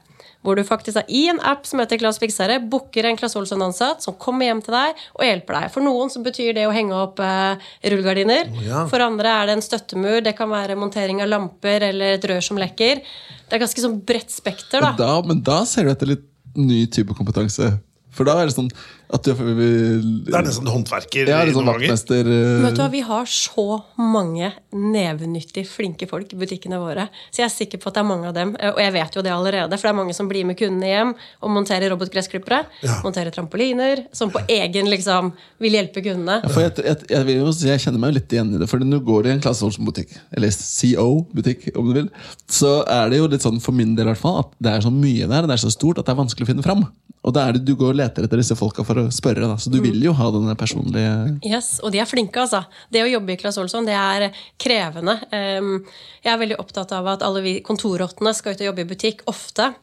Hvor 0.45 0.59
du 0.59 0.61
faktisk 0.61 0.99
er 0.99 1.07
i 1.09 1.23
en 1.31 1.39
app 1.41 1.63
som 1.65 1.79
heter 1.81 1.97
Klas 1.97 2.19
Fiksere, 2.21 2.59
booker 2.69 3.07
en 3.09 3.17
Klas 3.17 3.33
Olsson-ansatt 3.39 4.03
som 4.05 4.13
kommer 4.21 4.45
hjem 4.45 4.59
til 4.61 4.75
deg 4.75 4.99
og 5.15 5.23
hjelper 5.25 5.57
deg. 5.57 5.71
For 5.73 5.81
noen 5.81 6.11
så 6.13 6.21
betyr 6.21 6.51
det 6.53 6.67
å 6.69 6.75
henge 6.75 6.93
opp 6.93 7.17
eh, 7.25 7.63
rullegardiner. 7.89 8.51
ja. 8.67 8.83
For 8.91 9.01
andre 9.01 9.31
er 9.39 9.49
det 9.49 9.55
en 9.57 9.65
støttemur. 9.65 10.19
Det 10.21 10.35
kan 10.37 10.51
være 10.53 10.77
montering 10.77 11.23
av 11.25 11.31
lamper 11.33 11.87
eller 11.89 12.19
et 12.19 12.29
rør 12.29 12.45
som 12.45 12.61
lekker. 12.61 13.01
Det 13.01 13.57
er 13.57 13.63
ganske 13.65 13.87
sånn 13.87 13.97
bredt 14.05 14.29
spekter, 14.37 14.85
da. 14.85 14.93
Da, 15.01 15.11
men 15.25 15.41
da 15.45 15.63
ser 15.65 15.89
du 15.89 15.95
etter 15.95 16.13
litt 16.13 16.29
ny 16.57 16.85
type 16.91 17.15
kompetanse. 17.17 17.73
For 18.15 18.27
da 18.27 18.37
er 18.39 18.47
det 18.47 18.55
sånn 18.55 18.71
at 19.13 19.27
du 19.27 19.31
Det 19.35 20.33
er 20.33 20.45
nesten 20.45 20.69
håndverker. 20.69 21.29
Ja, 21.29 21.43
i 21.43 21.49
det 21.49 21.55
noen 21.55 21.69
ganger. 21.69 21.85
vaktmester 21.85 22.25
eh, 22.25 22.63
Vet 22.65 22.77
du 22.77 22.81
hva, 22.81 22.87
Vi 22.93 23.01
har 23.05 23.29
så 23.29 23.65
mange 24.01 24.51
nevenyttig 24.73 25.65
flinke 25.69 26.07
folk 26.09 26.33
i 26.33 26.39
butikkene 26.39 26.79
våre. 26.81 27.07
Så 27.29 27.43
jeg 27.43 27.47
er 27.49 27.53
sikker 27.53 27.81
på 27.81 27.91
at 27.91 27.97
det 27.99 28.03
er 28.03 28.09
mange 28.09 28.29
av 28.31 28.35
dem. 28.37 28.55
eh, 28.59 28.73
Og 28.73 28.81
jeg 28.81 28.95
vet 28.97 29.17
jo 29.17 29.23
det 29.25 29.33
allerede, 29.33 29.77
for 29.77 29.87
det 29.87 29.93
er 29.93 29.99
mange 30.01 30.15
som 30.17 30.29
blir 30.31 30.47
med 30.47 30.57
kundene 30.59 30.89
hjem 30.89 31.13
og 31.15 31.53
monterer 31.53 31.93
robotgressklippere. 31.93 32.63
Ja. 32.85 32.99
Monterer 33.05 33.31
trampoliner. 33.35 34.05
Som 34.15 34.33
på 34.33 34.41
egen 34.49 34.89
liksom 34.91 35.33
vil 35.61 35.77
hjelpe 35.77 36.03
kundene. 36.05 36.41
For 36.49 36.65
jeg, 36.65 36.75
jeg, 36.81 37.09
jeg, 37.13 37.29
vil 37.29 37.41
jo 37.43 37.53
si, 37.55 37.69
jeg 37.69 37.85
kjenner 37.85 38.01
meg 38.01 38.13
jo 38.13 38.19
litt 38.19 38.37
igjen 38.37 38.53
i 38.55 38.61
det. 38.61 38.69
For 38.71 38.81
når 38.81 38.99
du 38.99 39.07
går 39.11 39.29
i 39.29 39.35
en 39.35 39.43
Claes 39.45 39.61
Olsen-butikk, 39.65 40.17
eller 40.35 40.53
CO-butikk, 40.55 41.69
om 41.77 41.89
du 41.89 41.95
vil, 42.01 42.11
så 42.51 42.79
er 42.89 43.11
det 43.11 43.21
jo 43.21 43.29
litt 43.31 43.45
sånn 43.45 43.61
for 43.63 43.75
min 43.75 43.95
del 43.97 44.09
i 44.09 44.13
hvert 44.13 44.21
fall, 44.21 44.43
at 44.45 44.53
det 44.61 44.73
er 44.75 44.85
så 44.85 44.91
mye 44.93 45.29
der, 45.29 45.47
det 45.47 45.57
er 45.57 45.65
så 45.65 45.73
stort 45.73 46.01
at 46.01 46.07
det 46.07 46.15
er 46.15 46.21
vanskelig 46.23 46.47
å 46.47 46.51
finne 46.53 46.65
fram. 46.65 46.85
Og 47.25 47.33
da 47.33 47.47
er 47.47 47.55
det 47.55 47.63
du 47.65 47.73
går 47.77 47.95
og 47.95 47.97
leter 47.97 48.25
etter 48.27 48.37
disse 48.37 48.57
folka 48.57 48.83
for 48.85 48.94
å 49.01 49.11
spørre. 49.13 49.47
Da. 49.47 49.55
Så 49.61 49.71
du 49.73 49.77
vil 49.83 49.97
jo 50.03 50.13
ha 50.17 50.27
denne 50.33 50.55
personlige 50.59 51.13
Yes, 51.45 51.79
Og 51.83 51.91
de 51.93 51.99
er 52.01 52.09
flinke, 52.09 52.41
altså. 52.43 52.63
Det 52.93 53.03
å 53.03 53.09
jobbe 53.09 53.33
i 53.33 53.39
Claes 53.41 53.57
Olsson, 53.61 53.87
det 53.87 53.95
er 53.97 54.29
krevende. 54.61 55.17
Um, 55.31 55.85
Jeg 56.23 56.33
er 56.33 56.41
veldig 56.41 56.59
opptatt 56.63 56.91
av 56.95 57.07
at 57.13 57.25
alle 57.25 57.41
vi 57.45 57.55
kontorrottene 57.65 58.33
skal 58.33 58.55
ut 58.55 58.63
og 58.63 58.69
jobbe 58.71 58.85
i 58.85 58.89
butikk 58.93 59.25
ofte. 59.31 59.73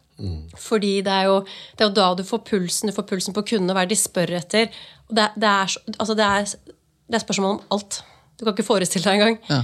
Fordi 0.61 1.01
det 1.03 1.13
er, 1.13 1.25
jo, 1.31 1.39
det 1.77 1.83
er 1.83 1.89
jo 1.89 1.95
da 1.97 2.09
du 2.15 2.23
får 2.27 2.43
pulsen. 2.47 2.91
Du 2.91 2.95
får 2.95 3.09
pulsen 3.09 3.35
på 3.35 3.43
kundene, 3.55 3.75
hva 3.75 3.83
er 3.83 3.89
det 3.91 3.97
de 3.97 4.03
spør 4.03 4.35
etter. 4.39 4.69
Og 5.09 5.17
det, 5.19 5.29
det, 5.41 5.49
er, 5.51 5.77
altså 5.99 6.15
det, 6.19 6.27
er, 6.29 6.75
det 7.11 7.19
er 7.19 7.25
spørsmål 7.25 7.57
om 7.57 7.63
alt. 7.75 8.03
Du 8.39 8.45
kan 8.45 8.55
ikke 8.55 8.67
forestille 8.69 9.07
deg 9.09 9.19
engang. 9.21 9.39
ja. 9.51 9.63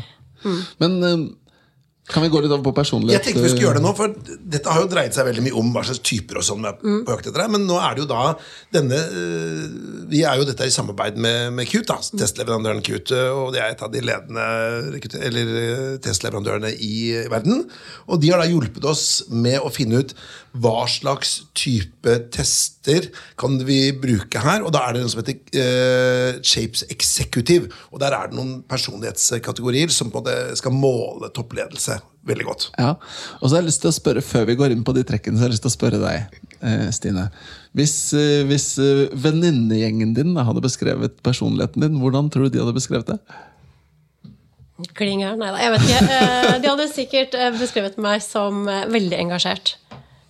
Men 0.79 0.93
eh, 1.03 1.23
kan 2.09 2.25
vi 2.25 2.31
gå 2.33 2.41
litt 2.41 2.53
over 2.53 2.65
på 2.65 2.73
personlighet? 2.79 3.19
Jeg 3.19 3.25
tenkte 3.27 3.45
vi 3.45 3.51
skulle 3.53 3.67
gjøre 3.67 3.81
det 3.81 3.85
nå, 3.85 3.93
for 3.97 4.13
dette 4.55 4.73
har 4.73 4.81
jo 4.81 4.89
dreid 4.89 5.17
seg 5.17 5.27
veldig 5.29 5.43
mye 5.45 5.57
om 5.61 5.69
hva 5.75 5.83
slags 5.85 6.01
typer 6.09 6.41
og 6.41 6.47
sånn 6.47 6.65
vi 6.65 6.71
er 6.71 6.79
på 6.81 7.15
jakt 7.15 7.29
etter. 7.29 7.51
Men 7.53 7.67
nå 7.69 7.77
er 7.85 7.97
det 7.97 8.05
jo 8.05 8.09
da 8.09 8.23
denne 8.73 9.01
øh, 9.21 9.61
Vi 10.09 10.23
er 10.25 10.41
jo 10.41 10.47
dette 10.49 10.65
i 10.65 10.73
samarbeid 10.73 11.19
med, 11.21 11.53
med 11.59 11.69
Qt, 11.69 11.85
da, 11.91 11.99
testleverandøren 12.23 12.81
Qt. 12.85 13.13
Og 13.37 13.53
det 13.53 13.61
er 13.61 13.75
et 13.75 13.85
av 13.85 13.93
de 13.93 14.03
ledende 14.05 14.47
eller 15.21 15.53
øh, 15.53 15.95
testleverandørene 16.05 16.73
i 16.73 17.27
verden. 17.29 17.67
Og 18.09 18.23
de 18.23 18.33
har 18.33 18.41
da 18.41 18.49
hjulpet 18.49 18.89
oss 18.89 19.07
med 19.29 19.61
å 19.61 19.73
finne 19.75 20.01
ut 20.01 20.17
hva 20.59 20.87
slags 20.89 21.43
type 21.59 22.15
tester 22.33 23.11
kan 23.39 23.61
vi 23.69 23.93
bruke 23.93 24.41
her. 24.43 24.65
Og 24.65 24.73
da 24.73 24.87
er 24.87 24.97
det 24.97 25.05
noe 25.05 25.13
som 25.13 25.21
heter 25.21 25.37
uh, 25.61 26.41
Shapes 26.41 26.87
Executive. 26.89 27.69
Og 27.93 28.01
der 28.01 28.17
er 28.17 28.31
det 28.31 28.39
noen 28.39 28.63
personlighetskategorier 28.69 29.93
som 29.93 30.09
på 30.09 30.23
en 30.23 30.25
måte 30.25 30.59
skal 30.59 30.75
måle 30.75 31.29
toppledelse 31.37 31.98
veldig 32.29 32.47
godt. 32.49 32.69
Ja, 32.79 32.95
og 33.39 33.45
så 33.45 33.57
har 33.57 33.63
jeg 33.63 33.71
lyst 33.71 33.83
til 33.85 33.91
å 33.91 33.97
spørre 33.97 34.25
Før 34.25 34.47
vi 34.49 34.57
går 34.59 34.75
inn 34.75 34.85
på 34.87 34.95
de 34.97 35.05
trekkene, 35.07 35.39
så 35.39 35.45
har 35.45 35.51
jeg 35.51 35.59
lyst 35.59 35.67
til 35.67 35.73
å 35.73 35.77
spørre 35.77 36.01
deg, 36.03 36.39
eh, 36.61 36.87
Stine. 36.95 37.29
Hvis, 37.77 37.97
eh, 38.17 38.45
hvis 38.49 38.71
eh, 38.83 39.05
venninnegjengen 39.27 40.15
din 40.17 40.37
hadde 40.37 40.65
beskrevet 40.65 41.21
personligheten 41.25 41.85
din, 41.85 42.01
hvordan 42.03 42.31
tror 42.33 42.49
du 42.49 42.57
de 42.57 42.65
hadde 42.65 42.77
beskrevet 42.77 43.15
det? 43.15 43.19
Klinger? 44.95 45.35
Nei 45.39 45.51
da, 45.51 45.59
jeg 45.59 45.75
vet 45.75 45.87
ikke. 45.89 46.19
De 46.63 46.71
hadde 46.71 46.85
sikkert 46.93 47.33
beskrevet 47.59 47.97
meg 47.99 48.23
som 48.23 48.63
veldig 48.69 49.17
engasjert. 49.25 49.75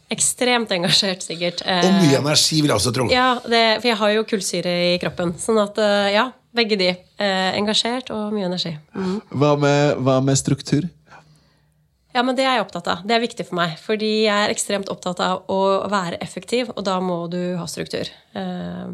Ekstremt 0.08 0.70
engasjert, 0.72 1.20
sikkert. 1.20 1.60
Og 1.68 1.88
mye 1.98 2.16
energi, 2.16 2.62
vil 2.62 2.72
jeg 2.72 2.80
også 2.80 2.94
tro. 2.96 3.10
Ja, 3.12 3.34
det, 3.44 3.82
for 3.82 3.90
jeg 3.90 3.98
har 4.00 4.14
jo 4.14 4.22
kullsyre 4.30 4.72
i 4.86 4.94
kroppen. 5.02 5.34
Sånn 5.36 5.60
at, 5.60 5.76
ja, 6.14 6.30
begge 6.56 6.78
de. 6.80 6.94
Engasjert 7.20 8.08
og 8.16 8.32
mye 8.32 8.48
energi. 8.48 8.72
Mm. 8.96 9.18
Hva 9.36 9.52
med, 9.60 10.00
hva 10.00 10.16
med 10.24 10.40
struktur? 10.40 10.88
Ja, 12.18 12.24
men 12.26 12.34
det 12.34 12.42
er 12.42 12.56
jeg 12.56 12.64
opptatt 12.64 12.88
av. 12.90 13.04
Det 13.06 13.14
er 13.14 13.22
viktig 13.22 13.44
for 13.46 13.54
meg. 13.60 13.76
Fordi 13.78 14.08
jeg 14.24 14.34
er 14.34 14.50
ekstremt 14.50 14.88
opptatt 14.90 15.20
av 15.22 15.44
å 15.54 15.58
være 15.90 16.18
effektiv, 16.24 16.72
og 16.74 16.82
da 16.88 16.96
må 17.04 17.20
du 17.30 17.54
ha 17.60 17.66
struktur. 17.70 18.10
Eh, 18.34 18.90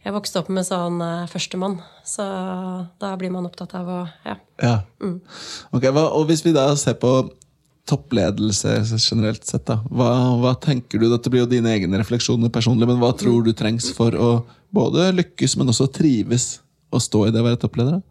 Jeg 0.00 0.14
vokste 0.16 0.40
opp 0.40 0.48
med 0.48 0.64
sånn 0.64 0.96
eh, 1.04 1.26
førstemann, 1.28 1.74
så 2.08 2.24
da 3.02 3.10
blir 3.20 3.28
man 3.34 3.44
opptatt 3.44 3.74
av 3.76 3.90
å 3.92 3.98
Ja. 4.24 4.38
Ja. 4.62 4.72
Ok, 5.76 5.84
hva, 5.92 6.06
og 6.16 6.24
Hvis 6.30 6.40
vi 6.46 6.54
da 6.56 6.64
ser 6.80 6.96
på 7.02 7.12
toppledelse 7.90 8.78
generelt 8.96 9.44
sett, 9.44 9.66
da, 9.68 9.82
hva, 9.90 10.08
hva 10.40 10.54
tenker 10.56 11.02
du? 11.02 11.10
Dette 11.10 11.28
blir 11.28 11.44
jo 11.44 11.50
dine 11.50 11.74
egne 11.74 12.00
refleksjoner 12.00 12.48
personlig, 12.48 12.88
men 12.88 13.00
hva 13.02 13.12
tror 13.12 13.44
du 13.44 13.52
trengs 13.52 13.90
for 13.92 14.16
å 14.16 14.30
både 14.72 15.10
lykkes, 15.18 15.58
men 15.60 15.68
også 15.68 15.90
trives 15.92 16.60
å 16.88 17.00
stå 17.02 17.26
i 17.26 17.34
det 17.34 17.42
å 17.42 17.48
være 17.50 17.60
toppleder? 17.60 18.00
da? 18.00 18.09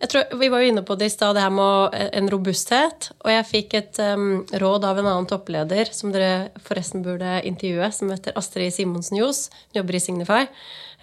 Jeg 0.00 0.10
tror, 0.12 0.24
Vi 0.38 0.48
var 0.52 0.60
jo 0.60 0.68
inne 0.68 0.82
på 0.84 0.94
det 1.00 1.06
i 1.08 1.12
stad, 1.14 1.34
det 1.38 1.42
her 1.46 1.52
med 1.56 1.94
en 2.12 2.28
robusthet. 2.32 3.10
Og 3.24 3.30
jeg 3.32 3.46
fikk 3.48 3.74
et 3.78 4.00
um, 4.04 4.42
råd 4.52 4.84
av 4.84 4.98
en 5.00 5.06
annen 5.08 5.28
toppleder 5.30 5.88
som 5.96 6.12
dere 6.12 6.50
forresten 6.66 7.02
burde 7.06 7.38
intervjue, 7.48 7.88
som 7.96 8.10
heter 8.12 8.36
Astrid 8.36 8.74
Simonsen 8.76 9.16
Johs. 9.22 9.46
Hun 9.72 9.80
jobber 9.80 9.96
i 9.96 10.02
Signify. 10.04 10.42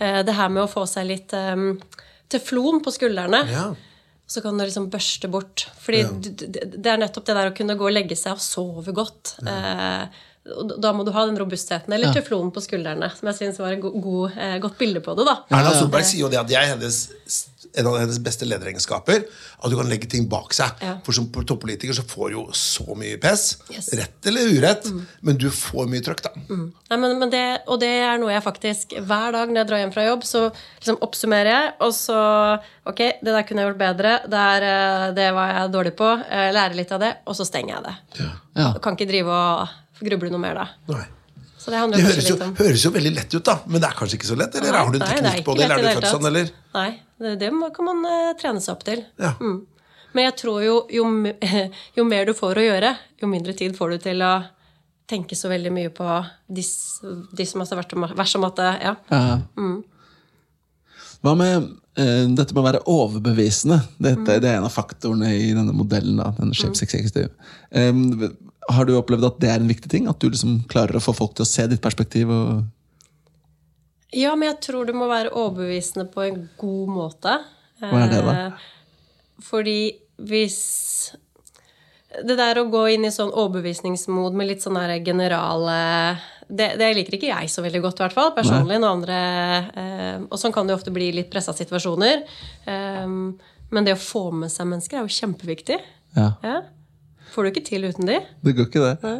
Uh, 0.01 0.21
det 0.27 0.35
her 0.37 0.51
med 0.53 0.65
å 0.65 0.69
få 0.69 0.85
seg 0.89 1.07
litt 1.09 1.33
um, 1.33 1.79
teflon 2.29 2.83
på 2.85 2.93
skuldrene. 2.93 3.41
Ja. 3.49 3.65
Så 4.29 4.41
kan 4.45 4.57
du 4.57 4.63
liksom 4.63 4.91
børste 4.93 5.27
bort. 5.29 5.65
Fordi 5.83 6.03
Ja. 6.05 6.11
d- 6.13 6.47
d- 6.53 6.69
det 6.77 6.91
er 6.93 7.01
nettopp 7.01 7.25
det 7.25 7.35
der 7.35 7.49
å 7.49 7.55
kunne 7.57 7.75
gå 7.77 7.89
og 7.89 7.93
legge 7.97 8.15
seg 8.15 8.37
og 8.37 8.45
sove 8.45 8.93
godt. 8.93 9.35
Ja. 9.41 9.57
Uh, 10.05 10.29
da 10.83 10.89
må 10.91 11.05
du 11.07 11.11
ha 11.15 11.21
den 11.25 11.37
robustheten, 11.39 11.93
eller 11.95 12.11
teflonen 12.11 12.49
på 12.51 12.59
skuldrene. 12.59 13.07
Som 13.15 13.29
jeg 13.31 13.37
syns 13.37 13.59
var 13.61 13.71
et 13.71 13.79
go 13.79 13.89
god, 13.95 14.33
eh, 14.37 14.57
godt 14.59 14.75
bilde 14.77 14.99
på 14.99 15.13
det. 15.15 15.23
da. 15.25 15.37
Erna 15.55 15.71
Solberg 15.71 16.03
sier 16.03 16.19
jo 16.25 16.27
det 16.33 16.39
at 16.41 16.49
det 16.49 16.57
er 16.59 16.65
hennes, 16.73 16.97
en 17.79 17.87
av 17.89 17.97
hennes 17.97 18.19
beste 18.23 18.45
lederegenskaper. 18.45 19.23
At 19.63 19.71
du 19.71 19.75
kan 19.79 19.89
legge 19.89 20.09
ting 20.11 20.27
bak 20.29 20.53
seg. 20.53 20.75
Ja. 20.83 20.95
For 21.05 21.15
som 21.15 21.29
toppolitiker 21.33 21.95
så 21.97 22.03
får 22.07 22.29
du 22.29 22.35
jo 22.37 22.43
så 22.57 22.97
mye 22.99 23.17
pes. 23.21 23.45
Yes. 23.73 23.89
Rett 23.97 24.29
eller 24.29 24.51
urett. 24.53 24.89
Men 25.25 25.39
du 25.41 25.47
får 25.53 25.89
mye 25.91 26.03
trøkk, 26.05 26.23
da. 26.27 26.33
Nei, 26.49 26.97
men, 27.01 27.17
men 27.21 27.31
det, 27.33 27.43
og 27.67 27.79
det 27.81 27.89
er 28.03 28.19
noe 28.21 28.33
jeg 28.35 28.43
faktisk 28.45 28.93
Hver 28.99 29.33
dag 29.33 29.49
når 29.49 29.63
jeg 29.63 29.69
drar 29.71 29.81
hjem 29.81 29.93
fra 29.95 30.05
jobb, 30.05 30.27
så 30.27 30.43
liksom 30.51 30.99
oppsummerer 31.05 31.51
jeg, 31.53 31.71
og 31.87 31.95
så 31.97 32.19
Ok, 32.89 32.99
det 33.23 33.31
der 33.31 33.45
kunne 33.47 33.63
jeg 33.63 33.71
gjort 33.71 33.81
bedre. 33.81 34.13
Det, 34.29 34.43
er, 34.57 34.67
eh, 34.67 35.07
det 35.17 35.29
var 35.33 35.53
jeg 35.55 35.73
dårlig 35.73 35.95
på. 35.97 36.09
eh, 36.27 36.49
Lære 36.53 36.75
litt 36.77 36.91
av 36.93 36.99
det, 37.03 37.11
og 37.25 37.37
så 37.39 37.47
stenger 37.47 37.77
jeg 37.77 37.83
det. 37.89 38.29
Ja. 38.59 38.69
Kan 38.83 38.97
ikke 38.97 39.07
drive 39.09 39.33
og 39.33 40.03
gruble 40.03 40.29
noe 40.33 40.41
mer 40.43 40.57
da. 40.59 40.65
Nei. 40.91 41.05
Så 41.63 41.71
det 41.71 41.79
Det 41.95 42.03
høres 42.03 42.27
jo, 42.27 42.35
litt 42.35 42.41
om 42.43 42.55
høres 42.59 42.81
jo 42.83 42.89
veldig 42.91 43.11
lett 43.15 43.33
ut, 43.37 43.43
da. 43.47 43.53
Men 43.71 43.79
det 43.79 43.87
er 43.87 43.95
kanskje 43.95 44.17
ikke 44.19 44.27
så 44.27 44.35
lett? 44.35 44.55
Eller 44.59 44.75
har 44.75 44.89
du 44.91 44.97
en 44.97 45.03
Nei, 45.05 45.13
det 45.15 45.21
teknikk 45.23 45.45
på 45.47 45.53
det? 45.55 45.63
Eller 45.63 45.79
er 45.79 45.83
du 45.95 46.01
født 46.01 46.09
sånn, 46.11 46.25
eller? 46.27 46.49
Nei, 46.75 46.89
det, 47.21 47.35
det 47.41 47.51
kan 47.75 47.87
man 47.87 48.03
eh, 48.09 48.33
trene 48.39 48.61
seg 48.63 48.75
opp 48.75 48.83
til. 48.87 49.03
Ja. 49.21 49.35
Mm. 49.41 49.61
Men 50.13 50.27
jeg 50.29 50.35
tror 50.41 50.63
jo, 50.63 50.75
jo 50.93 51.07
jo 51.97 52.05
mer 52.07 52.27
du 52.29 52.33
får 52.37 52.59
å 52.59 52.67
gjøre, 52.67 52.95
jo 53.21 53.29
mindre 53.29 53.55
tid 53.57 53.77
får 53.77 53.95
du 53.95 54.03
til 54.09 54.25
å 54.25 54.33
tenke 55.09 55.35
så 55.35 55.49
veldig 55.51 55.71
mye 55.73 55.91
på 55.93 56.05
de, 56.47 56.63
de 57.37 57.45
som 57.45 57.63
har 57.63 57.81
vært 57.81 57.95
om, 57.97 58.45
at 58.47 58.61
ja. 58.81 58.93
Mm. 59.59 59.81
Hva 61.23 61.33
med 61.39 61.67
uh, 61.99 62.25
dette 62.35 62.51
med 62.51 62.61
å 62.61 62.65
være 62.65 62.83
overbevisende? 62.89 63.79
Dette, 64.01 64.39
Det 64.43 64.49
er 64.49 64.57
en 64.59 64.67
av 64.67 64.73
faktorene 64.73 65.31
i 65.35 65.51
denne 65.55 65.75
modellen. 65.75 66.17
Da, 66.19 66.31
denne 66.39 66.55
Shapes 66.57 66.83
Executive. 66.83 67.31
Em, 67.71 68.05
har 68.71 68.87
du 68.87 68.95
opplevd 68.97 69.27
at 69.27 69.39
det 69.43 69.51
er 69.51 69.61
en 69.61 69.69
viktig 69.69 69.91
ting? 69.91 70.09
At 70.11 70.19
du 70.23 70.29
liksom 70.29 70.61
klarer 70.71 70.99
å 70.99 71.03
få 71.03 71.15
folk 71.15 71.35
til 71.37 71.45
å 71.45 71.51
se 71.51 71.67
ditt 71.71 71.83
perspektiv? 71.83 72.31
Og... 72.31 72.63
Ja, 74.13 74.35
men 74.35 74.51
jeg 74.51 74.59
tror 74.67 74.85
du 74.87 74.93
må 74.97 75.07
være 75.09 75.33
overbevisende 75.33 76.05
på 76.11 76.23
en 76.27 76.47
god 76.59 76.93
måte. 76.93 77.37
Hva 77.81 78.03
er 78.05 78.11
det, 78.11 78.21
da? 78.23 78.33
Eh, 78.33 78.69
Fordi 79.43 79.77
hvis 80.23 80.57
Det 82.13 82.35
der 82.37 82.59
å 82.61 82.67
gå 82.69 82.83
inn 82.93 83.07
i 83.07 83.11
sånn 83.11 83.31
overbevisningsmod 83.33 84.35
med 84.37 84.51
litt 84.51 84.61
sånn 84.61 84.77
her 84.77 84.99
generale 85.01 85.77
det, 86.45 86.75
det 86.77 86.91
liker 86.93 87.15
ikke 87.17 87.31
jeg 87.31 87.49
så 87.49 87.63
veldig 87.65 87.81
godt, 87.81 87.97
i 87.97 88.03
hvert 88.03 88.13
fall. 88.13 88.29
Personlig. 88.35 88.77
Noen 88.77 88.99
andre, 88.99 89.17
eh, 89.73 90.19
og 90.27 90.37
sånn 90.37 90.53
kan 90.53 90.67
det 90.67 90.75
jo 90.75 90.77
ofte 90.77 90.93
bli 90.93 91.07
litt 91.15 91.31
pressa 91.33 91.55
situasjoner. 91.57 92.21
Eh, 92.69 93.07
men 93.73 93.87
det 93.87 93.95
å 93.95 94.01
få 94.01 94.27
med 94.43 94.53
seg 94.53 94.69
mennesker 94.69 94.99
er 94.99 95.07
jo 95.07 95.15
kjempeviktig. 95.17 95.79
Ja. 96.13 96.27
Ja. 96.45 96.59
Får 97.33 97.47
du 97.47 97.49
ikke 97.49 97.65
til 97.65 97.87
uten 97.89 98.05
de. 98.05 98.19
Det 98.45 98.53
går 98.59 98.69
ikke, 98.69 98.91
det. 99.01 99.13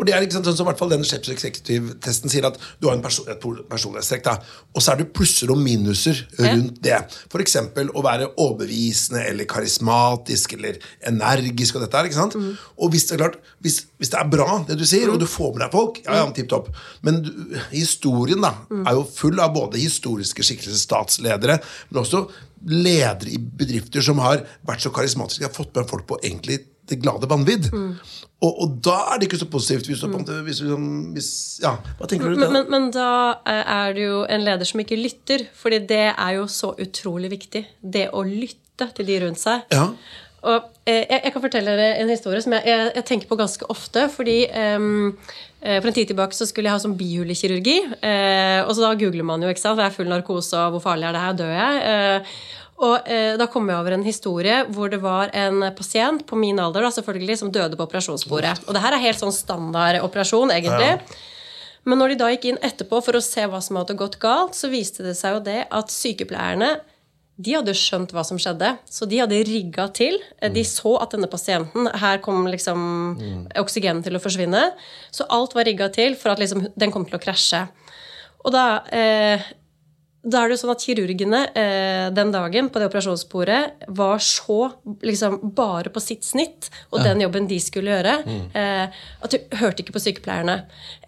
For 0.00 0.08
det 0.08 0.14
er 0.16 0.24
ikke 0.24 0.38
sant, 0.38 0.46
sånn 0.48 0.56
som 0.56 0.64
i 0.64 0.70
hvert 0.70 0.80
fall 0.80 0.92
den 0.94 1.02
Sheps 1.04 1.28
Executive-testen 1.28 2.32
sier, 2.32 2.46
at 2.48 2.54
du 2.80 2.86
har 2.88 2.94
en 2.96 3.02
perso 3.04 3.26
et 3.28 3.42
personlighetstrekk, 3.68 4.22
da, 4.24 4.38
og 4.72 4.80
så 4.80 4.94
er 4.94 5.02
det 5.02 5.10
plusser 5.12 5.52
og 5.52 5.60
minuser 5.60 6.22
rundt 6.38 6.78
det. 6.86 6.96
F.eks. 7.28 7.58
å 7.60 8.04
være 8.06 8.30
overbevisende 8.30 9.26
eller 9.28 9.48
karismatisk 9.50 10.56
eller 10.56 10.80
energisk. 11.10 11.76
Og 11.76 11.84
dette 11.84 12.00
her, 12.00 12.08
ikke 12.08 12.16
sant? 12.16 12.38
Og 12.80 12.94
hvis 12.94 13.04
det 13.10 13.18
er 13.18 13.22
klart, 13.26 13.36
hvis, 13.60 13.82
hvis 14.00 14.14
det 14.14 14.22
er 14.22 14.32
bra, 14.32 14.48
det 14.70 14.78
du 14.80 14.86
sier, 14.88 15.12
og 15.12 15.20
du 15.20 15.28
får 15.28 15.52
med 15.52 15.66
deg 15.66 15.76
folk, 15.76 16.00
ja, 16.06 16.22
ja, 16.22 16.26
tipp 16.40 16.48
topp. 16.48 16.72
Men 17.04 17.20
du, 17.26 17.30
historien 17.74 18.40
da, 18.40 18.54
er 18.80 18.96
jo 18.96 19.04
full 19.04 19.36
av 19.36 19.52
både 19.52 19.84
historiske 19.84 20.48
skikkelser, 20.48 20.80
statsledere, 20.80 21.60
men 21.90 22.00
også 22.06 22.24
ledere 22.72 23.36
i 23.36 23.38
bedrifter 23.38 24.04
som 24.04 24.20
har 24.24 24.46
vært 24.64 24.84
så 24.84 24.96
karismatiske, 24.96 25.44
har 25.44 25.52
fått 25.52 25.76
med 25.76 25.92
folk 25.92 26.08
på 26.08 26.22
egentlig 26.24 26.62
det 26.90 27.00
glade 27.02 27.28
vanvidd. 27.30 27.70
Og, 28.40 28.52
og 28.64 28.78
da 28.84 28.96
er 29.12 29.20
det 29.20 29.28
ikke 29.28 29.40
så 29.42 29.50
positivt. 29.52 29.90
Hvis 29.90 30.02
mm. 30.02 30.16
hvis 30.46 30.62
liksom, 30.64 30.86
hvis, 31.16 31.30
ja, 31.62 31.74
hva 31.98 32.08
tenker 32.08 32.32
du 32.32 32.40
da? 32.40 32.48
men, 32.48 32.64
men 32.72 32.88
da 32.94 33.10
eh, 33.44 33.74
er 33.76 33.94
det 33.96 34.06
jo 34.06 34.22
en 34.24 34.46
leder 34.46 34.68
som 34.68 34.80
ikke 34.80 34.98
lytter, 35.00 35.44
fordi 35.56 35.82
det 35.90 36.06
er 36.14 36.32
jo 36.38 36.48
så 36.48 36.72
utrolig 36.80 37.30
viktig. 37.34 37.66
Det 37.80 38.08
å 38.16 38.24
lytte 38.24 38.88
til 38.96 39.08
de 39.10 39.20
rundt 39.26 39.42
seg. 39.42 39.68
Ja. 39.76 39.90
Og 40.40 40.70
eh, 40.88 41.04
jeg, 41.04 41.20
jeg 41.26 41.34
kan 41.34 41.44
fortelle 41.44 41.76
dere 41.76 42.00
en 42.00 42.08
historie 42.08 42.40
som 42.40 42.54
jeg, 42.56 42.64
jeg, 42.64 42.92
jeg 42.96 43.06
tenker 43.10 43.28
på 43.28 43.36
ganske 43.36 43.66
ofte. 43.72 44.06
fordi 44.08 44.38
eh, 44.48 44.86
For 45.60 45.90
en 45.90 45.98
tid 45.98 46.08
tilbake 46.08 46.36
så 46.36 46.48
skulle 46.48 46.70
jeg 46.70 46.78
ha 46.78 46.80
sånn 46.80 46.96
bihulekirurgi. 46.96 47.76
Eh, 48.00 48.60
og 48.64 48.72
så 48.72 48.86
da 48.86 48.94
googler 48.96 49.26
man 49.28 49.44
jo, 49.44 49.52
ikke 49.52 49.66
sant. 49.66 49.76
Hva 49.76 49.90
er 49.90 49.96
full 49.98 50.08
narkose, 50.08 50.56
og 50.56 50.78
hvor 50.78 50.86
farlig 50.88 51.10
er 51.10 51.18
det 51.18 51.26
her? 51.26 51.36
Dør 51.42 51.54
jeg? 51.58 51.84
Eh, 51.92 52.40
og 52.80 53.08
eh, 53.08 53.34
da 53.36 53.46
kom 53.52 53.68
jeg 53.68 53.76
over 53.76 53.94
en 53.96 54.04
historie 54.06 54.62
hvor 54.72 54.92
det 54.92 55.02
var 55.02 55.32
en 55.36 55.66
pasient 55.76 56.24
på 56.26 56.38
min 56.40 56.60
alder 56.62 56.86
da, 56.86 56.92
selvfølgelig, 56.96 57.36
som 57.42 57.52
døde 57.52 57.76
på 57.76 57.84
operasjonsbordet. 57.84 58.62
Og 58.66 58.76
det 58.76 58.84
her 58.84 58.96
er 58.96 59.04
helt 59.04 59.20
sånn 59.20 59.36
standard 59.36 60.00
operasjon, 60.04 60.52
egentlig. 60.54 60.94
Men 61.88 62.00
når 62.00 62.12
de 62.12 62.20
da 62.20 62.30
gikk 62.32 62.46
inn 62.50 62.62
etterpå 62.64 63.00
for 63.04 63.16
å 63.16 63.24
se 63.24 63.44
hva 63.48 63.60
som 63.64 63.78
hadde 63.80 63.98
gått 64.00 64.18
galt, 64.20 64.56
så 64.56 64.72
viste 64.72 65.04
det 65.04 65.16
seg 65.18 65.36
jo 65.36 65.44
det 65.44 65.62
at 65.68 65.92
sykepleierne 65.92 66.78
de 67.40 67.54
hadde 67.56 67.72
skjønt 67.76 68.10
hva 68.12 68.20
som 68.26 68.36
skjedde, 68.40 68.74
så 68.84 69.06
de 69.08 69.20
hadde 69.22 69.38
rigga 69.48 69.86
til. 69.96 70.18
De 70.52 70.64
så 70.68 70.92
at 71.00 71.14
denne 71.14 71.28
pasienten 71.30 71.88
Her 72.02 72.20
kom 72.20 72.44
liksom 72.50 72.82
oksygenet 73.60 74.04
til 74.04 74.18
å 74.18 74.20
forsvinne. 74.20 74.60
Så 75.08 75.24
alt 75.32 75.56
var 75.56 75.68
rigga 75.68 75.88
til 75.94 76.18
for 76.20 76.34
at 76.34 76.42
liksom, 76.42 76.66
den 76.76 76.92
kom 76.92 77.06
til 77.08 77.16
å 77.16 77.22
krasje. 77.22 77.62
Og 78.44 78.52
da 78.52 78.66
eh, 78.92 79.48
da 80.22 80.42
er 80.42 80.50
det 80.50 80.56
jo 80.58 80.60
sånn 80.60 80.72
at 80.74 80.82
kirurgene 80.84 81.38
eh, 81.56 82.10
den 82.12 82.28
dagen 82.34 82.66
på 82.68 82.80
det 82.82 82.90
operasjonsbordet 82.90 83.86
var 83.96 84.18
så 84.20 84.58
liksom 85.00 85.38
bare 85.56 85.88
på 85.94 86.02
sitt 86.04 86.26
snitt 86.28 86.68
og 86.90 87.00
den 87.06 87.22
jobben 87.24 87.46
de 87.48 87.56
skulle 87.64 87.94
gjøre, 87.94 88.18
eh, 88.52 88.98
at 89.24 89.32
du 89.32 89.56
hørte 89.62 89.80
ikke 89.80 89.94
på 89.96 90.02
sykepleierne. 90.04 90.58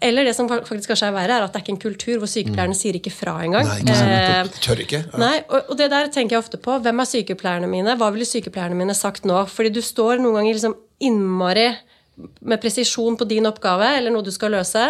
Eller 0.01 0.25
det 0.25 0.33
som 0.33 0.49
faktisk 0.49 0.89
kanskje 0.95 1.11
er 1.11 1.15
verre, 1.19 1.37
er 1.37 1.45
at 1.45 1.53
det 1.53 1.61
er 1.61 1.65
ikke 1.67 1.75
en 1.75 1.83
kultur 1.85 2.17
hvor 2.23 2.31
sykepleierne 2.33 2.73
sier 2.79 2.97
ikke 2.97 3.13
fra 3.13 3.35
engang. 3.45 3.69
Nei, 3.69 3.79
ikke 3.85 3.99
sant, 4.01 4.11
Eh. 4.13 4.59
Tør 4.65 4.81
ikke. 4.87 5.03
Ja. 5.05 5.17
Nei, 5.21 5.37
og, 5.47 5.69
og 5.69 5.77
det 5.77 5.91
der 5.93 6.09
tenker 6.09 6.37
jeg 6.39 6.43
ofte 6.47 6.57
på. 6.57 6.79
Hvem 6.81 6.99
er 7.05 7.11
sykepleierne 7.13 7.69
mine? 7.69 7.95
Hva 7.99 8.09
ville 8.15 8.25
sykepleierne 8.25 8.75
mine 8.81 8.97
sagt 8.97 9.25
nå? 9.29 9.43
Fordi 9.45 9.69
du 9.77 9.81
står 9.85 10.17
noen 10.23 10.39
ganger 10.41 10.57
liksom 10.57 10.75
innmari 11.05 11.69
med 12.45 12.61
presisjon 12.61 13.15
på 13.17 13.25
din 13.29 13.45
oppgave 13.49 13.87
eller 13.97 14.13
noe 14.13 14.25
du 14.25 14.31
skal 14.33 14.53
løse. 14.57 14.83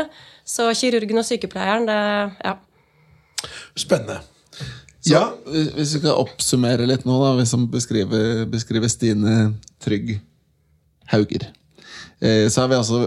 Så 0.48 0.72
kirurgen 0.76 1.20
og 1.20 1.28
sykepleieren, 1.28 1.88
det 1.92 2.00
Ja. 2.44 2.56
Spennende. 3.76 4.20
Så, 5.04 5.12
Ja, 5.12 5.24
Hvis 5.46 5.96
vi 5.98 6.00
skal 6.00 6.16
oppsummere 6.16 6.86
litt 6.88 7.04
nå, 7.06 7.18
da, 7.20 7.34
hvis 7.36 7.52
vi 7.58 7.66
beskriver, 7.74 8.46
beskriver 8.48 8.88
Stine 8.92 9.54
Trygg 9.84 10.14
Hauger, 11.12 11.50
eh, 12.24 12.48
så 12.48 12.64
har 12.64 12.70
vi 12.72 12.78
altså 12.80 13.02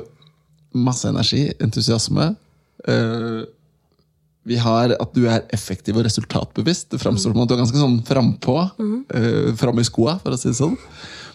masse 0.77 1.09
energi, 1.09 1.47
entusiasme. 1.65 2.35
Eh, 2.87 3.45
vi 4.47 4.59
har 4.63 4.93
at 5.01 5.15
du 5.17 5.25
er 5.27 5.47
effektiv 5.57 5.97
og 5.97 6.05
resultatbevisst. 6.07 6.91
Det 6.93 7.01
framstår 7.01 7.33
som 7.33 7.41
at 7.43 7.49
du 7.49 7.55
er 7.57 7.63
ganske 7.65 7.81
sånn 7.81 7.97
frampå. 8.07 8.59
eh, 9.17 9.55
Fram 9.57 9.81
i 9.81 9.87
skoa, 9.89 10.19
for 10.23 10.37
å 10.37 10.39
si 10.39 10.53
det 10.53 10.61
sånn. 10.61 10.77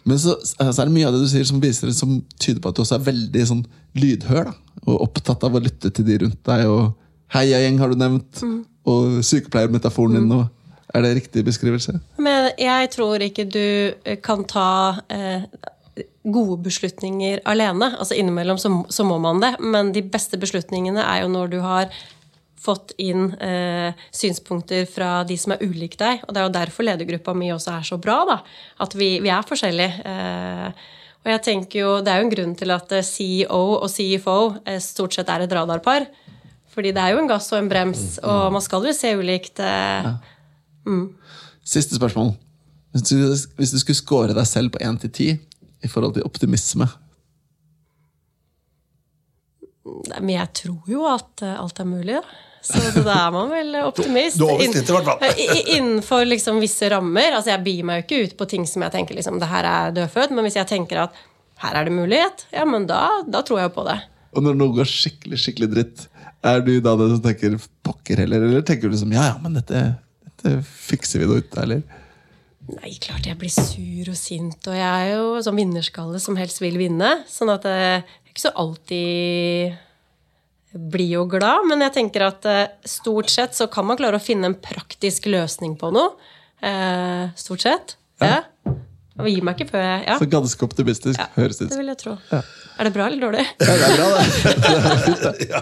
Men 0.06 0.18
så, 0.18 0.38
så 0.46 0.70
er 0.70 0.86
det 0.88 0.94
mye 0.94 1.08
av 1.10 1.14
det 1.14 1.26
du 1.26 1.30
sier 1.30 1.44
som 1.46 1.60
viser 1.62 1.92
som 1.94 2.22
tyder 2.40 2.62
på 2.62 2.70
at 2.72 2.78
du 2.78 2.82
også 2.86 2.96
er 3.00 3.08
veldig 3.10 3.44
sånn 3.50 3.66
lydhør. 3.98 4.46
Da, 4.46 4.54
og 4.86 5.02
opptatt 5.10 5.44
av 5.44 5.58
å 5.58 5.62
lytte 5.62 5.92
til 5.94 6.06
de 6.08 6.22
rundt 6.24 6.40
deg. 6.48 6.64
Og 6.70 6.94
heiagjeng 7.36 7.82
har 7.82 7.90
du 7.92 8.00
nevnt. 8.00 8.46
Og 8.90 9.22
sykepleiermetaforen 9.26 10.18
din. 10.18 10.30
nå. 10.32 10.46
er 10.94 11.02
det 11.06 11.16
riktig 11.16 11.46
beskrivelse? 11.46 12.00
Men 12.18 12.50
jeg 12.60 12.90
tror 12.92 13.22
ikke 13.24 13.46
du 13.46 13.94
eh, 14.04 14.18
kan 14.20 14.44
ta 14.44 15.02
eh, 15.10 15.46
gode 16.24 16.58
beslutninger 16.64 17.40
alene. 17.46 17.94
Altså 17.98 18.18
Innimellom 18.18 18.58
så, 18.58 18.72
så 18.90 19.06
må 19.08 19.18
man 19.18 19.40
det, 19.42 19.56
men 19.60 19.94
de 19.96 20.04
beste 20.04 20.38
beslutningene 20.38 21.04
er 21.04 21.24
jo 21.24 21.32
når 21.32 21.54
du 21.54 21.60
har 21.64 21.94
fått 22.62 22.94
inn 23.02 23.32
eh, 23.42 23.94
synspunkter 24.14 24.86
fra 24.90 25.22
de 25.26 25.38
som 25.40 25.56
er 25.56 25.64
ulike 25.66 25.98
deg. 25.98 26.26
Og 26.28 26.34
det 26.34 26.42
er 26.42 26.48
jo 26.48 26.58
derfor 26.60 26.86
ledergruppa 26.86 27.34
mi 27.38 27.50
også 27.54 27.78
er 27.78 27.88
så 27.88 27.98
bra. 28.02 28.20
da, 28.30 28.38
At 28.86 28.96
vi, 28.98 29.16
vi 29.24 29.32
er 29.34 29.48
forskjellige. 29.48 30.04
Eh, 30.06 30.90
og 31.22 31.30
jeg 31.30 31.42
tenker 31.46 31.80
jo, 31.80 31.90
Det 32.02 32.12
er 32.12 32.22
jo 32.22 32.28
en 32.28 32.36
grunn 32.36 32.54
til 32.58 32.74
at 32.74 32.94
eh, 32.98 33.06
CEO 33.06 33.64
og 33.80 33.90
CFO 33.90 34.38
eh, 34.66 34.82
stort 34.82 35.18
sett 35.18 35.30
er 35.30 35.46
et 35.46 35.58
radarpar. 35.58 36.06
Fordi 36.72 36.92
det 36.96 37.02
er 37.04 37.12
jo 37.16 37.20
en 37.20 37.28
gass 37.28 37.50
og 37.52 37.60
en 37.60 37.70
brems, 37.72 38.18
og 38.24 38.52
man 38.56 38.62
skal 38.64 38.86
jo 38.88 38.94
se 38.96 39.12
ulikt. 39.20 39.60
Eh, 39.60 40.12
Siste 41.68 41.96
spørsmål. 42.00 42.34
Hvis 42.92 43.04
du, 43.10 43.16
hvis 43.60 43.72
du 43.72 43.80
skulle 43.80 43.96
score 44.00 44.34
deg 44.36 44.48
selv 44.48 44.72
på 44.74 44.80
1 44.84 44.98
til 45.06 45.12
10 45.12 45.28
i 45.84 45.88
forhold 45.92 46.14
til 46.18 46.26
optimisme 46.28 46.88
Men 50.22 50.30
jeg 50.34 50.50
tror 50.62 50.90
jo 50.92 51.06
at 51.10 51.44
eh, 51.46 51.56
alt 51.60 51.80
er 51.82 51.88
mulig, 51.90 52.18
da. 52.20 52.40
Så 52.62 52.78
da 53.08 53.16
er 53.26 53.32
man 53.34 53.50
vel 53.50 53.76
optimist. 53.82 54.38
Du 54.38 54.46
du 54.46 54.52
over 54.52 54.62
i 54.62 54.68
hvert 55.08 55.08
fall. 55.24 55.40
I- 55.42 55.48
i- 55.56 55.78
Innenfor 55.80 56.26
liksom 56.28 56.60
visse 56.62 56.90
rammer. 56.94 57.34
Altså 57.40 57.56
Jeg 57.56 57.64
bier 57.66 57.88
meg 57.88 58.02
jo 58.02 58.06
ikke 58.06 58.30
ut 58.30 58.36
på 58.38 58.48
ting 58.52 58.68
som 58.70 58.84
jeg 58.86 58.94
tenker 58.94 59.18
liksom, 59.18 59.40
det 59.42 59.50
her 59.50 59.66
er 59.66 59.96
dødfødt, 59.98 60.36
men 60.38 60.46
hvis 60.46 60.60
jeg 60.60 60.70
tenker 60.70 61.06
at 61.08 61.18
her 61.64 61.78
er 61.78 61.86
det 61.90 61.94
mulighet, 61.94 62.46
ja, 62.54 62.64
men 62.66 62.86
da, 62.90 63.02
da 63.30 63.42
tror 63.46 63.60
jeg 63.62 63.70
jo 63.72 63.76
på 63.80 63.88
det. 63.90 63.98
Og 64.38 64.46
når 64.46 64.56
noe 64.58 64.74
går 64.78 64.88
skikkelig 64.90 65.38
skikkelig 65.44 65.68
dritt, 65.74 66.06
er 66.44 66.64
du 66.66 66.74
da 66.84 66.96
den 67.00 67.16
som 67.16 67.24
tenker 67.26 67.58
pokker 67.86 68.24
heller? 68.24 68.46
Eller 68.48 68.64
tenker 68.66 68.90
du 68.90 68.96
liksom 68.96 69.14
ja, 69.16 69.32
ja, 69.34 69.36
men 69.42 69.58
dette, 69.60 69.84
dette 70.26 70.56
fikser 70.66 71.22
vi 71.22 71.30
nå 71.30 71.42
ut, 71.42 71.58
eller? 71.62 71.84
Nei, 72.72 72.94
klart 73.02 73.26
jeg 73.28 73.38
blir 73.42 73.52
sur 73.52 74.12
og 74.12 74.18
sint, 74.18 74.68
og 74.70 74.76
jeg 74.78 74.88
er 74.88 75.16
jo 75.16 75.40
sånn 75.44 75.58
vinnerskalle 75.58 76.20
som 76.24 76.38
helst 76.40 76.62
vil 76.62 76.78
vinne. 76.80 77.10
Sånn 77.30 77.52
at 77.54 77.66
eh, 77.68 78.02
jeg 78.02 78.04
er 78.04 78.34
ikke 78.34 78.46
så 78.46 78.54
alltid 78.64 79.80
blid 80.72 81.18
og 81.20 81.34
glad, 81.34 81.66
men 81.68 81.84
jeg 81.84 81.96
tenker 81.98 82.28
at 82.30 82.48
eh, 82.48 82.70
stort 82.88 83.32
sett 83.34 83.58
så 83.58 83.68
kan 83.72 83.88
man 83.90 84.00
klare 84.00 84.22
å 84.22 84.24
finne 84.24 84.48
en 84.52 84.58
praktisk 84.62 85.28
løsning 85.32 85.76
på 85.80 85.90
noe. 85.94 86.14
Eh, 86.62 87.26
stort 87.40 87.66
sett. 87.66 87.96
Ja. 88.22 88.44
Og 89.22 89.30
gir 89.32 89.46
meg 89.46 89.60
ikke 89.60 89.72
før 89.72 89.84
jeg 89.86 90.04
Ja, 90.08 90.18
Så 90.20 90.28
ganske 90.32 90.68
optimistisk, 90.68 91.20
ja 91.20 91.28
høres 91.38 91.62
det 91.62 91.68
ut 91.68 91.70
det 91.70 91.76
som. 91.76 91.82
vil 91.84 91.92
jeg 91.94 92.02
tro. 92.02 92.18
Er 92.82 92.88
det 92.88 92.94
bra 92.96 93.06
eller 93.08 93.22
dårlig? 93.28 93.46
Ja, 93.62 93.78
det 93.78 93.88
er 93.88 93.96
bra, 94.00 94.08
det. 94.18 94.26
det 94.42 94.92
er 94.92 95.02
fint, 95.06 95.24
det. 95.24 95.62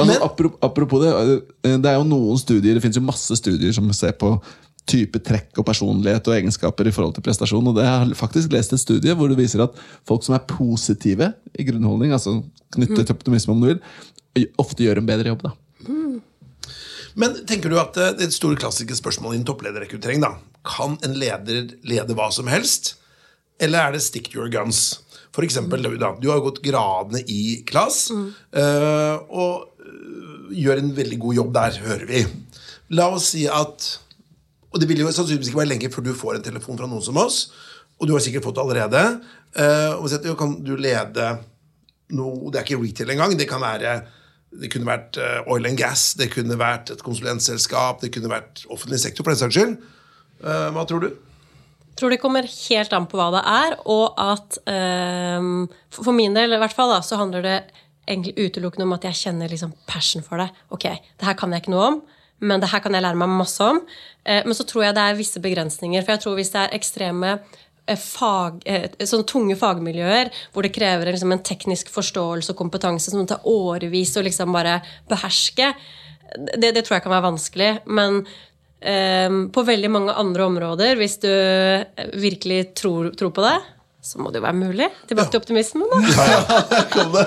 Altså, 0.00 0.50
apropos 0.64 1.02
det, 1.02 1.12
eh, 1.68 1.78
det 1.82 1.90
er 1.90 1.98
jo 1.98 2.04
noen 2.08 2.38
studier, 2.40 2.74
det 2.76 2.82
finnes 2.84 2.96
jo 2.96 3.04
masse 3.04 3.36
studier 3.36 3.74
som 3.76 3.90
ser 3.96 4.14
på 4.16 4.34
type 4.88 5.20
trekk 5.22 5.60
og 5.60 5.66
personlighet 5.68 6.26
og 6.26 6.34
egenskaper 6.34 6.88
i 6.88 6.92
forhold 6.94 7.14
til 7.14 7.22
prestasjon. 7.26 7.68
Og 7.70 7.76
det 7.76 7.84
jeg 7.86 7.92
har 7.92 8.14
faktisk 8.18 8.54
lest 8.54 8.72
et 8.74 8.82
studie 8.82 9.14
hvor 9.14 9.30
det 9.30 9.38
viser 9.38 9.62
at 9.66 9.76
folk 10.08 10.24
som 10.26 10.34
er 10.34 10.46
positive 10.48 11.32
i 11.54 11.66
grunnholdning, 11.68 12.14
altså 12.16 12.40
knyttet 12.74 13.06
til 13.06 13.14
optimisme 13.14 13.54
om 13.54 13.62
du 13.62 13.68
vil, 13.72 14.48
ofte 14.58 14.82
gjør 14.86 15.02
en 15.02 15.10
bedre 15.12 15.34
jobb. 15.34 15.44
da. 15.46 15.52
Men 17.14 17.36
tenker 17.48 17.68
du 17.68 17.76
at 17.80 17.96
eh, 18.00 18.14
det 18.16 18.30
store 18.32 18.56
klassiske 18.56 18.96
spørsmålet 18.96 19.36
i 19.36 19.42
en 19.42 19.48
topplederrekruttering 19.50 20.22
da, 20.24 20.32
Kan 20.66 20.98
en 21.02 21.14
leder 21.18 21.72
lede 21.82 22.14
hva 22.14 22.28
som 22.34 22.46
helst? 22.50 22.96
Eller 23.62 23.78
er 23.88 23.94
det 23.94 24.02
stick 24.02 24.30
to 24.30 24.40
your 24.40 24.50
guns? 24.52 25.00
For 25.32 25.46
eksempel, 25.46 25.84
da, 26.00 26.12
du 26.20 26.28
har 26.28 26.42
gått 26.44 26.60
gradene 26.64 27.22
i 27.30 27.62
klass, 27.68 28.10
eh, 28.12 29.14
og 29.32 29.68
eh, 29.80 30.50
gjør 30.60 30.82
en 30.82 30.90
veldig 30.96 31.18
god 31.22 31.38
jobb 31.38 31.52
der, 31.56 31.78
hører 31.86 32.08
vi. 32.10 32.24
La 32.92 33.08
oss 33.14 33.30
si 33.32 33.46
at 33.48 33.98
Og 34.72 34.80
det 34.80 34.86
vil 34.88 35.02
jo 35.02 35.10
sannsynligvis 35.12 35.50
ikke 35.50 35.58
være 35.58 35.68
lenge 35.68 35.88
før 35.92 36.04
du 36.06 36.14
får 36.16 36.38
en 36.38 36.44
telefon 36.44 36.78
fra 36.78 36.86
noen 36.88 37.04
som 37.04 37.18
oss, 37.20 37.50
og 38.00 38.08
du 38.08 38.14
har 38.14 38.22
sikkert 38.24 38.46
fått 38.46 38.56
det 38.56 38.62
allerede. 38.62 39.02
eh, 39.56 39.92
og 39.98 40.08
si 40.08 40.16
at, 40.16 40.24
jo, 40.24 40.36
kan 40.36 40.54
du 40.64 40.76
lede 40.76 41.26
noe 42.12 42.50
Det 42.52 42.60
er 42.60 42.64
ikke 42.64 42.80
retail 42.80 43.10
engang. 43.12 43.36
Det 43.36 43.48
kan 43.48 43.60
være 43.60 44.02
det 44.52 44.68
kunne 44.68 44.84
vært 44.84 45.16
oil 45.48 45.64
and 45.64 45.78
gas, 45.80 46.12
det 46.12 46.28
kunne 46.34 46.58
vært 46.60 46.90
et 46.92 47.00
konsulentselskap, 47.00 48.02
det 48.02 48.10
kunne 48.12 48.28
vært 48.28 48.66
offentlig 48.68 48.98
sektor, 49.00 49.24
for 49.24 49.32
den 49.32 49.40
saks 49.40 49.56
skyld. 49.56 49.78
Eh, 50.42 50.68
hva 50.74 50.86
tror 50.88 51.06
du? 51.06 51.12
tror 52.02 52.10
det 52.10 52.22
kommer 52.22 52.48
helt 52.48 52.92
an 52.96 53.06
på 53.06 53.18
hva 53.20 53.28
det 53.34 53.42
er, 53.46 53.76
og 53.90 54.18
at 54.20 54.58
ehm, 54.70 55.68
for 55.92 56.14
min 56.16 56.34
del 56.36 56.56
i 56.56 56.60
hvert 56.60 56.74
fall 56.74 56.92
da, 56.92 57.00
så 57.04 57.18
handler 57.20 57.44
det 57.46 57.58
egentlig 58.08 58.48
utelukkende 58.48 58.88
om 58.88 58.96
at 58.96 59.06
jeg 59.06 59.20
kjenner 59.20 59.52
liksom 59.52 59.74
passion 59.86 60.24
for 60.26 60.42
det. 60.42 60.48
Ok, 60.74 60.88
det 60.88 61.28
her 61.28 61.38
kan 61.38 61.52
jeg 61.54 61.62
ikke 61.62 61.74
noe 61.74 61.88
om, 61.92 62.00
men 62.42 62.62
det 62.62 62.72
her 62.72 62.82
kan 62.82 62.96
jeg 62.96 63.04
lære 63.04 63.20
meg 63.20 63.30
masse 63.36 63.62
om. 63.62 63.82
Eh, 64.24 64.42
men 64.46 64.56
så 64.58 64.66
tror 64.66 64.88
jeg 64.88 64.96
det 64.96 65.04
er 65.04 65.20
visse 65.20 65.42
begrensninger. 65.42 66.02
For 66.02 66.16
jeg 66.16 66.24
tror 66.24 66.38
hvis 66.40 66.50
det 66.54 66.64
er 66.64 66.76
ekstreme 66.80 67.36
eh, 67.36 67.98
Fag, 68.00 68.64
sånne 68.98 69.28
tunge 69.30 69.58
fagmiljøer 69.60 70.32
hvor 70.50 70.66
det 70.66 70.74
krever 70.74 71.12
liksom 71.12 71.36
en 71.36 71.44
teknisk 71.46 71.92
forståelse 71.94 72.54
og 72.54 72.58
kompetanse 72.58 73.14
som 73.14 73.28
tar 73.30 73.46
årevis 73.46 74.16
å 74.18 74.24
liksom 74.26 74.54
bare 74.56 74.80
beherske, 75.12 75.70
det, 76.56 76.72
det, 76.72 76.82
tror 76.82 76.96
jeg 76.96 77.04
kan 77.04 77.14
være 77.14 77.28
vanskelig. 77.28 77.72
Men 77.86 78.24
på 78.82 79.62
veldig 79.66 79.90
mange 79.94 80.14
andre 80.18 80.46
områder, 80.48 80.96
hvis 80.98 81.18
du 81.22 81.30
virkelig 82.18 82.72
tror, 82.78 83.12
tror 83.14 83.30
på 83.36 83.44
det, 83.46 83.56
så 84.02 84.18
må 84.18 84.32
det 84.34 84.40
jo 84.40 84.42
være 84.42 84.58
mulig. 84.58 84.86
Tilbake 85.06 85.30
til 85.30 85.38
optimismen, 85.38 85.84
da. 85.86 85.98
Ja, 86.10 86.24
ja. 86.26 86.78
Kom 86.90 87.12
det. 87.14 87.22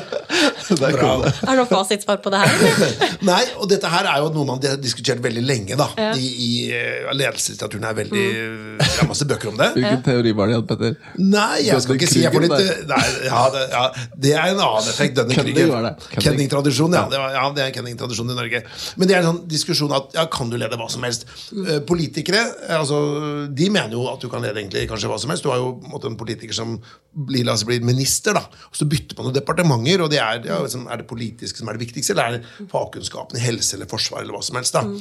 Der 0.82 0.98
kom 1.00 1.22
det. 1.24 1.32
Er 1.46 1.54
det 1.54 1.56
noe 1.62 1.68
fasitsvar 1.70 2.18
på 2.20 2.34
det 2.34 2.42
her? 2.42 2.90
Nei, 3.30 3.44
og 3.64 3.70
dette 3.72 3.88
her 3.94 4.10
er 4.12 4.20
jo 4.20 4.32
noe 4.36 4.44
man 4.50 4.60
har 4.60 4.76
diskutert 4.84 5.22
veldig 5.24 5.44
lenge. 5.46 5.78
da 5.80 5.88
ja. 5.96 6.10
I, 6.20 6.28
i 6.28 6.50
uh, 6.76 7.14
Ledelseslitteraturen 7.16 7.88
er 7.88 7.96
veldig 8.02 8.26
mm. 8.26 8.82
Det 8.82 8.90
er 9.06 9.08
masse 9.08 9.28
bøker 9.30 9.54
om 9.54 9.62
det. 9.62 9.70
Hvilken 9.78 10.04
teori 10.04 10.34
var 10.36 10.52
det, 10.52 10.58
Petter? 10.68 10.98
Nei, 11.22 11.64
jeg 11.64 11.86
skal 11.86 12.00
ikke 12.00 12.10
si 12.12 12.26
jeg 12.26 12.36
får 12.36 12.44
litt 12.44 12.58
eh, 12.58 12.84
nei, 12.92 13.00
ja, 13.30 13.46
det, 13.54 13.64
ja, 13.72 13.86
det, 14.26 14.34
er 14.36 14.52
en 14.52 14.62
annen 14.66 14.92
effekt. 14.92 15.16
Denne 15.16 15.40
krigen. 15.40 15.90
Kenning-tradisjon, 16.18 17.00
ja. 17.00 17.06
Det, 17.12 17.24
var, 17.24 17.38
ja. 17.38 17.46
Det 17.56 17.64
er 17.64 17.72
en 17.72 17.78
Kenning-tradisjon 17.80 18.36
i 18.36 18.38
Norge. 18.38 18.64
Men 19.00 19.08
det 19.08 19.16
er 19.16 19.24
en 19.24 19.30
sånn 19.32 19.42
diskusjon 19.52 19.96
at 19.96 20.12
ja, 20.20 20.28
kan 20.32 20.52
du 20.52 20.60
lede 20.60 20.76
hva 20.82 20.90
som 20.92 21.08
helst? 21.08 21.24
Uh, 21.56 21.80
politikere 21.88 22.44
altså, 22.82 23.00
de 23.48 23.72
mener 23.72 23.96
jo 23.96 24.10
at 24.12 24.20
du 24.20 24.28
kan 24.32 24.44
lede 24.44 24.60
egentlig 24.60 24.86
kanskje 24.92 25.12
hva 25.12 25.22
som 25.24 25.32
helst. 25.32 25.48
Du 25.48 25.54
har 25.54 25.64
jo 25.64 25.72
måtte, 25.88 26.12
en 26.12 26.20
politiker 26.20 26.56
som 26.56 26.65
som 26.66 26.78
blir, 27.16 27.48
oss 27.52 27.64
bli 27.68 27.80
minister. 27.86 28.36
da, 28.36 28.44
og 28.44 28.76
Så 28.76 28.88
bytter 28.90 29.18
man 29.18 29.30
noen 29.30 29.38
departementer. 29.38 30.04
og 30.04 30.12
det 30.12 30.20
er, 30.20 30.42
ja, 30.50 30.60
liksom, 30.64 30.88
er 30.92 31.02
det 31.02 31.08
politiske 31.08 31.62
som 31.62 31.70
er 31.70 31.78
det 31.78 31.86
viktigste, 31.86 32.14
eller 32.14 32.26
er 32.26 32.38
det 32.38 32.68
fagkunnskapen 32.72 33.40
i 33.40 33.46
helse 33.46 33.78
eller 33.78 33.90
forsvar? 33.92 34.24
eller 34.24 34.36
hva 34.36 34.44
som 34.44 34.60
helst 34.60 34.76
da, 34.76 34.84
mm. 34.84 35.00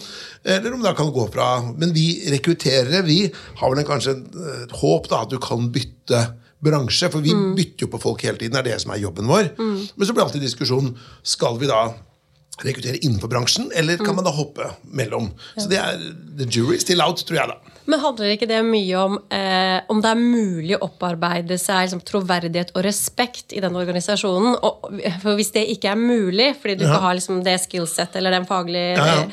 Eller 0.56 0.74
om 0.74 0.82
det 0.84 0.96
kan 0.96 1.12
gå 1.12 1.26
fra 1.32 1.48
Men 1.76 1.92
vi 1.94 2.06
rekrutterere 2.30 3.02
vi 3.06 3.18
har 3.32 3.70
vel 3.70 3.82
en, 3.82 3.88
kanskje 3.88 4.16
et 4.64 4.78
håp 4.80 5.08
da, 5.10 5.24
at 5.24 5.30
du 5.30 5.38
kan 5.42 5.70
bytte 5.72 6.22
bransje. 6.64 7.10
For 7.10 7.24
vi 7.24 7.34
mm. 7.34 7.52
bytter 7.58 7.86
jo 7.86 7.92
på 7.92 8.02
folk 8.02 8.24
hele 8.24 8.38
tiden. 8.40 8.56
Det 8.56 8.64
er 8.64 8.74
det 8.74 8.82
som 8.82 8.94
er 8.94 9.02
jobben 9.02 9.28
vår. 9.28 9.52
Mm. 9.58 9.78
Men 9.96 10.06
så 10.06 10.16
blir 10.16 10.24
alltid 10.24 10.44
diskusjon 10.44 10.94
skal 11.22 11.58
vi 11.60 11.70
da 11.70 11.88
rekruttere 12.62 13.00
innenfor 13.02 13.30
bransjen, 13.32 13.70
eller 13.74 13.98
kan 13.98 14.14
mm. 14.14 14.20
man 14.20 14.26
da 14.28 14.34
hoppe 14.34 14.70
mellom? 14.94 15.30
Så 15.56 15.66
det 15.70 15.80
er 15.80 16.02
the 16.38 16.46
jury 16.46 16.78
still 16.78 17.02
out, 17.02 17.24
tror 17.26 17.40
jeg, 17.40 17.50
da. 17.50 17.74
Men 17.84 18.00
handler 18.00 18.30
ikke 18.32 18.48
det 18.48 18.62
mye 18.64 18.96
om 18.96 19.18
eh, 19.34 19.80
om 19.92 19.98
det 20.00 20.12
er 20.14 20.20
mulig 20.20 20.76
å 20.78 20.86
opparbeide 20.86 21.58
seg 21.60 21.82
liksom, 21.84 22.00
troverdighet 22.06 22.72
og 22.72 22.84
respekt 22.86 23.52
i 23.52 23.60
den 23.60 23.76
organisasjonen? 23.76 24.56
Og, 24.64 24.86
for 25.20 25.36
hvis 25.36 25.52
det 25.56 25.66
ikke 25.74 25.92
er 25.92 26.00
mulig, 26.00 26.54
fordi 26.62 26.78
du 26.80 26.86
ja. 26.86 26.94
ikke 26.94 27.02
har 27.04 27.18
liksom, 27.18 27.42
det 27.44 27.58
skillset 27.66 28.16
eller 28.20 28.38
den 28.38 28.48
faglige 28.48 28.94
ja, 28.96 29.10
ja. 29.10 29.26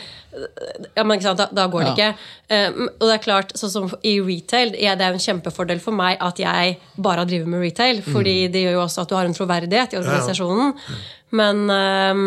Ja, 0.96 1.04
men 1.04 1.20
da, 1.20 1.48
da, 1.52 1.66
går 1.68 1.82
det 1.84 1.90
ikke. 1.92 2.12
Um, 2.48 2.86
og 2.88 3.02
det 3.04 3.16
er 3.18 3.24
klart, 3.24 3.50
sånn 3.60 3.72
som 3.74 3.90
I 4.08 4.14
retail 4.24 4.72
ja, 4.80 4.94
det 4.96 5.04
er 5.04 5.18
en 5.18 5.24
kjempefordel 5.24 5.82
for 5.84 5.96
meg 5.96 6.22
at 6.24 6.40
jeg 6.40 6.78
bare 6.96 7.26
drevet 7.28 7.52
med 7.52 7.64
retail. 7.66 8.00
fordi 8.06 8.38
mm. 8.46 8.54
det 8.54 8.62
gjør 8.64 8.78
jo 8.78 8.86
også 8.86 9.04
at 9.04 9.12
du 9.12 9.18
har 9.18 9.28
en 9.28 9.36
troverdighet 9.36 9.96
i 9.96 10.00
organisasjonen. 10.00 10.72
Men 11.36 11.66
um, 11.68 12.24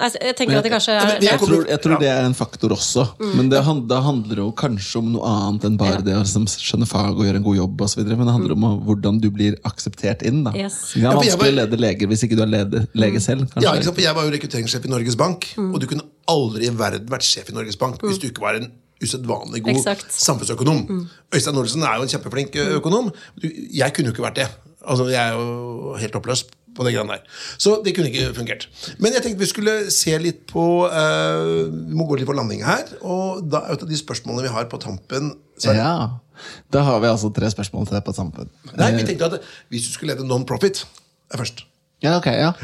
Altså, 0.00 0.20
jeg 0.24 0.36
tenker 0.38 0.56
at 0.56 0.64
det 0.64 0.72
kanskje 0.72 0.94
er 0.96 1.24
jeg, 1.24 1.38
tror, 1.42 1.64
jeg 1.68 1.80
tror 1.84 2.00
det 2.00 2.08
er 2.08 2.24
en 2.24 2.36
faktor 2.36 2.72
også. 2.72 3.04
Mm. 3.20 3.32
Men 3.36 3.50
det, 3.52 3.60
det, 3.90 3.98
handler 4.06 4.42
jo 4.42 4.46
kanskje 4.56 5.02
om 5.02 5.10
noe 5.14 5.28
annet 5.28 5.66
enn 5.68 5.76
bare 5.80 5.98
ja. 5.98 6.04
det 6.06 6.14
å 6.16 6.22
liksom, 6.22 6.46
skjønne 6.48 6.88
fag 6.88 7.18
og 7.18 7.26
gjøre 7.26 7.42
en 7.42 7.46
god 7.46 7.58
jobb. 7.58 7.84
Og 7.84 7.92
så 7.92 8.00
videre, 8.00 8.16
men 8.16 8.30
det 8.30 8.36
handler 8.38 8.56
om 8.56 8.66
hvordan 8.88 9.20
du 9.20 9.28
blir 9.34 9.58
akseptert 9.68 10.24
inn. 10.26 10.40
Da. 10.46 10.54
Yes. 10.56 10.78
Det 10.94 11.04
er 11.04 11.20
vanskelig 11.20 11.52
å 11.52 11.58
lede 11.60 11.80
leger 11.80 12.10
hvis 12.10 12.24
ikke 12.26 12.38
du 12.40 12.44
er 12.46 12.52
lede, 12.54 12.84
lege 12.96 13.20
mm. 13.20 13.26
selv. 13.26 13.48
Kanskje. 13.52 13.66
Ja, 13.68 13.74
for 13.90 14.04
Jeg 14.06 14.16
var 14.16 14.28
jo 14.28 14.34
rekrutteringssjef 14.36 14.88
i 14.88 14.94
Norges 14.94 15.18
Bank, 15.20 15.50
mm. 15.60 15.68
og 15.74 15.84
du 15.84 15.88
kunne 15.90 16.08
aldri 16.30 16.70
i 16.70 16.74
verden 16.80 17.10
vært 17.10 17.26
sjef 17.26 17.52
i 17.52 17.56
Norges 17.56 17.78
Bank 17.80 18.00
hvis 18.06 18.22
du 18.22 18.30
ikke 18.30 18.46
var 18.46 18.60
en 18.60 18.70
usedvanlig 19.00 19.62
god 19.64 19.78
Exakt. 19.78 20.10
samfunnsøkonom. 20.12 20.82
Mm. 20.88 21.04
Øystein 21.34 21.60
Olsen 21.60 21.84
er 21.84 22.00
jo 22.00 22.08
en 22.08 22.12
kjempeflink 22.12 22.56
økonom. 22.80 23.12
Jeg 23.40 23.96
kunne 23.96 24.10
jo 24.10 24.16
ikke 24.16 24.26
vært 24.26 24.42
det. 24.42 24.50
Altså, 24.86 25.08
Jeg 25.12 25.20
er 25.20 25.36
jo 25.36 25.94
helt 26.00 26.16
oppløst 26.16 26.56
på 26.76 26.86
det 26.86 26.94
greiene 26.94 27.16
der. 27.16 27.38
Så 27.58 27.76
det 27.84 27.94
kunne 27.96 28.10
ikke 28.10 28.34
fungert. 28.34 28.66
Men 29.02 29.14
jeg 29.14 29.24
tenkte 29.24 29.42
vi 29.42 29.50
skulle 29.50 29.76
se 29.92 30.16
litt 30.22 30.44
på 30.50 30.64
uh, 30.86 31.66
Vi 31.68 31.96
må 31.98 32.06
gå 32.08 32.20
litt 32.20 32.28
på 32.30 32.36
landing 32.36 32.62
her. 32.66 32.86
Og 33.02 33.42
da 33.50 33.64
er 33.64 33.76
et 33.76 33.86
av 33.86 33.90
de 33.90 33.98
spørsmålene 33.98 34.46
vi 34.48 34.54
har 34.54 34.68
på 34.70 34.80
tampen 34.82 35.34
Sverre. 35.60 35.76
Ja, 35.76 36.52
Da 36.72 36.84
har 36.86 37.00
vi 37.02 37.10
altså 37.10 37.28
tre 37.36 37.50
spørsmål 37.52 37.88
til 37.88 37.98
deg 37.98 38.04
på 38.06 38.14
tampen. 38.16 38.48
Nei, 38.78 38.92
vi 38.96 39.08
tenkte 39.08 39.28
at 39.28 39.50
Hvis 39.68 39.88
du 39.88 39.96
skulle 39.96 40.14
lede 40.14 40.28
non-profit 40.28 40.84
er 41.30 41.42
først. 41.42 41.66
Ja, 42.00 42.16
ok, 42.16 42.30
ja. 42.32 42.54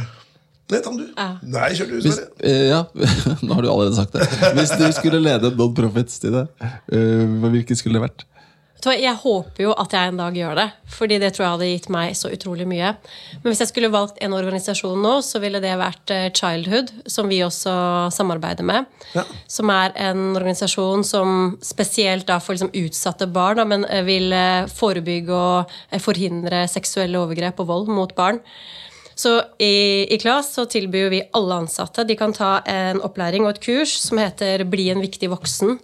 Nei, 0.73 0.81
ta 0.83 0.91
du. 0.91 1.03
Ja. 1.13 1.27
Nei, 1.45 1.69
kjør 1.79 1.91
du, 1.93 1.99
Sverre. 2.07 2.31
Uh, 2.41 2.65
ja, 2.71 2.81
nå 3.45 3.59
har 3.59 3.67
du 3.67 3.69
allerede 3.71 3.99
sagt 3.99 4.17
det. 4.17 4.25
Hvis 4.57 4.73
du 4.79 4.87
skulle 4.97 5.21
lede 5.23 5.53
non-profit, 5.59 6.15
Stine, 6.15 6.47
uh, 6.63 7.51
hvilket 7.51 7.83
skulle 7.83 8.01
det 8.01 8.07
vært? 8.09 8.27
Jeg 8.85 9.17
håper 9.19 9.65
jo 9.65 9.73
at 9.75 9.95
jeg 9.97 10.13
en 10.13 10.21
dag 10.21 10.37
gjør 10.37 10.59
det, 10.61 10.67
fordi 10.93 11.17
det 11.19 11.33
tror 11.35 11.45
jeg 11.45 11.55
hadde 11.55 11.69
gitt 11.71 11.89
meg 11.91 12.13
så 12.15 12.31
utrolig 12.31 12.67
mye. 12.69 12.93
Men 13.41 13.49
hvis 13.49 13.63
jeg 13.65 13.71
skulle 13.73 13.91
valgt 13.91 14.21
en 14.23 14.37
organisasjon 14.37 15.01
nå, 15.03 15.17
så 15.27 15.41
ville 15.43 15.59
det 15.65 15.73
vært 15.81 16.13
eh, 16.15 16.29
Childhood, 16.37 16.93
som 17.11 17.27
vi 17.33 17.41
også 17.43 17.75
samarbeider 18.15 18.67
med. 18.69 18.87
Ja. 19.17 19.25
Som 19.51 19.73
er 19.75 19.97
en 19.99 20.37
organisasjon 20.37 21.03
som 21.09 21.57
spesielt 21.65 22.29
da 22.29 22.39
for 22.39 22.55
liksom 22.55 22.75
utsatte 22.77 23.27
barn, 23.27 23.59
da, 23.59 23.67
men 23.67 23.89
eh, 23.91 24.05
vil 24.07 24.31
eh, 24.37 24.71
forebygge 24.71 25.35
og 25.35 26.01
forhindre 26.05 26.67
seksuelle 26.71 27.19
overgrep 27.19 27.65
og 27.65 27.73
vold 27.73 27.91
mot 27.91 28.15
barn. 28.19 28.43
Så 29.17 29.39
i, 29.59 30.05
i 30.13 30.19
Klas 30.21 30.53
så 30.53 30.67
tilbyr 30.69 31.09
vi 31.09 31.23
alle 31.33 31.63
ansatte 31.63 32.05
De 32.05 32.19
kan 32.21 32.35
ta 32.37 32.59
en 32.69 33.01
opplæring 33.01 33.47
og 33.47 33.55
et 33.55 33.63
kurs 33.65 33.95
som 34.03 34.21
heter 34.21 34.67
Bli 34.69 34.91
en 34.93 35.01
viktig 35.01 35.31
voksen. 35.33 35.79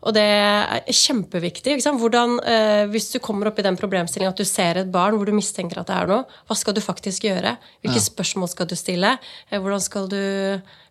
Og 0.00 0.14
det 0.16 0.24
er 0.24 0.86
kjempeviktig. 0.96 1.76
Hvordan, 1.84 2.38
eh, 2.48 2.84
hvis 2.88 3.10
du 3.12 3.18
kommer 3.20 3.50
opp 3.50 3.58
i 3.60 3.64
den 3.66 3.76
problemstillingen 3.76 4.32
at 4.32 4.40
du 4.40 4.48
ser 4.48 4.80
et 4.80 4.92
barn 4.92 5.18
hvor 5.18 5.28
du 5.28 5.34
mistenker 5.36 5.82
at 5.82 5.90
det 5.90 5.96
er 5.96 6.08
noe, 6.08 6.38
hva 6.48 6.56
skal 6.56 6.76
du 6.76 6.80
faktisk 6.80 7.26
gjøre? 7.28 7.56
Hvilke 7.84 8.00
ja. 8.00 8.06
spørsmål 8.06 8.48
skal 8.48 8.70
du 8.70 8.76
stille? 8.80 9.18
Eh, 9.50 9.60
hvordan 9.60 9.82
skal 9.84 10.08
du 10.08 10.22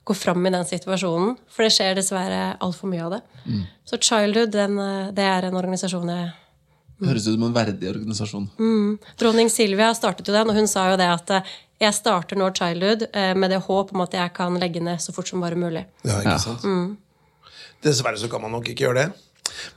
gå 0.05 0.18
fram 0.18 0.45
i 0.45 0.53
den 0.53 0.68
situasjonen? 0.68 1.34
For 1.49 1.66
det 1.66 1.74
skjer 1.74 1.97
dessverre 1.97 2.43
altfor 2.62 2.91
mye 2.91 3.07
av 3.07 3.18
det. 3.18 3.24
Mm. 3.45 3.66
Så 3.89 3.97
Childhood 3.97 4.53
den, 4.53 4.78
eh, 4.78 5.10
det 5.18 5.26
er 5.26 5.49
en 5.49 5.57
organisasjon 5.57 6.14
jeg 6.14 6.30
mm. 6.30 7.10
Høres 7.10 7.26
ut 7.26 7.34
som 7.34 7.49
en 7.49 7.57
verdig 7.57 7.89
organisasjon. 7.89 8.47
Mm. 8.60 8.93
Dronning 9.18 9.49
Silvia 9.49 9.89
startet 9.97 10.30
jo 10.30 10.38
den, 10.38 10.53
og 10.53 10.57
hun 10.57 10.70
sa 10.70 10.89
jo 10.91 11.01
det 11.01 11.10
at 11.10 11.36
eh, 11.39 11.51
jeg 11.82 11.95
starter 11.95 12.38
nå 12.38 12.53
Childhood 12.53 13.10
eh, 13.10 13.34
med 13.34 13.53
det 13.55 13.64
håp 13.66 13.93
om 13.95 14.05
at 14.05 14.18
jeg 14.18 14.38
kan 14.38 14.57
legge 14.62 14.84
ned 14.84 15.01
så 15.01 15.16
fort 15.16 15.30
som 15.32 15.41
bare 15.41 15.57
mulig. 15.57 15.88
Ja, 16.03 16.22
ikke 16.22 16.41
sant? 16.43 16.66
Mm. 16.68 16.97
Dessverre 17.86 18.19
så 18.19 18.30
kan 18.32 18.43
man 18.43 18.55
nok 18.55 18.69
ikke 18.71 18.88
gjøre 18.88 19.03
det. 19.03 19.09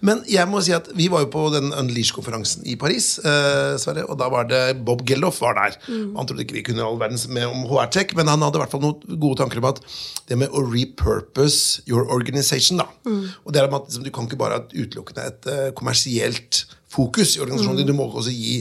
Men 0.04 0.22
jeg 0.30 0.44
må 0.50 0.60
si 0.64 0.74
at 0.74 0.88
vi 0.96 1.08
var 1.12 1.24
jo 1.24 1.30
på 1.32 1.44
den 1.54 1.72
Unleash-konferansen 1.76 2.66
i 2.68 2.76
Paris. 2.80 3.14
Eh, 3.18 3.74
Sverre, 3.80 4.04
og 4.10 4.18
da 4.20 4.28
var 4.32 4.48
det 4.50 4.62
Bob 4.86 5.04
Geldof 5.08 5.40
var 5.42 5.56
der. 5.58 5.78
Mm. 5.88 6.14
Han 6.18 6.28
trodde 6.28 6.44
ikke 6.44 6.58
vi 6.58 6.64
kunne 6.66 6.84
all 6.86 7.00
verdens 7.00 7.28
med 7.32 7.48
om 7.48 7.64
HR-tech, 7.70 8.14
men 8.18 8.30
han 8.30 8.44
hadde 8.44 8.60
i 8.60 8.62
hvert 8.64 8.74
fall 8.74 8.84
noen 8.84 9.18
gode 9.22 9.40
tanker 9.42 9.62
om 9.62 9.70
at 9.72 9.82
det 10.28 10.38
med 10.40 10.52
å 10.52 10.64
repurpose 10.66 11.82
your 11.88 12.06
organization. 12.12 12.82
da. 12.82 12.88
Mm. 13.06 13.24
Og 13.44 13.54
det 13.54 13.62
er 13.62 13.70
at 13.70 13.88
liksom, 13.88 14.04
Du 14.04 14.12
kan 14.14 14.28
ikke 14.28 14.40
bare 14.40 14.60
ha 14.60 14.66
utelukkende 14.68 15.28
et 15.30 15.50
uh, 15.50 15.68
kommersielt 15.78 16.64
fokus 16.92 17.36
i 17.36 17.40
organisasjonen 17.42 17.80
din. 17.80 17.88
Du 17.88 17.96
må 17.96 18.06
også 18.10 18.32
gi 18.34 18.60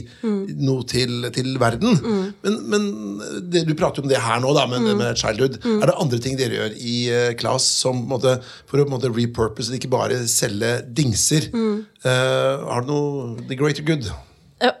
noe 0.62 0.86
til, 0.88 1.28
til 1.34 1.52
verden. 1.60 1.98
Men, 2.44 2.58
men 2.72 2.88
det, 3.52 3.66
du 3.68 3.74
prater 3.78 4.00
jo 4.00 4.06
om 4.06 4.12
det 4.12 4.22
her 4.24 4.40
nå, 4.42 4.54
da, 4.56 4.66
med, 4.70 4.88
med 4.98 5.20
Childhood. 5.20 5.60
Er 5.76 5.90
det 5.90 5.98
andre 6.00 6.20
ting 6.24 6.40
dere 6.40 6.58
gjør 6.58 6.76
i 6.80 6.96
uh, 7.12 7.28
Class 7.38 7.68
som, 7.82 8.04
måte, 8.08 8.38
for 8.70 8.82
å 8.82 8.88
måte, 8.90 9.12
repurpose, 9.12 9.74
ikke 9.76 9.92
bare 9.92 10.22
selge 10.32 10.78
dingser? 10.96 11.50
Uh, 11.52 12.66
har 12.68 12.84
du 12.86 12.92
noe 12.92 13.48
The 13.48 13.58
greater 13.58 13.84
good? 13.86 14.08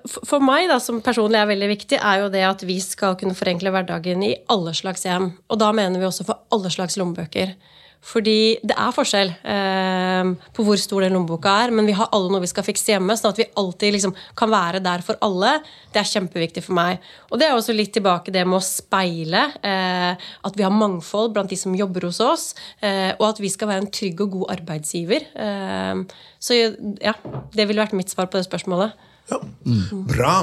For 0.06 0.38
meg, 0.42 0.68
da, 0.70 0.78
som 0.78 1.00
personlig 1.02 1.40
er 1.40 1.48
veldig 1.50 1.68
viktig, 1.72 1.98
er 1.98 2.22
jo 2.22 2.30
det 2.30 2.44
at 2.46 2.60
vi 2.66 2.76
skal 2.82 3.16
kunne 3.18 3.34
forenkle 3.34 3.72
hverdagen 3.74 4.22
i 4.22 4.36
alle 4.52 4.74
slags 4.78 5.02
hjem. 5.08 5.32
Og 5.50 5.58
da 5.58 5.72
mener 5.74 5.98
vi 5.98 6.06
også 6.06 6.26
for 6.28 6.44
alle 6.54 6.70
slags 6.70 6.98
lommebøker. 7.00 7.56
Fordi 8.02 8.58
det 8.66 8.74
er 8.74 8.94
forskjell 8.94 9.28
eh, 9.46 10.30
på 10.56 10.64
hvor 10.66 10.78
stor 10.80 11.04
den 11.04 11.14
lommeboka 11.14 11.52
er, 11.62 11.72
men 11.74 11.86
vi 11.86 11.94
har 11.94 12.10
alle 12.10 12.32
noe 12.32 12.42
vi 12.42 12.50
skal 12.50 12.66
fikse 12.66 12.90
hjemme, 12.90 13.14
sånn 13.18 13.30
at 13.30 13.38
vi 13.38 13.46
alltid 13.60 13.94
liksom, 13.94 14.14
kan 14.38 14.50
være 14.50 14.80
der 14.82 15.04
for 15.06 15.20
alle. 15.22 15.54
Det 15.94 16.02
er 16.02 16.10
kjempeviktig 16.10 16.64
for 16.66 16.76
meg. 16.80 17.04
Og 17.30 17.38
det 17.38 17.46
er 17.46 17.54
også 17.54 17.76
litt 17.76 17.94
tilbake 17.94 18.34
det 18.34 18.42
med 18.48 18.58
å 18.58 18.64
speile. 18.66 19.44
Eh, 19.62 20.18
at 20.18 20.58
vi 20.58 20.66
har 20.66 20.74
mangfold 20.74 21.30
blant 21.36 21.52
de 21.52 21.60
som 21.60 21.78
jobber 21.78 22.08
hos 22.08 22.18
oss, 22.24 22.48
eh, 22.82 23.12
og 23.20 23.28
at 23.30 23.44
vi 23.44 23.52
skal 23.54 23.70
være 23.70 23.86
en 23.86 23.92
trygg 23.94 24.26
og 24.26 24.34
god 24.40 24.56
arbeidsgiver. 24.58 25.30
Eh, 25.46 26.02
så 26.42 26.58
ja, 26.58 27.14
det 27.54 27.70
ville 27.70 27.84
vært 27.84 27.96
mitt 27.96 28.10
svar 28.10 28.26
på 28.26 28.40
det 28.40 28.48
spørsmålet. 28.50 28.98
Ja. 29.30 29.38
Mm. 29.62 30.04
Bra. 30.10 30.34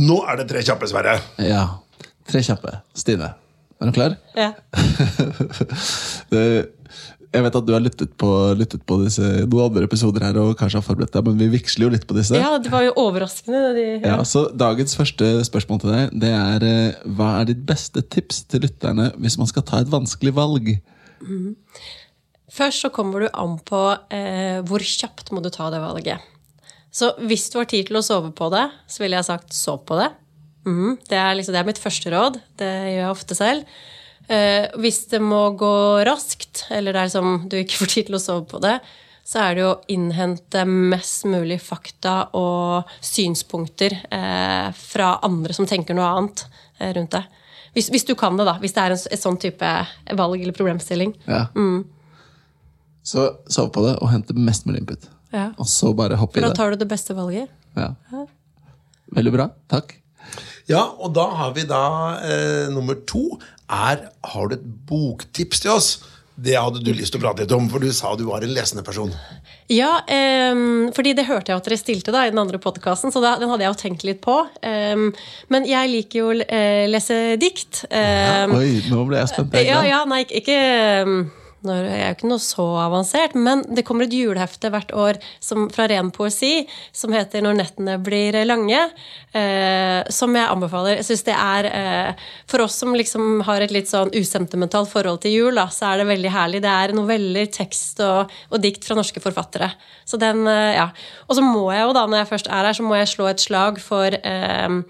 Nå 0.00 0.22
er 0.24 0.40
det 0.40 0.48
tre 0.50 0.64
kjappe, 0.64 0.88
Sverre. 0.88 1.18
Ja. 1.44 1.66
Tre 2.28 2.40
kjappe. 2.40 2.78
Stine, 2.96 3.34
er 3.82 3.90
du 3.90 3.96
klar? 3.96 4.14
Ja. 4.38 4.52
Jeg 7.32 7.46
vet 7.46 7.54
at 7.56 7.64
du 7.64 7.70
har 7.72 7.80
lyttet 7.80 8.10
på, 8.20 8.28
lyttet 8.60 8.82
på 8.84 8.98
disse, 9.00 9.24
noen 9.48 9.70
andre 9.70 9.86
episoder 9.86 10.26
her 10.26 10.36
og 10.42 10.50
kanskje 10.60 10.82
har 10.82 10.84
forberedt 10.84 11.14
deg, 11.14 11.30
men 11.30 11.38
vi 11.40 11.46
vigsler 11.54 11.86
jo 11.86 11.92
litt 11.94 12.04
på 12.08 12.16
disse. 12.18 12.36
Ja, 12.36 12.58
det 12.60 12.68
var 12.72 12.84
jo 12.84 12.92
overraskende. 13.00 13.70
De, 13.76 13.84
Ja, 14.04 14.18
så 14.28 14.44
Dagens 14.52 14.92
første 14.98 15.30
spørsmål 15.48 15.80
til 15.80 15.94
deg 15.94 16.12
det 16.24 16.32
er 16.36 16.66
eh, 16.68 16.98
hva 17.16 17.30
er 17.38 17.48
ditt 17.48 17.62
beste 17.68 18.04
tips 18.04 18.42
til 18.52 18.66
lytterne 18.66 19.08
hvis 19.16 19.38
man 19.40 19.48
skal 19.48 19.64
ta 19.64 19.80
et 19.80 19.92
vanskelig 19.92 20.34
valg? 20.36 20.74
Først 22.52 22.84
så 22.84 22.92
kommer 22.92 23.24
du 23.24 23.30
an 23.32 23.56
på 23.64 23.80
eh, 24.12 24.60
hvor 24.68 24.84
kjapt 24.84 25.32
må 25.32 25.40
du 25.40 25.48
ta 25.54 25.70
det 25.72 25.80
valget. 25.80 26.20
Så 26.92 27.14
hvis 27.24 27.48
du 27.48 27.56
har 27.62 27.70
tid 27.70 27.88
til 27.88 27.96
å 27.96 28.04
sove 28.04 28.34
på 28.36 28.50
det, 28.52 28.66
så 28.84 29.00
ville 29.00 29.16
jeg 29.16 29.30
sagt 29.30 29.56
sov 29.56 29.86
på 29.88 29.96
det. 29.96 30.10
Mhm, 30.66 30.98
det, 31.08 31.18
er 31.18 31.34
liksom, 31.34 31.54
det 31.56 31.60
er 31.62 31.68
mitt 31.68 31.82
første 31.82 32.12
råd. 32.12 32.38
Det 32.60 32.70
gjør 32.70 33.00
jeg 33.00 33.10
ofte 33.10 33.36
selv. 33.38 33.78
Eh, 34.30 34.68
hvis 34.78 35.06
det 35.10 35.20
må 35.22 35.44
gå 35.58 35.74
raskt, 36.06 36.66
eller 36.70 36.94
det 36.94 37.00
er 37.00 37.08
liksom, 37.10 37.48
du 37.50 37.56
ikke 37.58 37.80
får 37.82 37.90
tid 37.94 38.10
til 38.10 38.18
å 38.18 38.22
sove 38.22 38.46
på 38.50 38.60
det, 38.62 38.76
så 39.26 39.44
er 39.44 39.54
det 39.58 39.64
å 39.66 39.76
innhente 39.92 40.64
mest 40.66 41.26
mulig 41.30 41.60
fakta 41.62 42.14
og 42.38 42.90
synspunkter 43.06 43.94
eh, 44.10 44.68
fra 44.74 45.14
andre 45.26 45.54
som 45.54 45.68
tenker 45.70 45.96
noe 45.98 46.10
annet 46.10 46.44
eh, 46.78 46.90
rundt 46.96 47.14
det. 47.14 47.22
Hvis, 47.72 47.88
hvis 47.94 48.06
du 48.06 48.14
kan 48.18 48.36
det, 48.36 48.46
da. 48.48 48.56
Hvis 48.60 48.74
det 48.76 48.82
er 48.82 48.94
en, 48.94 49.02
et 49.14 49.22
sånn 49.22 49.38
type 49.40 49.70
valg 50.18 50.42
eller 50.42 50.56
problemstilling. 50.56 51.14
Ja. 51.24 51.46
Så 53.02 53.30
sov 53.50 53.70
på 53.72 53.86
det 53.86 53.94
og 54.02 54.10
hente 54.12 54.36
mest 54.36 54.66
mulig 54.68 54.82
input. 54.82 55.06
Ja. 55.32 55.48
Og 55.56 55.70
så 55.70 55.94
bare 55.96 56.18
hoppe 56.20 56.36
i 56.36 56.42
det. 56.42 56.50
For 56.50 56.52
da 56.52 56.58
tar 56.58 56.74
du 56.74 56.82
det 56.82 56.90
beste 56.90 57.16
valget. 57.16 57.48
Ja. 57.78 57.94
Veldig 59.16 59.32
bra. 59.32 59.48
Takk. 59.72 59.96
Ja, 60.72 60.86
og 60.98 61.12
da 61.16 61.26
har 61.36 61.52
vi 61.56 61.66
da 61.68 61.84
eh, 62.24 62.72
nummer 62.72 62.96
to. 63.08 63.36
Er, 63.68 64.08
har 64.32 64.48
du 64.48 64.56
et 64.56 64.64
boktips 64.88 65.62
til 65.64 65.74
oss? 65.74 65.92
Det 66.42 66.54
hadde 66.56 66.80
du 66.80 66.94
lyst 66.96 67.12
til 67.12 67.20
å 67.20 67.26
prate 67.26 67.44
litt 67.44 67.52
om, 67.52 67.68
for 67.68 67.82
du 67.82 67.92
sa 67.92 68.14
du 68.16 68.24
var 68.30 68.44
en 68.44 68.54
lesende 68.54 68.84
person. 68.86 69.12
Ja, 69.72 70.00
um, 70.52 70.88
fordi 70.96 71.12
det 71.16 71.26
hørte 71.28 71.52
jeg 71.52 71.60
at 71.60 71.68
dere 71.68 71.78
stilte 71.80 72.14
da 72.14 72.24
i 72.24 72.32
den 72.32 72.40
andre 72.40 72.58
podkasten, 72.60 73.12
så 73.12 73.20
da, 73.22 73.34
den 73.40 73.52
hadde 73.52 73.66
jeg 73.66 73.74
jo 73.74 73.80
tenkt 73.82 74.06
litt 74.08 74.22
på. 74.24 74.38
Um, 74.64 75.10
men 75.52 75.68
jeg 75.68 75.92
liker 75.92 76.22
jo 76.22 76.32
å 76.32 76.38
eh, 76.46 76.88
lese 76.90 77.20
dikt. 77.40 77.84
Ehm, 77.92 78.56
Oi, 78.56 78.80
nå 78.88 79.04
ble 79.08 79.20
jeg 79.20 79.32
spent. 79.34 79.60
Ja, 79.60 79.84
ja, 79.86 80.02
nei, 80.08 80.24
ikke, 80.24 80.40
ikke 80.40 81.41
når, 81.66 81.84
Jeg 81.86 82.00
er 82.02 82.10
jo 82.10 82.16
ikke 82.16 82.30
noe 82.30 82.42
så 82.42 82.66
avansert, 82.82 83.34
men 83.38 83.64
det 83.68 83.84
kommer 83.86 84.06
et 84.06 84.16
julehefte 84.16 84.70
hvert 84.72 84.92
år 84.96 85.20
som, 85.40 85.68
fra 85.72 85.86
ren 85.90 86.10
poesi 86.14 86.66
som 86.92 87.12
heter 87.12 87.42
'Når 87.42 87.58
nettene 87.58 87.96
blir 88.02 88.36
lange', 88.46 88.90
eh, 89.34 90.02
som 90.10 90.34
jeg 90.34 90.48
anbefaler. 90.48 90.96
Jeg 90.96 91.08
synes 91.10 91.24
det 91.24 91.36
er 91.36 91.64
eh, 91.70 92.12
For 92.46 92.62
oss 92.62 92.74
som 92.74 92.94
liksom 92.94 93.42
har 93.42 93.60
et 93.60 93.70
litt 93.70 93.88
sånn 93.88 94.10
usentimentalt 94.12 94.90
forhold 94.90 95.22
til 95.22 95.32
jul, 95.32 95.54
da, 95.54 95.66
så 95.68 95.92
er 95.92 96.02
det 96.02 96.10
veldig 96.10 96.30
herlig. 96.30 96.62
Det 96.62 96.72
er 96.72 96.92
noveller, 96.92 97.46
tekst 97.46 98.00
og, 98.00 98.30
og 98.50 98.60
dikt 98.60 98.84
fra 98.84 98.94
norske 98.98 99.20
forfattere. 99.20 99.72
Så 100.04 100.18
den, 100.18 100.46
eh, 100.46 100.76
ja. 100.76 100.90
Og 101.28 101.36
så 101.36 101.42
må 101.42 101.70
jeg 101.72 101.86
jo, 101.86 101.92
da, 101.96 102.06
når 102.06 102.24
jeg 102.24 102.30
først 102.32 102.50
er 102.50 102.68
her, 102.68 102.76
så 102.76 102.82
må 102.86 102.98
jeg 102.98 103.12
slå 103.14 103.28
et 103.30 103.40
slag 103.40 103.80
for 103.80 104.12
eh, 104.12 104.82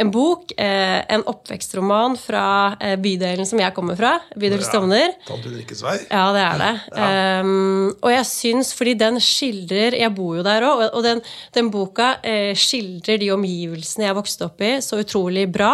en 0.00 0.10
bok, 0.10 0.52
eh, 0.56 1.00
en 1.12 1.24
oppvekstroman 1.28 2.16
fra 2.20 2.44
eh, 2.80 2.96
bydelen 3.00 3.48
som 3.48 3.60
jeg 3.60 3.74
kommer 3.76 3.98
fra, 3.98 4.14
bydel 4.38 4.62
Stovner. 4.64 5.12
Tante 5.28 5.50
Ulrikkes 5.50 5.82
vei. 5.84 5.96
Ja, 6.08 6.19
det 6.34 6.42
er 6.42 6.60
det. 6.60 6.72
Um, 6.96 7.90
og 8.00 8.10
jeg 8.12 8.26
syns, 8.28 8.72
fordi 8.76 8.94
den 8.98 9.18
skildrer 9.22 9.96
Jeg 9.98 10.12
bor 10.16 10.36
jo 10.38 10.44
der 10.46 10.66
òg, 10.66 10.82
og 10.88 11.04
den, 11.06 11.22
den 11.56 11.70
boka 11.72 12.12
eh, 12.26 12.52
skildrer 12.58 13.20
de 13.22 13.30
omgivelsene 13.34 14.06
jeg 14.08 14.18
vokste 14.18 14.48
opp 14.48 14.62
i, 14.66 14.72
så 14.84 15.00
utrolig 15.00 15.46
bra. 15.52 15.72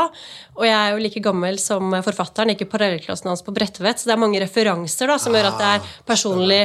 Og 0.56 0.64
jeg 0.68 0.76
er 0.76 0.94
jo 0.94 1.02
like 1.02 1.22
gammel 1.24 1.60
som 1.62 1.92
forfatteren, 2.06 2.54
ikke 2.54 2.68
parallellklassen 2.72 3.32
hans 3.32 3.44
på 3.46 3.54
Bredtvet, 3.56 4.00
så 4.00 4.08
det 4.08 4.16
er 4.16 4.22
mange 4.22 4.40
referanser 4.42 5.12
da, 5.12 5.18
som 5.20 5.36
gjør 5.36 5.50
at 5.50 5.60
det 5.60 5.72
er 5.74 5.92
personlig 6.08 6.62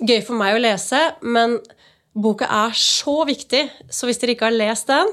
gøy 0.00 0.20
for 0.26 0.38
meg 0.38 0.56
å 0.56 0.62
lese. 0.62 1.00
Men 1.24 1.58
boka 2.14 2.48
er 2.50 2.76
så 2.78 3.22
viktig, 3.28 3.64
så 3.90 4.08
hvis 4.08 4.20
dere 4.22 4.36
ikke 4.36 4.50
har 4.50 4.56
lest 4.56 4.90
den, 4.92 5.10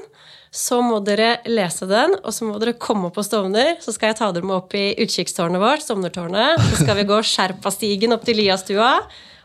så 0.52 0.82
må 0.84 0.98
dere 1.00 1.38
lese 1.48 1.86
den, 1.88 2.12
og 2.20 2.34
så 2.36 2.44
må 2.44 2.58
dere 2.60 2.74
komme 2.76 3.08
opp 3.08 3.16
på 3.16 3.24
Stovner. 3.24 3.78
Så 3.80 3.94
skal 3.94 4.10
jeg 4.10 4.18
ta 4.18 4.26
dere 4.36 4.44
med 4.44 4.58
opp 4.58 4.74
i 4.76 4.90
utkikkstårnet 5.00 5.62
vårt, 5.62 5.80
Stovnertårnet. 5.80 6.60
Så 6.68 6.82
skal 6.82 6.98
vi 6.98 7.06
gå 7.08 7.20
Sherpastigen 7.24 8.12
opp 8.12 8.26
til 8.28 8.36
Liastua. 8.36 8.98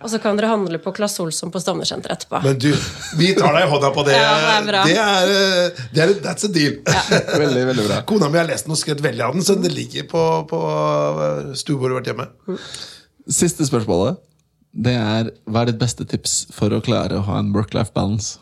Og 0.03 0.11
så 0.11 0.19
kan 0.21 0.37
dere 0.37 0.49
handle 0.51 0.77
på 0.83 0.91
Claes 0.93 1.15
Olsson 1.23 1.49
på 1.53 1.61
Stovner-senteret 1.63 2.19
etterpå. 2.19 2.41
Men 2.43 2.59
du, 2.59 2.69
vi 3.17 3.31
tar 3.37 3.55
deg 3.55 3.65
i 3.65 3.69
hånda 3.71 3.89
på 3.95 4.03
det. 4.05 4.17
Ja, 4.19 4.33
det 4.43 4.51
er 4.51 4.67
bra. 4.67 4.81
Det 4.85 4.97
er, 5.03 5.31
eh, 5.37 5.79
det 5.95 6.03
er, 6.03 6.11
that's 6.25 6.45
a 6.45 6.51
deal. 6.53 6.75
Veldig, 7.45 7.63
veldig 7.71 7.85
bra. 7.87 8.01
Kona 8.09 8.29
mi 8.29 8.41
har 8.41 8.49
lest 8.49 8.67
den 8.67 8.75
og 8.75 8.81
skrevet 8.81 9.01
veldig 9.05 9.23
av 9.25 9.37
den, 9.37 9.45
så 9.47 9.55
det 9.57 9.71
ligger 9.73 10.05
på, 10.11 10.23
på 10.51 10.59
eh, 10.67 11.53
stuebordet 11.57 11.97
vårt 11.97 12.11
hjemme. 12.11 12.27
Siste 13.39 13.65
spørsmålet. 13.65 14.19
Det 14.77 14.93
er 14.93 15.31
hva 15.47 15.63
er 15.63 15.71
ditt 15.71 15.79
beste 15.81 16.05
tips 16.05 16.43
for 16.53 16.75
å 16.75 16.83
klare 16.83 17.17
å 17.17 17.25
ha 17.31 17.39
en 17.41 17.55
work-life 17.55 17.95
balance? 17.95 18.37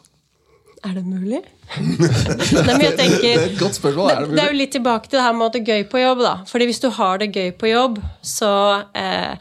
Er 0.86 0.94
det 1.00 1.04
mulig? 1.08 1.40
Nei, 1.80 2.74
men 2.76 2.84
jeg 2.84 2.96
tenker 3.00 3.24
Det 3.26 3.32
er 3.40 3.48
et 3.50 3.60
godt 3.60 3.78
spørsmål. 3.80 4.10
Er 4.12 4.20
det 4.20 4.22
Det, 4.22 4.30
mulig? 4.30 4.38
det 4.38 4.44
er 4.46 4.52
jo 4.54 4.60
litt 4.60 4.74
tilbake 4.76 5.10
til 5.10 5.18
det 5.20 5.24
her 5.26 5.34
med 5.40 5.48
at 5.48 5.56
det 5.58 5.62
er 5.64 5.72
gøy 5.74 5.86
på 5.90 6.02
jobb, 6.04 6.22
da. 6.26 6.34
Fordi 6.52 6.68
hvis 6.70 6.82
du 6.84 6.90
har 7.00 7.22
det 7.24 7.30
gøy 7.34 7.50
på 7.58 7.72
jobb, 7.72 7.98
så 8.22 8.52
eh, 8.94 9.36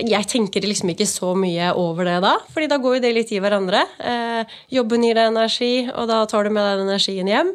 Jeg 0.00 0.26
tenker 0.30 0.64
liksom 0.64 0.92
ikke 0.94 1.06
så 1.08 1.34
mye 1.36 1.72
over 1.76 2.06
det 2.08 2.20
da, 2.24 2.36
fordi 2.54 2.68
da 2.70 2.78
går 2.80 2.96
jo 2.96 3.02
det 3.04 3.10
litt 3.16 3.32
i 3.36 3.40
hverandre. 3.42 3.82
Eh, 3.98 4.56
jobben 4.72 5.04
gir 5.04 5.18
deg 5.18 5.28
energi, 5.32 5.72
og 5.92 6.08
da 6.08 6.22
tar 6.30 6.46
du 6.48 6.50
med 6.54 6.64
deg 6.64 6.80
den 6.80 6.88
energien 6.88 7.28
hjem. 7.28 7.50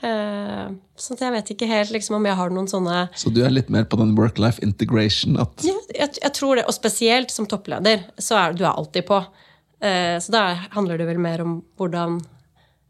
Eh, 0.00 0.70
sånn 0.96 1.18
at 1.18 1.24
jeg 1.26 1.34
vet 1.34 1.50
ikke 1.52 1.68
helt 1.68 1.92
liksom, 1.92 2.16
om 2.16 2.24
jeg 2.24 2.38
har 2.38 2.52
noen 2.54 2.68
sånne 2.70 3.02
Så 3.20 3.28
du 3.34 3.42
er 3.44 3.52
litt 3.52 3.68
mer 3.68 3.84
på 3.84 3.98
den 4.00 4.14
work-life 4.16 4.62
integration? 4.64 5.36
At 5.42 5.60
ja, 5.66 5.74
jeg, 5.92 6.14
jeg 6.22 6.32
tror 6.38 6.56
det, 6.56 6.64
og 6.70 6.72
spesielt 6.76 7.34
som 7.34 7.44
toppleder, 7.50 8.06
så 8.16 8.38
er 8.40 8.56
du 8.56 8.64
er 8.64 8.72
alltid 8.72 9.04
på. 9.10 9.20
Eh, 9.80 10.16
så 10.20 10.34
da 10.34 10.44
handler 10.76 11.00
det 11.00 11.08
vel 11.08 11.20
mer 11.22 11.42
om 11.44 11.58
hvordan 11.80 12.18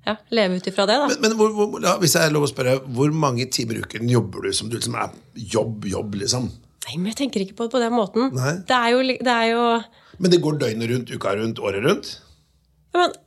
ja, 0.07 0.17
leve 0.35 0.59
ut 0.59 0.67
ifra 0.71 0.87
det, 0.89 0.97
da. 1.03 1.09
Men, 1.13 1.21
men 1.23 1.37
hvor, 1.39 1.53
hvor, 1.55 1.85
ja, 1.85 1.95
hvis 2.01 2.17
jeg 2.17 2.27
er 2.27 2.35
lov 2.35 2.49
å 2.49 2.51
spørre, 2.51 2.79
hvor 2.97 3.13
mange 3.15 3.47
timer 3.53 3.79
i 3.79 3.85
uken 3.85 4.11
jobber 4.11 4.49
du 4.49 4.57
som 4.57 4.71
du 4.73 4.79
liksom 4.79 4.97
er 4.99 5.13
jobb, 5.55 5.87
jobb, 5.91 6.17
liksom? 6.23 6.49
Nei, 6.87 6.97
men 6.97 7.13
jeg 7.13 7.21
tenker 7.25 7.45
ikke 7.45 7.59
på 7.59 7.69
det 7.69 7.75
på 7.77 7.83
den 7.83 7.95
måten. 7.95 8.31
Det 8.67 8.77
er 8.77 8.95
jo, 8.95 9.03
det 9.05 9.35
er 9.35 9.51
jo 9.53 9.65
Men 10.21 10.33
det 10.33 10.41
går 10.43 10.61
døgnet 10.63 10.91
rundt, 10.91 11.13
uka 11.13 11.35
rundt, 11.37 11.61
året 11.63 11.85
rundt? 11.85 12.15
Ja, 12.91 13.05
men, 13.05 13.19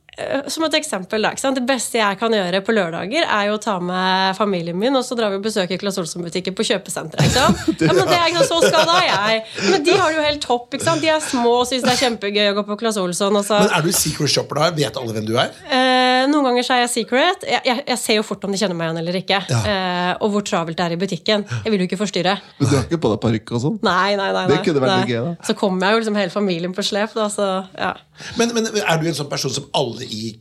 Som 0.50 0.62
et 0.68 0.74
eksempel, 0.78 1.22
da. 1.24 1.32
Ikke 1.34 1.42
sant? 1.42 1.56
Det 1.58 1.64
beste 1.66 1.98
jeg 1.98 2.18
kan 2.20 2.32
gjøre 2.34 2.60
på 2.64 2.74
lørdager, 2.76 3.24
er 3.26 3.48
jo 3.48 3.56
å 3.56 3.60
ta 3.62 3.76
med 3.82 4.36
familien 4.38 4.76
min, 4.78 4.94
og 4.94 5.02
så 5.06 5.16
drar 5.18 5.32
vi 5.32 5.40
og 5.40 5.46
besøker 5.46 5.80
Claes 5.80 5.98
Olsson-butikken 5.98 6.54
på 6.54 6.66
kjøpesenteret. 6.68 7.26
Ikke 7.26 7.40
sant? 7.42 7.62
Ja, 7.84 7.92
men 7.92 8.06
det 8.08 8.16
er 8.16 8.30
ikke 8.30 8.44
så 8.48 8.60
skada 8.62 8.94
jeg. 9.04 9.40
Men 9.70 9.82
de 9.84 9.96
har 9.98 10.12
det 10.12 10.16
jo 10.20 10.22
helt 10.24 10.42
topp. 10.44 10.68
ikke 10.76 10.86
sant? 10.86 11.02
De 11.02 11.10
er 11.10 11.20
små 11.24 11.56
og 11.62 11.66
syns 11.68 11.82
det 11.84 11.92
er 11.96 12.00
kjempegøy 12.04 12.52
å 12.52 12.54
gå 12.60 12.64
på 12.70 12.76
Claes 12.80 12.98
Olsson. 13.02 13.34
Og 13.40 13.44
så, 13.46 13.58
Men 13.66 13.74
er 13.76 13.84
du 13.84 13.90
secret 13.96 14.30
shopper 14.32 14.60
da? 14.62 14.70
Vet 14.78 14.96
alle 15.00 15.16
hvem 15.16 15.26
du 15.28 15.34
er? 15.40 15.50
eh, 15.68 16.22
noen 16.30 16.46
ganger 16.48 16.64
så 16.64 16.76
er 16.78 16.84
jeg 16.84 16.92
secret. 16.94 17.42
Jeg, 17.50 17.60
jeg, 17.68 17.82
jeg 17.90 18.00
ser 18.00 18.16
jo 18.20 18.24
fort 18.24 18.46
om 18.46 18.54
de 18.54 18.60
kjenner 18.62 18.78
meg 18.78 18.88
igjen 18.88 19.00
eller 19.02 19.18
ikke. 19.20 19.42
Ja. 19.50 19.60
Eh, 19.74 20.12
og 20.24 20.32
hvor 20.36 20.46
travelt 20.46 20.78
det 20.78 20.86
er 20.86 20.94
i 20.96 21.00
butikken. 21.00 21.44
Jeg 21.66 21.74
vil 21.74 21.82
jo 21.84 21.88
ikke 21.90 21.98
forstyrre. 22.00 22.36
Men 22.60 22.70
du 22.70 22.76
har 22.78 22.86
ikke 22.86 23.00
på 23.04 23.10
deg 23.12 23.20
parykk 23.26 23.52
og 23.58 23.64
sånn? 23.66 23.76
Nei, 23.84 24.14
nei, 24.20 24.30
nei. 24.38 24.46
Det 24.54 24.62
kunne 24.64 24.84
vært 24.86 24.94
Nei. 24.94 25.10
gøy, 25.10 25.20
da. 25.26 25.34
Så 25.50 25.56
kommer 25.58 25.88
jeg 25.90 25.98
jo 25.98 26.04
liksom 26.04 26.18
hele 26.22 26.32
familien 26.32 26.76
på 26.76 26.86
slep. 26.86 27.12
Da, 27.18 27.26
så, 27.34 27.50
ja. 27.76 27.92
Men, 28.38 28.54
men 28.56 28.70
er 28.78 29.02
du 29.02 29.08
en 29.10 29.16
sånn 29.18 29.28
person 29.32 29.52
som 29.52 29.66
alle 29.76 30.03
i 30.10 30.34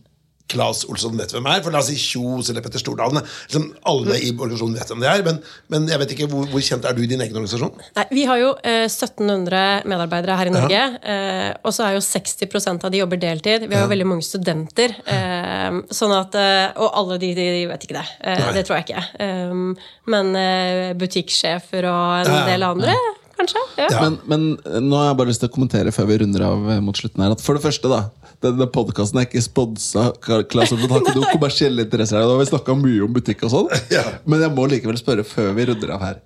Claes 0.54 0.84
Olsson 0.92 1.16
vet 1.18 1.32
hvem 1.34 1.46
er? 1.50 1.62
For 1.66 1.74
la 1.74 1.80
oss 1.80 1.88
si 1.90 1.96
Kjos 1.98 2.50
eller 2.52 2.62
Petter 2.62 2.78
Stordalen. 2.82 3.24
Liksom 3.48 3.64
alle 3.90 4.18
i 4.22 4.28
organisasjonen 4.36 4.76
vet 4.78 4.90
hvem 4.92 5.00
det 5.02 5.08
er. 5.10 5.24
Men, 5.26 5.40
men 5.72 5.88
jeg 5.90 6.02
vet 6.02 6.12
ikke, 6.14 6.28
hvor, 6.30 6.44
hvor 6.52 6.62
kjent 6.62 6.86
er 6.86 6.94
du 6.94 7.00
i 7.02 7.08
din 7.10 7.24
egen 7.24 7.40
organisasjon? 7.40 7.72
Nei, 7.96 8.04
vi 8.12 8.26
har 8.30 8.42
jo 8.42 8.50
eh, 8.60 8.84
1700 8.86 9.88
medarbeidere 9.90 10.36
her 10.38 10.52
i 10.52 10.54
Norge. 10.54 10.82
Eh, 11.14 11.48
og 11.64 11.74
så 11.74 11.88
er 11.88 11.96
jo 11.96 12.04
60% 12.06 12.86
av 12.86 12.94
de 12.94 13.02
jobber 13.02 13.22
deltid. 13.24 13.66
Vi 13.66 13.74
har 13.74 13.88
jo 13.88 13.94
veldig 13.96 14.10
mange 14.12 14.28
studenter. 14.28 14.94
Eh, 15.16 15.80
sånn 15.96 16.14
at, 16.20 16.38
eh, 16.38 16.68
og 16.76 16.92
alle 17.02 17.18
de, 17.24 17.32
de, 17.40 17.50
vet 17.72 17.88
ikke 17.88 17.98
det. 18.02 18.06
Eh, 18.22 18.46
det 18.60 18.66
tror 18.68 18.78
jeg 18.82 18.90
ikke. 18.92 19.06
Eh, 19.26 19.92
men 20.14 20.34
eh, 20.44 20.92
butikksjefer 21.00 21.88
og 21.90 22.20
en 22.20 22.30
Ja, 22.30 22.42
ja. 22.44 22.48
del 22.52 22.68
andre, 22.68 22.98
kanskje. 23.40 23.64
Ja. 23.80 23.88
Ja. 23.90 24.04
Men, 24.06 24.20
men 24.30 24.90
nå 24.92 25.00
har 25.00 25.14
jeg 25.14 25.22
bare 25.24 25.32
lyst 25.32 25.42
til 25.48 25.50
å 25.50 25.56
kommentere 25.56 25.96
før 25.96 26.12
vi 26.12 26.20
runder 26.22 26.46
av 26.52 26.68
mot 26.84 27.00
slutten 27.00 27.24
her. 27.26 27.34
At 27.34 27.42
for 27.42 27.58
det 27.58 27.64
første, 27.66 27.90
da. 27.90 28.04
Denne 28.44 28.68
podkasten 28.68 29.22
er 29.22 29.28
ikke 29.28 29.44
sponsa. 29.44 30.10
Claes 30.22 30.74
den 30.74 30.84
har 30.92 31.00
ikke 31.00 31.16
noen 31.16 31.32
kommersielle 31.32 31.86
interesser 31.86 32.20
her. 32.20 32.28
Da 32.28 32.36
har 32.36 32.42
vi 32.42 32.50
snakka 32.50 32.76
mye 32.76 33.06
om 33.06 33.14
butikk 33.16 33.46
og 33.48 33.54
sånn. 33.54 33.70
Ja. 33.94 34.04
Men 34.28 34.44
jeg 34.44 34.52
må 34.56 34.68
likevel 34.72 35.00
spørre 35.00 35.24
før 35.28 35.54
vi 35.56 35.70
runder 35.70 35.96
av 35.96 36.04
her. 36.04 36.20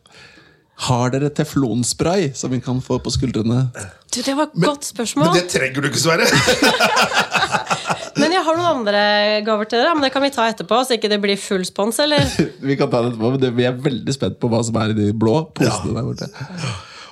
Har 0.88 1.09
dere 1.13 1.30
teflonspray 1.34 2.32
som 2.38 2.51
vi 2.53 2.59
kan 2.61 2.78
få 2.86 2.99
på 3.01 3.13
skuldrene? 3.13 3.63
Du, 4.13 4.20
det 4.22 4.36
var 4.38 4.49
et 4.51 4.59
godt 4.61 4.86
spørsmål. 4.86 5.32
Men 5.32 5.39
det 5.39 5.47
trenger 5.49 5.82
du 5.82 5.89
ikke, 5.89 6.01
Sverre! 6.01 6.28
Men 8.22 8.34
jeg 8.34 8.43
har 8.45 8.57
noen 8.57 8.80
andre 8.82 9.01
gaver 9.45 9.70
til 9.70 9.82
dere. 9.82 9.93
Men 9.97 10.05
det 10.05 10.11
kan 10.13 10.26
vi 10.26 10.34
ta 10.34 10.45
etterpå, 10.49 10.82
så 10.86 10.97
ikke 10.97 11.09
det 11.11 11.20
blir 11.24 11.38
full 11.41 11.65
spons, 11.70 12.01
eller? 12.01 12.26
Vi 12.70 12.78
kan 12.78 12.89
ta 12.91 13.01
det 13.03 13.13
etterpå, 13.13 13.32
men 13.34 13.41
det, 13.41 13.51
vi 13.57 13.65
er 13.70 13.78
veldig 13.78 14.13
spent 14.13 14.38
på 14.41 14.49
hva 14.51 14.63
som 14.65 14.78
er 14.82 14.93
i 14.93 14.97
de 14.97 15.11
blå 15.18 15.36
posene 15.57 15.93
der 15.93 16.05
borte. 16.07 16.30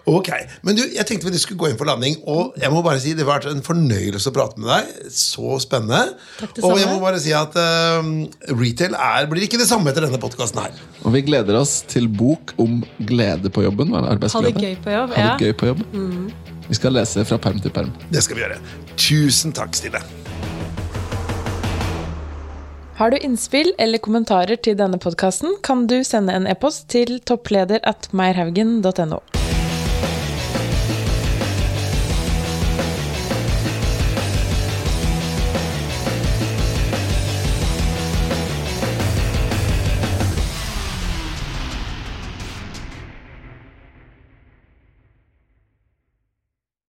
Ok, 0.05 0.29
Men 0.61 0.77
du, 0.77 0.83
jeg 0.93 1.05
tenkte 1.09 1.31
vi 1.33 1.39
skulle 1.41 1.57
gå 1.57 1.71
inn 1.71 1.79
for 1.79 1.89
landing, 1.89 2.19
og 2.29 2.53
jeg 2.61 2.69
må 2.69 2.83
bare 2.85 3.01
si 3.01 3.15
det 3.17 3.25
har 3.25 3.39
vært 3.39 3.47
en 3.49 3.63
fornøyelse 3.65 4.29
å 4.29 4.35
prate 4.35 4.61
med 4.61 4.69
deg. 4.69 5.11
Så 5.13 5.57
spennende. 5.63 6.13
Takk, 6.37 6.53
det 6.57 6.65
og 6.67 6.77
jeg 6.77 6.89
må 6.91 6.99
bare 7.01 7.21
si 7.21 7.33
at 7.35 7.57
uh, 7.57 8.05
retail 8.53 8.93
er, 8.93 9.29
blir 9.31 9.47
ikke 9.47 9.59
det 9.61 9.69
samme 9.69 9.89
etter 9.89 10.05
denne 10.05 10.21
podkasten 10.21 10.61
her. 10.61 10.83
Og 11.03 11.15
vi 11.15 11.23
gleder 11.25 11.57
oss 11.57 11.79
til 11.89 12.05
bok 12.05 12.53
om 12.61 12.83
glede 13.09 13.49
på 13.49 13.65
jobben. 13.65 13.95
er 13.97 14.21
Ha 14.21 14.43
det 14.45 14.53
gøy 14.61 14.75
på 14.83 14.93
jobb. 14.93 15.15
Ja. 15.17 15.31
det 15.33 15.49
gøy 15.49 15.57
på 15.57 15.73
jobb. 15.73 15.81
Vi 16.65 16.77
skal 16.77 16.95
lese 16.97 17.25
fra 17.25 17.41
perm 17.41 17.57
til 17.61 17.73
perm. 17.73 17.89
Det 18.13 18.21
skal 18.25 18.37
vi 18.37 18.45
gjøre. 18.45 18.61
Tusen 18.97 19.53
takk, 19.57 19.73
Stille. 19.77 20.01
Har 22.95 23.11
du 23.11 23.17
innspill 23.19 23.73
eller 23.81 23.99
kommentarer 23.99 24.55
til 24.55 24.77
denne 24.79 25.01
podkasten, 25.01 25.57
kan 25.65 25.83
du 25.91 25.99
sende 26.07 26.37
en 26.37 26.47
e-post 26.47 26.87
til 26.93 27.17
toppleder 27.27 27.83
at 27.83 28.07
meierhaugen.no. 28.15 29.19